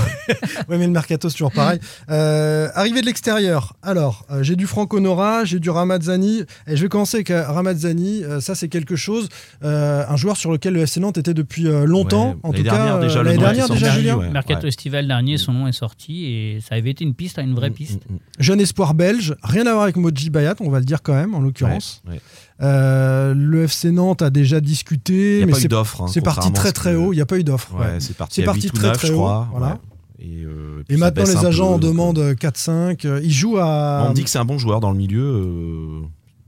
[0.69, 1.79] Oui, mais le mercato, c'est toujours pareil.
[2.09, 3.75] Euh, arrivée de l'extérieur.
[3.83, 6.43] Alors, euh, j'ai du Franco Nora, j'ai du Ramazzani.
[6.67, 8.23] Et je vais commencer avec Ramazzani.
[8.23, 9.29] Euh, ça, c'est quelque chose,
[9.63, 12.31] euh, un joueur sur lequel le FC Nantes était depuis euh, longtemps.
[12.31, 14.17] Ouais, en l'année tout cas, dernière, déjà, le l'année nom dernière, déjà, sorti, Julien.
[14.17, 14.29] ouais.
[14.29, 17.69] Mercato estival dernier, son nom est sorti et ça avait été une piste, une vraie
[17.71, 18.01] piste.
[18.39, 21.33] Jeune espoir belge, rien à voir avec Moji Bayat, on va le dire quand même,
[21.35, 22.01] en l'occurrence.
[22.07, 22.21] Ouais, ouais.
[22.61, 26.01] Euh, le FC Nantes a déjà discuté, Il y a mais pas eu c'est d'offre,
[26.01, 27.11] hein, c'est parti très très haut.
[27.13, 27.73] Il n'y a pas eu d'offre.
[27.75, 27.99] Ouais, ouais.
[27.99, 29.17] c'est parti, C'est à parti 8 ou très 9, très je haut.
[29.17, 29.47] crois.
[29.51, 29.67] Voilà.
[29.67, 29.73] ouais.
[30.19, 33.05] Et, euh, Et maintenant, les agents peu, en demandent 4-5.
[33.05, 34.05] euh, Il joue à.
[34.09, 35.21] On dit que c'est un bon joueur dans le milieu.
[35.23, 36.01] euh,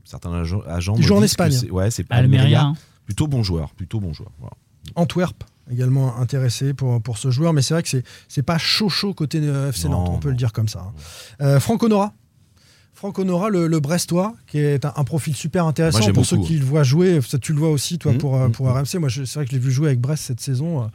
[0.04, 1.50] certains agents, Il joue en Espagne.
[1.52, 2.74] c'est- Ouais, c'est pas Almeria, hein.
[3.04, 3.70] Plutôt bon joueur.
[3.74, 4.30] Plutôt bon joueur.
[4.38, 4.54] voilà.
[4.94, 8.88] Antwerp également intéressé pour, pour ce joueur, mais c'est vrai que c'est c'est pas chaud
[8.88, 10.32] chaud côté FC Non, Nantes, on peut non.
[10.32, 10.78] le dire comme ça.
[10.86, 10.92] hein.
[11.40, 12.12] Euh, Franck Honora.
[12.96, 16.38] Franck Honora, le, le Brestois, qui est un, un profil super intéressant Moi, pour ceux
[16.38, 17.20] qui le voient jouer.
[17.20, 18.98] Ça, tu le vois aussi, toi, Mhm, pour, euh, mhm, pour RMC.
[18.98, 20.82] Moi, je- c'est vrai que je l'ai vu jouer avec Brest cette saison.
[20.82, 20.86] euh,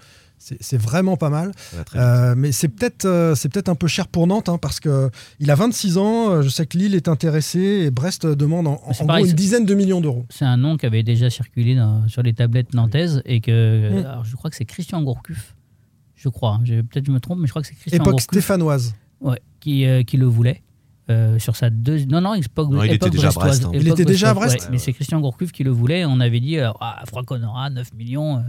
[0.60, 1.52] C'est vraiment pas mal.
[1.95, 4.91] Euh, mais c'est peut-être euh, c'est peut-être un peu cher pour Nantes, hein, parce qu'il
[5.52, 6.41] a 26 ans.
[6.41, 10.02] Je sais que Lille est intéressé et Brest demande en, gros une dizaine de millions
[10.02, 10.26] d'euros.
[10.32, 14.26] C'est un nom qui avait déjà circulé dans- sur les tablettes nantaises et que alors,
[14.26, 15.56] je crois que c'est Christian Gourcuff.
[16.15, 16.64] Je crois, hein.
[16.91, 18.95] Peut-être je me trompe, mais je crois que c'est Christian Époque Gourcuff stéphanoise.
[19.19, 20.64] ouais, qui, euh, qui le voulait.
[21.10, 22.06] Euh, sur sa deux...
[22.06, 23.72] Non, non, époque, Non, il était époque déjà à Brest, hein.
[23.73, 26.06] Il époque était déjà à Brest ouais, Mais c'est Christian Gourcuff qui le voulait.
[26.06, 28.41] On avait dit, euh, ah, Franck Honora, 9 millions, euh,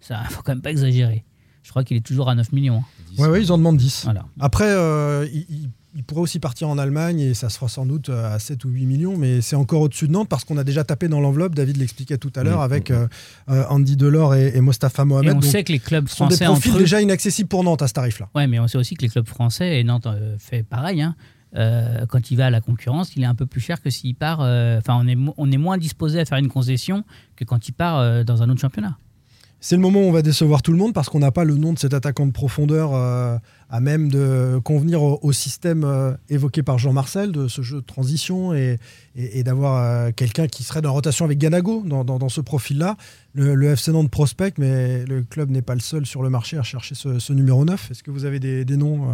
[0.00, 1.24] ça faut quand même pas exagérer.
[1.62, 2.78] Je crois qu'il est toujours à 9 millions.
[2.78, 2.84] hein.
[3.22, 4.02] Ouais, ouais, ils en demandent 10.
[4.04, 4.24] Voilà.
[4.40, 7.84] Après, euh, il, il- il pourrait aussi partir en Allemagne et ça se fera sans
[7.84, 10.56] doute euh, à 7 ou 8 millions, mais c'est encore au-dessus de Nantes parce qu'on
[10.56, 12.92] a déjà tapé dans l'enveloppe, David l'expliquait tout à l'heure, Mm, avec
[13.48, 15.30] Andy Delors et, et Mostafa Et Mohamed.
[15.30, 17.64] on Donc, sait que les clubs ce sont des français profils eux, déjà inaccessibles pour
[17.64, 18.28] Nantes à ce tarif-là.
[18.36, 21.16] Ouais, mais on sait aussi que les clubs français, et Nantes euh, fait pareil, hein,
[21.56, 24.14] euh, quand il va à la concurrence, il est un peu plus cher que s'il
[24.14, 24.40] part.
[24.40, 25.00] euh, Enfin,
[25.36, 27.04] on, est, moins disposé à faire une concession
[27.36, 28.96] que quand il part euh, dans un autre championnat.
[29.62, 31.54] C'est le moment où on va décevoir tout le monde parce qu'on n'a pas le
[31.54, 37.30] nom de cet attaquant de profondeur à même de convenir au, système évoqué par Jean-Marcel,
[37.30, 38.78] de ce jeu de transition et,
[39.44, 42.96] d'avoir quelqu'un qui serait en rotation avec Ganago dans, dans- dans ce profil-là.
[43.34, 46.56] Le, le FC Nantes prospect, mais le club n'est pas le seul sur le marché
[46.56, 47.90] à chercher ce, numéro 9.
[47.90, 49.08] Est-ce que vous avez des, noms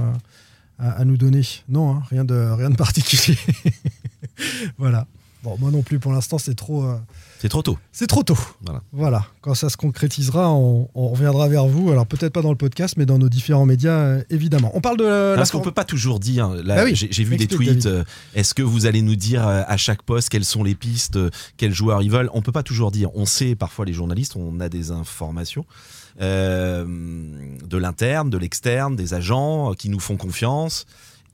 [0.78, 3.38] à, à nous donner Non, hein, rien, de, rien de particulier.
[4.78, 5.06] voilà.
[5.42, 6.82] Bon, moi non plus, pour l'instant, c'est trop.
[6.84, 6.96] euh,
[7.38, 7.78] C'est trop tôt.
[7.92, 8.36] c'est trop tôt.
[8.62, 8.82] Voilà.
[8.92, 9.26] Voilà.
[9.42, 11.92] Quand ça se concrétisera, on, on reviendra vers vous.
[11.92, 14.72] Alors peut-être pas dans le podcast, mais dans nos différents médias, euh, évidemment.
[14.74, 15.30] On parle de la.
[15.30, 16.48] la Parce qu'on for- peut pas toujours dire.
[16.48, 17.86] Là, Bah oui, j'ai vu des tweets.
[17.86, 18.02] Euh,
[18.34, 21.30] Est-ce que vous allez nous dire euh, à chaque poste quelles sont les pistes, euh,
[21.56, 22.30] quels joueurs ils veulent?
[22.34, 23.10] On peut pas toujours dire.
[23.14, 29.14] On sait parfois les journalistes, on a des informations euh, de l'interne, de l'externe, des
[29.14, 30.86] agents euh, qui nous font confiance.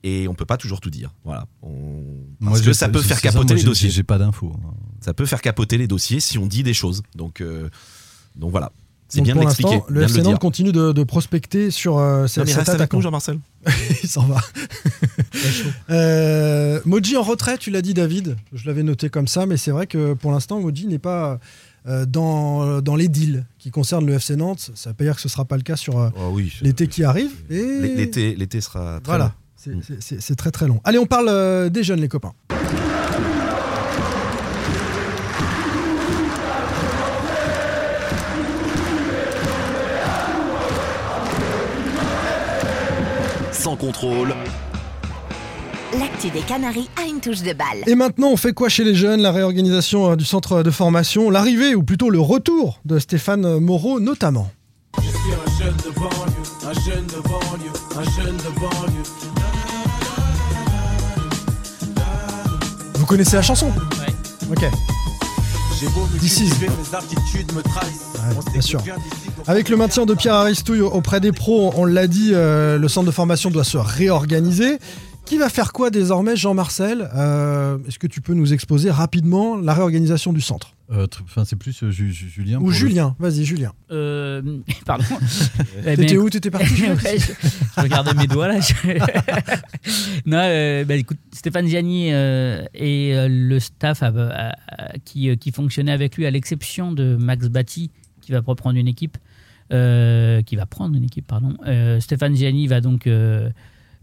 [0.04, 1.10] Et on peut pas toujours tout dire.
[1.24, 1.46] Voilà.
[1.62, 2.02] On-
[2.44, 3.88] Parce je- que ça peut faire ça, capoter moi, les dossiers.
[3.90, 4.52] J'ai pas d'infos.
[5.00, 7.02] Ça peut faire capoter les dossiers si on dit des choses.
[7.14, 7.68] Donc, euh,
[8.34, 8.72] donc voilà.
[9.08, 9.80] C'est bien de pour l'expliquer.
[9.88, 10.38] le de FC le Nantes dire.
[10.40, 12.96] continue de, de prospecter sur euh, Non, cet, mais reste avec attaquant.
[12.96, 13.38] nous, Jean-Marcel.
[14.02, 14.40] Il s'en va.
[15.90, 18.36] Euh, Moji en retrait, tu l'as dit, David.
[18.52, 21.36] Je l'avais noté comme ça, mais c'est vrai que pour l'instant, Moji n'est pas euh,
[22.06, 24.70] dans, dans les deals qui concernent le FC Nantes.
[24.74, 26.52] Ça veut pas dire que ce sera pas le cas sur euh, Oh oui.
[26.62, 27.30] l'été qui arrive.
[27.50, 27.80] Et...
[27.80, 29.24] L'été, l'été sera très Voilà.
[29.24, 29.30] long.
[29.56, 30.80] C'est- c'est- C'est c'est très très long.
[30.84, 32.32] Allez, on parle euh, des jeunes, les copains.
[43.52, 44.34] Sans contrôle,
[45.98, 47.82] L'actu des Canaries a une touche de balle.
[47.86, 49.20] Et maintenant, on fait quoi chez les jeunes?
[49.20, 54.00] La réorganisation euh, du centre de formation, l'arrivée ou plutôt le retour de Stéphane Moreau
[54.00, 54.50] notamment.
[54.98, 59.02] Je suis un jeune de banlieue, un jeune de banlieue, un jeune de banlieue.
[62.94, 64.14] Vous connaissez la chanson Ouais.
[64.50, 64.62] Ok.
[64.62, 64.70] Ouais,
[65.88, 66.54] sait
[68.52, 68.80] bien sûr.
[68.80, 68.94] d'ici,
[69.48, 73.06] Avec le maintien de Pierre Aristouille auprès des pros, on l'a dit, euh, le centre
[73.06, 74.78] de formation doit se réorganiser.
[75.24, 79.72] Qui va faire quoi désormais, Jean-Marcel Euh, Est-ce que tu peux nous exposer rapidement la
[79.72, 81.06] réorganisation du centre Euh,
[81.46, 82.58] c'est plus euh, Ju- Ju- Julien.
[82.60, 83.72] Ou le- Julien, vas-y Julien.
[83.92, 84.42] Euh,
[84.84, 85.04] pardon.
[85.80, 87.32] Eh T'étais bien, où T'étais parti Ouais, je,
[87.76, 88.58] je regardais mes doigts là.
[90.26, 94.02] non, euh, bah, écoute, Stéphane Gianni euh, et euh, le staff
[95.04, 97.90] qui, euh, qui fonctionnait avec lui, à l'exception de Max Batty,
[98.20, 99.16] qui va reprendre une équipe,
[99.72, 101.56] euh, qui va prendre une équipe, pardon.
[101.66, 103.48] Euh, Stéphane Gianni va donc euh,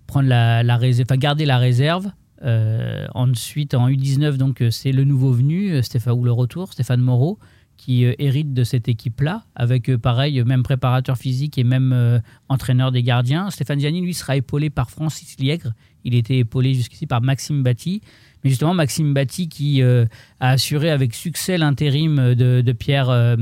[0.09, 2.11] prendre la, réserve, enfin garder la réserve.
[2.43, 6.73] Euh, ensuite, en U19, donc euh, c'est le nouveau venu, euh, Stéphane ou le retour,
[6.73, 7.37] Stéphane Moreau,
[7.77, 13.49] qui hérite de cette équipe-là, avec pareil, même préparateur physique et même entraîneur des gardiens.
[13.51, 15.71] Stéphane Gianni, lui, sera épaulé par Francis Liègre.
[16.03, 18.01] Il était épaulé jusqu'ici par Maxime Batty.
[18.43, 20.05] Mais justement, Maxime Batty, qui euh,
[20.39, 23.35] a assuré avec succès l'intérim de, Pierre, euh,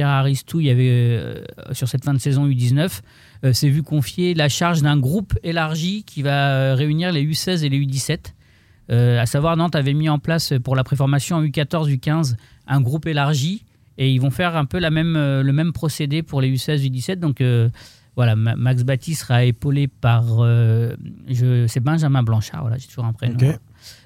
[0.00, 3.02] Aristou il y avait, euh, sur cette fin de saison U19,
[3.44, 7.68] euh, s'est vu confier la charge d'un groupe élargi qui va réunir les U16 et
[7.68, 8.34] les U17.
[8.90, 12.34] Euh, à savoir, Nantes avait mis en place pour la préformation en U14, U15
[12.66, 13.64] un groupe élargi
[13.96, 17.16] et ils vont faire un peu le même procédé pour les U16, U17.
[17.20, 17.40] Donc
[18.16, 20.24] voilà, Ma- Max Batty sera épaulé par.
[21.68, 23.36] c'est Benjamin Blanchard, j'ai toujours un prénom.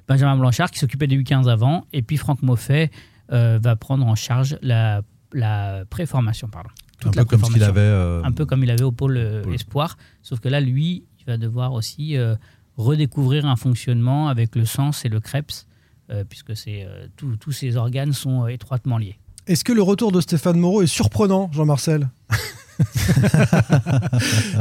[0.09, 1.85] Benjamin Blanchard qui s'occupait des U15 avant.
[1.93, 2.91] Et puis Franck Moffet
[3.33, 5.03] euh, va prendre en charge la,
[5.33, 6.49] la préformation.
[6.49, 6.71] Pardon.
[7.05, 7.69] Un la peu comme préformation.
[7.69, 7.81] avait.
[7.81, 9.55] euh, Un peu comme il avait au pôle euh, pôle.
[9.55, 9.97] Espoir.
[10.23, 12.35] Sauf que là, lui, il va devoir aussi euh,
[12.77, 15.67] redécouvrir un fonctionnement avec le sens et le Krebs,
[16.11, 19.19] euh, puisque c'est, euh, tous- tous ces organes sont euh, étroitement liés.
[19.47, 22.09] Est-ce que le retour de Stéphane Moreau est surprenant, Jean-Marcel?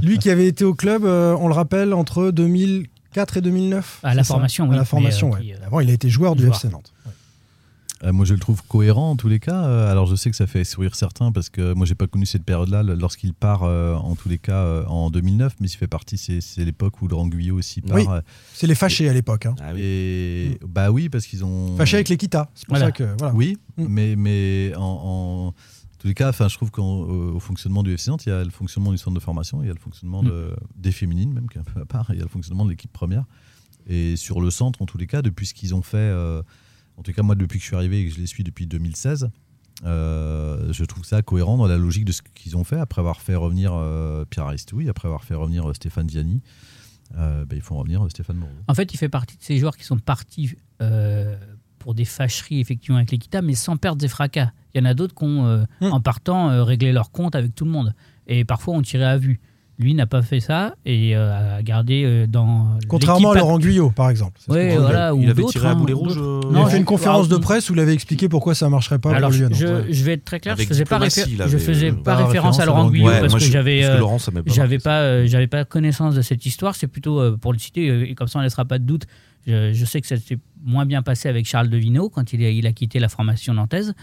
[0.04, 2.32] Lui qui avait été au club, euh, on le rappelle, entre
[3.16, 4.00] 2004 et 2009.
[4.04, 5.44] À la formation, À oui, la formation, mais, euh, ouais.
[5.46, 6.56] qui, euh, Avant, il a été joueur du joueur.
[6.56, 6.92] FC Nantes.
[8.04, 9.64] Euh, moi, je le trouve cohérent en tous les cas.
[9.64, 12.26] Euh, Alors, je sais que ça fait sourire certains parce que moi, j'ai pas connu
[12.26, 15.88] cette période-là lorsqu'il part euh, en tous les cas euh, en 2009, mais il fait
[15.88, 16.18] partie.
[16.18, 17.96] C'est l'époque où Laurent Guyot aussi part.
[17.98, 18.06] Oui,
[18.54, 19.46] C'est les fâchés à l'époque.
[19.46, 19.56] hein.
[19.62, 19.80] Ah oui.
[19.82, 21.76] Et bah oui, parce qu'ils ont.
[21.78, 22.50] Fâchés avec l'Equita.
[22.54, 22.88] C'est pour Voilà.
[22.88, 23.16] ça que.
[23.18, 23.34] Voilà.
[23.34, 23.86] Oui, Mm.
[23.90, 25.54] mais, mais en, en
[26.06, 28.44] tous les cas, enfin, je trouve qu'au au fonctionnement du FC Nantes, il y a
[28.44, 30.27] le fonctionnement du centre de formation, il y a le fonctionnement Mm.
[30.27, 32.64] de- des féminines, même qui est un peu à part, il y a le fonctionnement
[32.64, 33.26] de l'équipe première.
[33.88, 36.44] Et sur le centre, en tous les cas, depuis ce qu'ils ont fait, euh,
[36.98, 38.68] en tout cas, moi, depuis que je suis arrivé et que je les suis depuis
[38.68, 39.30] 2016,
[39.84, 42.77] euh, je trouve ça cohérent dans la logique de ce qu'ils ont fait.
[42.80, 46.41] Après avoir fait revenir euh, Pierre Aristouille, après avoir fait revenir euh, Stéphane Ziani,
[47.18, 48.52] euh, ben, il faut revenir euh, Stéphane Moreau.
[48.68, 51.36] En fait, il fait partie de ces joueurs qui sont partis euh,
[51.86, 54.49] pour des fâcheries effectivement avec l'Equita, mais sans perdre des fracas.
[54.74, 55.94] Il y en a d'autres qui ont, euh, Hmm.
[55.94, 57.94] en partant, euh, réglé leur compte avec tout le monde.
[58.26, 59.40] Et parfois, on tirait à vue.
[59.77, 62.77] Lui n'a pas fait ça et euh, a gardé euh, dans.
[62.88, 64.39] Contrairement à Laurent Guyot, par exemple.
[64.47, 66.15] Oui, voilà, ou il avait tiré à hein, boulet ou rouge.
[66.18, 68.69] euh, Il Non, a fait une conférence de presse où il avait expliqué pourquoi ça
[68.69, 70.95] marcherait pas Alors, pour je, je- je vais être très clair, Avec je faisais pas,
[70.95, 73.34] diplomatie, réfé- il je avait, faisais euh, pas pas référence à Laurent Guyot Ouais, parce
[73.34, 73.81] que je- j'avais
[74.45, 76.73] j'avais pas j'avais pas connaissance de cette histoire.
[76.76, 79.03] C'est plutôt euh, pour le citer et comme ça on ne laissera pas de doute.
[79.45, 82.49] Je, je sais que ça s'est moins bien passé avec Charles Devino quand il a,
[82.49, 83.93] il a quitté la formation nantaise.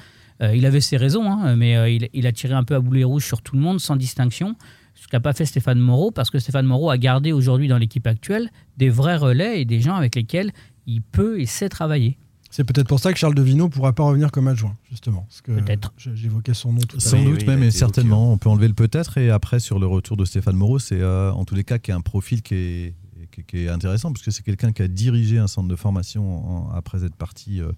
[0.43, 2.81] Euh, il avait ses raisons, hein, mais euh, il, il a tiré un peu à
[2.81, 4.55] boulet rouge sur tout le monde sans distinction.
[5.03, 8.07] Ce qu'a pas fait Stéphane Moreau, parce que Stéphane Moreau a gardé aujourd'hui dans l'équipe
[8.07, 10.53] actuelle des vrais relais et des gens avec lesquels
[10.87, 12.19] il peut et sait travailler.
[12.51, 15.27] C'est peut-être pour ça que Charles Devino ne pourra pas revenir comme adjoint, justement.
[15.45, 15.93] Peut-être.
[15.97, 17.25] J'évoquais son nom tout à Sans l'heure.
[17.27, 18.33] Oui, doute oui, même, et certainement.
[18.33, 19.19] On peut enlever le peut-être.
[19.19, 21.91] Et après, sur le retour de Stéphane Moreau, c'est euh, en tous les cas qui
[21.91, 22.95] a un profil qui est,
[23.33, 26.69] qui, qui est intéressant, parce que c'est quelqu'un qui a dirigé un centre de formation
[26.69, 27.73] en- après être parti euh,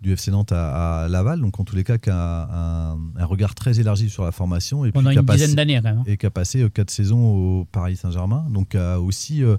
[0.00, 1.40] du FC Nantes à, à Laval.
[1.40, 4.84] Donc, en tous les cas, qui a un, un regard très élargi sur la formation.
[4.84, 5.98] Et puis Pendant une passé- dizaine d'années quand même.
[5.98, 6.04] hein.
[6.06, 9.56] et qui a passé euh, quatre saisons au Paris Saint-Germain, donc a aussi euh,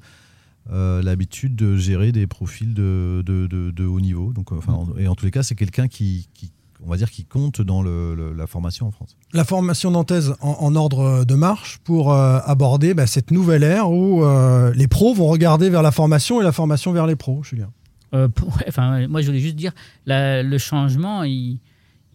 [0.72, 4.32] euh, l'habitude de gérer des profils de, de, de- de haut niveau.
[4.34, 6.52] Donc, enfin, en- et en tous les cas, c'est quelqu'un qui, qui,
[6.84, 9.16] on va dire, qui compte dans le- le- la formation en France.
[9.34, 13.92] La formation nantaise en, en ordre de marche pour euh, aborder bah, cette nouvelle ère
[13.92, 17.44] où euh, les pros vont regarder vers la formation et la formation vers les pros,
[17.44, 17.70] Julien.
[18.14, 18.28] Euh,
[18.68, 19.72] enfin, moi, je voulais juste dire,
[20.06, 21.60] le changement, il,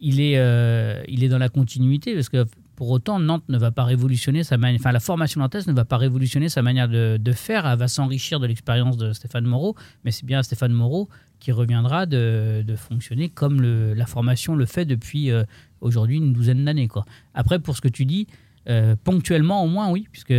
[0.01, 3.85] est, euh, il est dans la continuité, parce que pour autant, Nantes ne va pas
[3.85, 7.67] révolutionner sa manière, enfin, la formation nantaise ne va pas révolutionner sa manière de, faire,
[7.67, 9.75] elle va s'enrichir de l'expérience de Stéphane Moreau,
[10.05, 11.09] mais c'est bien Stéphane Moreau
[11.41, 15.45] qui reviendra de, fonctionner comme la formation le fait depuis euh,
[15.81, 16.89] aujourd'hui une douzaine d'années.
[17.33, 18.27] Après, pour ce que tu dis,
[19.05, 20.35] ponctuellement au moins, oui, puisque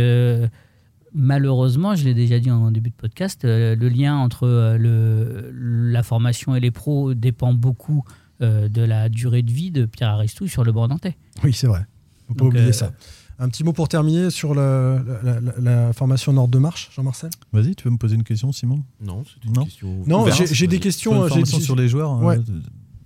[1.14, 5.50] malheureusement, je l'ai déjà dit en début de podcast, euh, le lien entre euh, le,
[5.92, 8.04] la formation et les pros dépend beaucoup
[8.40, 11.16] euh, de la durée de vie de Pierre Aristou sur le bord nantais.
[11.44, 11.86] Oui, c'est vrai.
[12.28, 12.92] Faut pas Donc, oublier euh, ça.
[13.40, 17.30] Un petit mot pour terminer sur la, la- la formation en ordre de marche, Jean-Marcel?
[17.52, 18.82] Vas-y, tu veux me poser une question, Simon?
[19.00, 19.64] Non, c'est une Non.
[19.64, 20.02] question.
[20.06, 22.36] Non, j'ai- des questions, Sur une j'ai- formation j'ai- sur les joueurs Ouais.
[22.38, 22.42] euh,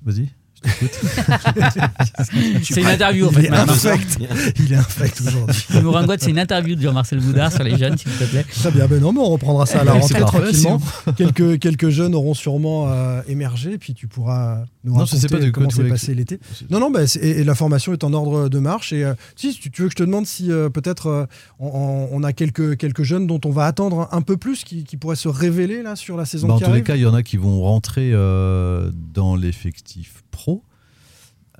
[0.04, 0.30] Vas-y.
[2.62, 3.44] C'est une interview en Il fait.
[3.47, 4.18] est infect.
[4.59, 5.64] Il est infect aujourd'hui.
[5.74, 8.44] Le Mouringote, c'est une interview de Jean-Marcel Boudard sur les jeunes, s'il te plaît.
[8.48, 10.80] Très bien, ben non, mais on reprendra ça à la rentrée tranquillement.
[11.16, 15.39] quelques, quelques jeunes auront sûrement euh, émergé, puis tu pourras nous Non, je sais raconter
[15.39, 16.39] pas de comment s'est passé l'été.
[16.70, 18.93] Non, non, bah, c'est- et, et la formation est en ordre de marche.
[18.93, 21.26] Et euh, si tu, tu veux que je te demande si euh, peut-être euh,
[21.59, 25.16] on, a quelques, quelques jeunes dont on va attendre un peu plus, qui, qui pourraient
[25.16, 27.14] se révéler là sur la saison Bah, en qui tous les cas, il y en
[27.14, 30.64] a qui vont rentrer euh, dans l'effectif pro.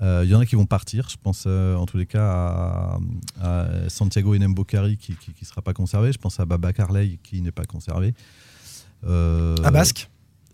[0.01, 1.07] Euh, Il y en a qui vont partir.
[1.09, 2.99] Je pense euh, en tous les cas à,
[3.41, 6.11] à Santiago Enembokari qui ne sera pas conservé.
[6.11, 8.13] Je pense à Baba Carley qui n'est pas conservé.
[9.05, 10.09] Euh, à Basque.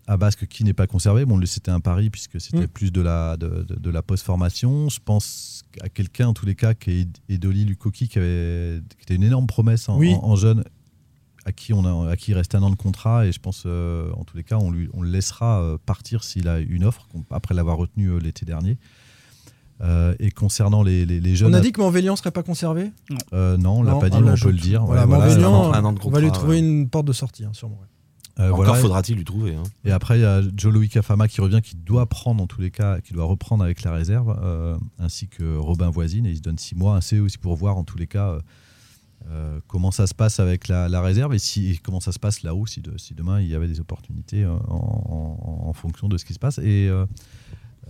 [0.06, 1.24] à Basque qui n'est pas conservé.
[1.24, 2.68] Bon, c'était un pari puisque c'était Mm.
[2.68, 4.88] plus de la, de, de- de la post-formation.
[4.88, 9.02] Je pense à quelqu'un, en tous les cas, qui est Edoli Lukoki, qui, avait, qui
[9.04, 10.12] était une énorme promesse en, Oui.
[10.14, 10.64] en- en jeune
[11.46, 13.62] à qui on a, à qui il reste un an de contrat et je pense
[13.66, 16.84] euh, en tous les cas on lui on le laissera euh, partir s'il a une
[16.84, 18.76] offre après l'avoir retenu euh, l'été dernier.
[19.82, 22.92] Euh, et concernant les, les, les jeunes, On a dit que Morvélian serait pas conservé?
[23.32, 24.84] Euh, non, on l'a pas dit, ah, mais là, on je- peut le dire.
[24.84, 26.58] Voilà, Ouais, un an- on va lui trouver ouais.
[26.58, 27.78] une porte de sortie, hein, sûrement.
[28.38, 28.74] Euh, Encore voilà.
[28.74, 29.54] faudra-t-il lui trouver.
[29.54, 29.62] hein.
[29.86, 32.60] Et après, il y a Joe Louis Cafama qui revient, qui doit prendre en tous
[32.60, 36.26] les cas, qui doit reprendre avec la réserve, euh, ainsi que Robin Voisine.
[36.26, 38.38] Et il se donne six mois, assez aussi pour voir en tous les cas
[39.28, 42.18] euh, comment ça se passe avec la, la réserve et, si, et comment ça se
[42.18, 45.72] passe là-haut, si, de- si demain il y avait des opportunités euh, en, en- en
[45.72, 46.58] fonction de ce qui se passe.
[46.58, 47.06] Et euh,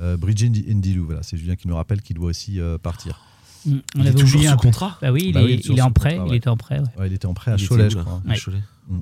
[0.01, 3.21] euh, Bridget Ndi- Ndilou, voilà, c'est Julien qui nous rappelle qu'il doit aussi euh, partir.
[3.67, 4.99] Mm, On Il est avait toujours oublié sous contrat?
[5.03, 6.17] Bah oui, il, Bah oui, est, il est toujours il est en prêt.
[6.17, 6.81] contrat, Il était en prêt.
[6.81, 6.87] ouais.
[6.99, 8.23] Ouais, il était en prêt à Cholet, je crois.
[8.29, 8.63] À Cholet.
[8.91, 8.95] Oh.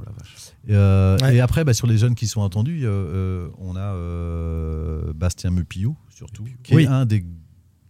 [0.66, 1.36] Et, euh, Ouais.
[1.36, 6.44] et après, bah, sur les jeunes qui sont attendus, on a euh, Bastien Mepillou, surtout,
[6.62, 6.82] qui Oui.
[6.84, 7.24] est un des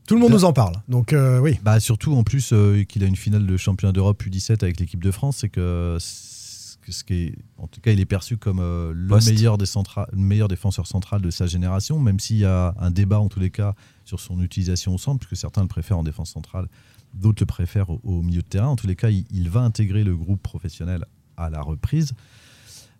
[0.08, 0.74] Tout le monde nous en parle.
[0.88, 1.58] Donc, euh, oui.
[1.62, 5.02] Bah surtout en plus euh, qu'il a une finale de championnat d'Europe U17 avec l'équipe
[5.04, 8.38] de France, c'est que ce que- ce qui est, en tout cas, il est perçu
[8.38, 12.38] comme euh, le meilleur, des centra- le meilleur défenseur central de sa génération, même s'il
[12.38, 13.74] y a un débat en tous les cas
[14.06, 16.66] sur son utilisation au centre, puisque certains le préfèrent en défense centrale,
[17.12, 18.68] d'autres le préfèrent au, au milieu de terrain.
[18.68, 21.04] En tous les cas, il, il va intégrer le groupe professionnel
[21.36, 22.12] à la reprise.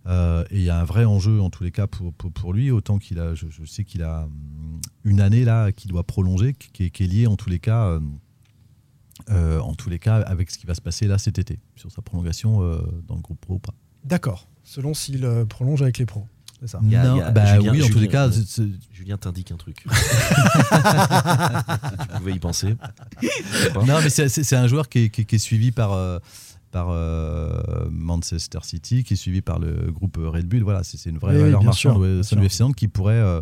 [0.07, 2.53] Euh, et il y a un vrai enjeu en tous les cas pour, pour, pour
[2.55, 6.05] lui, autant qu'il a, je, je sais qu'il a hum, une année là qu'il doit
[6.05, 8.01] prolonger, qui est, qui est liée en tous les cas, euh,
[9.31, 11.91] euh, en tous les cas avec ce qui va se passer là cet été sur
[11.93, 13.75] sa prolongation euh, dans le groupe pro ou pas.
[14.05, 14.47] D'accord.
[14.65, 16.27] Selon s'il prolonge avec les pros.
[16.61, 16.79] C'est ça.
[16.79, 18.35] A- Non, a bah Julien- oui, en tous les cas, ouais.
[18.35, 19.77] c'est- c'est- Julien t'indique un truc.
[22.01, 22.75] tu pouvais y penser.
[23.75, 25.93] Non mais c'est- c'est c'est un joueur qui est, qui est- qui est suivi par
[25.93, 26.19] euh,
[26.71, 30.63] par euh, Manchester City, qui est suivi par le groupe Red Bull.
[30.63, 33.15] Voilà, c'est une vraie Oui, valeur marchande du FC Nantes qui pourrait.
[33.15, 33.41] euh,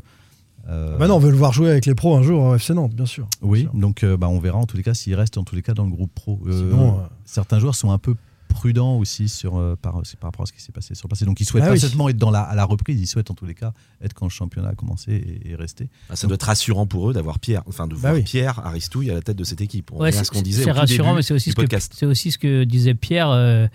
[0.69, 2.75] euh, Bah non, on veut le voir jouer avec les pros un jour au FC
[2.75, 3.29] Nantes, bien sûr.
[3.43, 3.75] Oui, sûr.
[3.75, 5.75] donc euh, bah, on verra en tous les cas s'il reste en tous les cas
[5.75, 6.41] dans le groupe pro.
[6.51, 8.15] Sinon, certains joueurs sont un peu
[8.49, 11.11] prudents aussi sur, euh, par, c'est par rapport à ce qui s'est passé sur le
[11.11, 11.25] passé.
[11.25, 11.81] Donc ils souhaitent Ah pas oui.
[11.81, 14.27] seulement être dans la, à la reprise, ils souhaitent en tous les cas être quand
[14.27, 15.89] le championnat a commencé et, et rester.
[16.11, 18.23] Ah, ça doit être rassurant pour eux d'avoir Pierre, enfin de Bah voir oui.
[18.23, 19.91] Pierre Aristouille à la tête de cette équipe.
[19.93, 20.65] Ouais, c'est ce qu'on disait.
[20.65, 21.93] c'est rassurant, début mais c'est aussi, ce que- podcast.
[21.97, 23.31] c'est aussi ce que disait Pierre.
[23.31, 23.67] euh,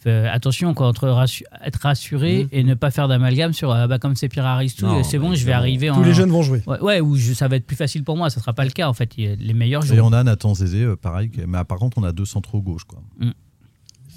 [0.00, 2.48] fait, attention, quoi, entre rassu- être rassuré Mhm.
[2.52, 5.34] et ne pas faire d'amalgame sur ah, bah, comme c'est Pierre Aristouille, c'est bon, bah,
[5.34, 5.96] je vais arriver en.
[5.96, 6.62] tous les jeunes vont jouer.
[6.68, 8.70] Ouais, ouais, ou je- ça va être plus facile pour moi, ça sera pas le
[8.70, 9.10] cas en fait.
[9.18, 12.12] Il Les meilleurs Et on a Nathan Zézé, euh, pareil, mais par contre on a
[12.12, 12.84] deux centraux gauche.
[12.84, 13.00] Quoi.
[13.18, 13.30] Mm.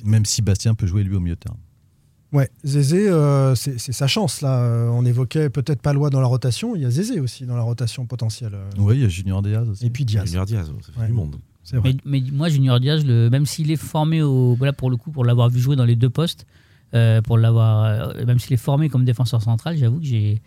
[0.03, 1.57] Même si Bastien peut jouer lui au milieu de terrain.
[2.33, 4.61] Ouais, Zézé, euh, c'est c'est sa chance là.
[4.63, 6.75] Euh, On évoquait peut-être Palois dans la rotation.
[6.77, 8.53] Il y a Zézé aussi dans la rotation potentielle.
[8.53, 8.69] euh.
[8.77, 9.85] Oui, il y a Junior Diaz aussi.
[9.85, 10.25] Et puis Diaz.
[10.27, 11.07] Junior Diaz, ça fait Ouais.
[11.07, 11.35] du monde.
[11.63, 11.93] C'est vrai.
[12.05, 15.11] Mais, mais moi, Junior Diaz, le, même s'il est formé au, voilà, pour le coup,
[15.11, 16.45] pour l'avoir vu jouer dans les deux postes,
[16.93, 17.83] euh, pour l'avoir,
[18.15, 20.41] euh, même s'il est formé comme défenseur central, j'avoue que j'ai,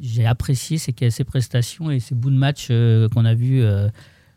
[0.00, 3.88] j'ai apprécié ses, ses prestations et ses bouts de match euh, qu'on a vus euh,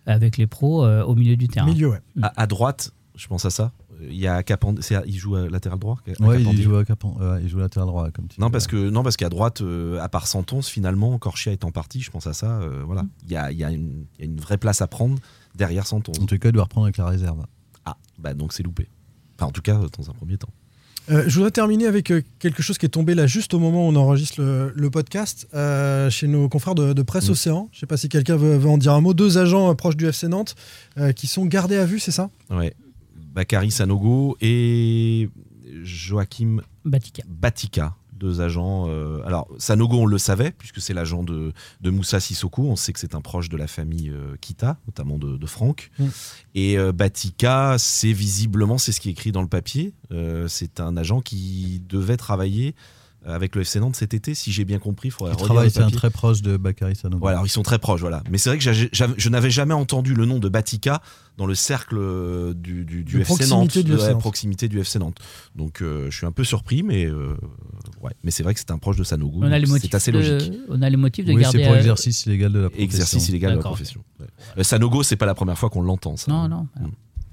[0.05, 1.65] avec les pros euh, au milieu du terrain.
[1.65, 1.99] Milieu, ouais.
[2.21, 3.71] À, à droite, je pense à ça.
[4.09, 4.75] Il y a Capand,
[5.05, 5.97] il joue à latéral droit.
[6.19, 8.51] à Ouais, il joue à Capan, ouais, il joue latéral droit comme tu Non dis,
[8.51, 12.09] parce que non parce qu'à droite, euh, à part Santos, finalement, Corchia étant parti, je
[12.11, 12.59] pense à ça.
[12.61, 14.81] euh, voilà, il y a, il y a une, il y a une vraie place
[14.81, 15.17] à prendre
[15.55, 16.13] derrière Santos.
[16.21, 17.45] En tout cas, il doit reprendre avec la réserve.
[17.85, 18.87] Ah, bah donc c'est loupé.
[19.37, 20.49] Enfin, en tout cas, dans un premier temps.
[21.09, 23.87] Euh, je voudrais terminer avec euh, quelque chose qui est tombé là juste au moment
[23.87, 27.31] où on enregistre le, le podcast euh, chez nos confrères de, de Presse Mm.
[27.31, 27.69] Océan.
[27.71, 29.15] Je ne sais pas si quelqu'un veut, veut en dire un mot.
[29.15, 30.55] Deux agents euh, proches du FC Nantes
[30.99, 32.29] euh, qui sont gardés à vue, c'est ça?
[32.51, 32.75] Ouais.
[33.31, 35.29] Bakary Sanogo et
[35.83, 37.23] Joachim Batika.
[37.27, 38.87] Batika, deux agents.
[38.89, 42.63] euh, alors, Sanogo, on le savait, puisque c'est l'agent de, de Moussa Sissoko.
[42.63, 45.91] On sait que c'est un proche de la famille euh, Kita, notamment de, de Franck.
[45.97, 46.05] Mm.
[46.55, 49.93] Et euh, Batika, c'est visiblement, c'est ce qui est écrit dans le papier.
[50.47, 52.75] c'est un agent qui devait travailler
[53.25, 55.09] avec le FC Nantes cet été, si j'ai bien compris.
[55.09, 57.19] Il faudrait travaille, le c'est un très proche de Bakary Sanogo.
[57.19, 58.23] Voilà, alors ils sont très proches, voilà.
[58.31, 61.01] Mais c'est vrai que je n'avais jamais entendu le nom de Batika
[61.37, 64.13] dans le cercle euh, du, du, du De FC Nantes, proximité du de FC la
[64.13, 64.21] Nantes.
[64.21, 65.17] proximité du FC Nantes.
[65.55, 67.35] Donc euh, je suis un peu surpris, mais euh,
[68.01, 68.11] ouais.
[68.23, 69.39] Mais c'est vrai que c'est un proche de Sanogo.
[69.41, 70.53] On a, les donc motifs c'est assez de- logique.
[70.69, 71.59] on a les motifs de Oui, garder.
[71.59, 72.83] c'est pour exercice illégal de la profession.
[72.85, 74.01] Exercice illégal de la profession.
[74.19, 74.25] ouais.
[74.57, 76.17] Euh, Sanogo, c'est pas la première fois qu'on l'entend.
[76.17, 76.31] ça.
[76.31, 76.67] Non, non.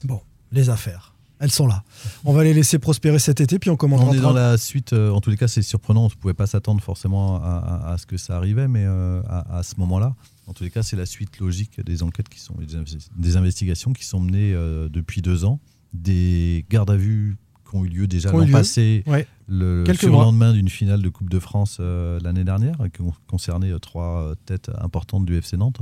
[0.05, 0.21] Bon,
[0.53, 1.15] les affaires.
[1.41, 1.85] Elles sont là.
[2.25, 4.09] On va les laisser prospérer cet été, puis on commentera.
[4.11, 6.03] On est dans la suite, euh, en tous les cas, c'est surprenant.
[6.03, 7.49] On ne pouvait pas s'attendre forcément à,
[7.87, 10.15] à- à ce que ça arrivait, mais euh, à, à ce moment-là,
[10.47, 13.37] en tous les cas, c'est la suite logique des enquêtes qui sont des, investi- des
[13.37, 15.61] investigations qui sont menées euh, depuis deux ans,
[15.93, 17.37] des gardes à vue
[17.71, 19.27] qui ont eu lieu déjà l'an passé, Ouais.
[19.47, 23.71] le Quelques surlendemain d'une finale de Coupe de France euh, l'année dernière, qui ont concerné
[23.71, 25.81] euh, trois euh, têtes importantes du FC Nantes.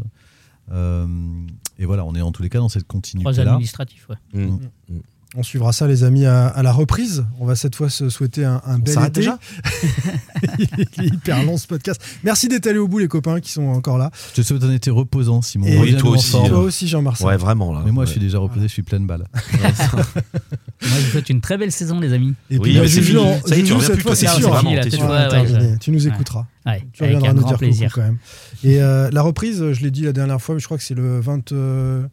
[0.72, 1.06] Euh,
[1.78, 3.52] et voilà, on est en tous les cas dans cette Trois continuité-là.
[3.52, 4.16] administratifs, ouais.
[4.34, 4.58] Mm.
[4.88, 5.00] Mm.
[5.34, 7.26] On suivra ça, les amis, à, à la reprise.
[7.40, 9.10] On va cette fois se souhaiter un, un bel été.
[9.10, 9.38] déjà
[10.98, 12.00] Il est hyper long ce podcast.
[12.24, 14.10] Merci d'être allé au bout, les copains qui sont encore là.
[14.30, 15.66] Je te souhaite un été reposant, Simon.
[15.84, 16.48] Et toi aussi, forme.
[16.48, 17.26] Toi aussi, Jean-Marcel.
[17.26, 17.82] Ouais, vraiment là.
[17.84, 18.06] Mais moi, Ouais.
[18.06, 19.26] je suis déjà reposé, je suis pleine balle.
[19.62, 19.72] Moi,
[20.82, 22.34] je vous souhaite une très belle saison, les amis.
[22.50, 24.28] Et Oui, puis, bah, mais c'est Juju, Ça y est, tu reviens plus, toi, c'est
[24.28, 24.62] sûr.
[25.80, 26.46] Tu nous écouteras.
[26.66, 27.92] Ouais, Tu reviendras nous dire plaisir.
[27.94, 28.18] quand même.
[28.62, 30.94] Et euh, la reprise, je l'ai dit la dernière fois, mais je crois que c'est
[30.94, 32.08] le 22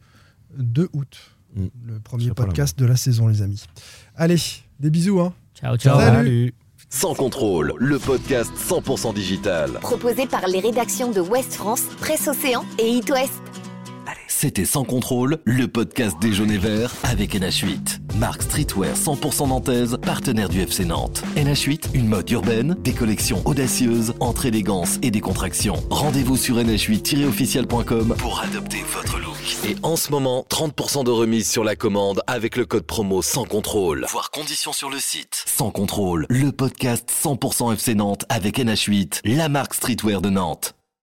[0.92, 1.16] août.
[1.54, 1.66] Mm.
[1.86, 3.64] Le premier podcast de la saison, les amis.
[4.16, 4.40] Allez,
[4.80, 5.20] des bisous.
[5.20, 5.32] Hein.
[5.54, 5.98] Ciao, ciao.
[5.98, 6.54] Salut.
[6.90, 9.72] Sans contrôle, le podcast 100% digital.
[9.80, 13.42] Proposé par les rédactions de Ouest France, Presse Océan et It West.
[14.44, 18.18] C'était Sans contrôle, le podcast Déjeuner vert avec NH8.
[18.18, 21.22] Marque Streetwear 100% nantaise, partenaire du FC Nantes.
[21.34, 25.76] NH8, une mode urbaine, des collections audacieuses, entre élégance et décontraction.
[25.88, 29.56] Rendez-vous sur nh8-officiel.com pour adopter votre look.
[29.66, 33.44] Et en ce moment, 30% de remise sur la commande avec le code promo Sans
[33.44, 34.04] contrôle.
[34.10, 35.42] Voir conditions sur le site.
[35.46, 40.74] Sans contrôle, le podcast 100% FC Nantes avec NH8, la marque Streetwear de Nantes.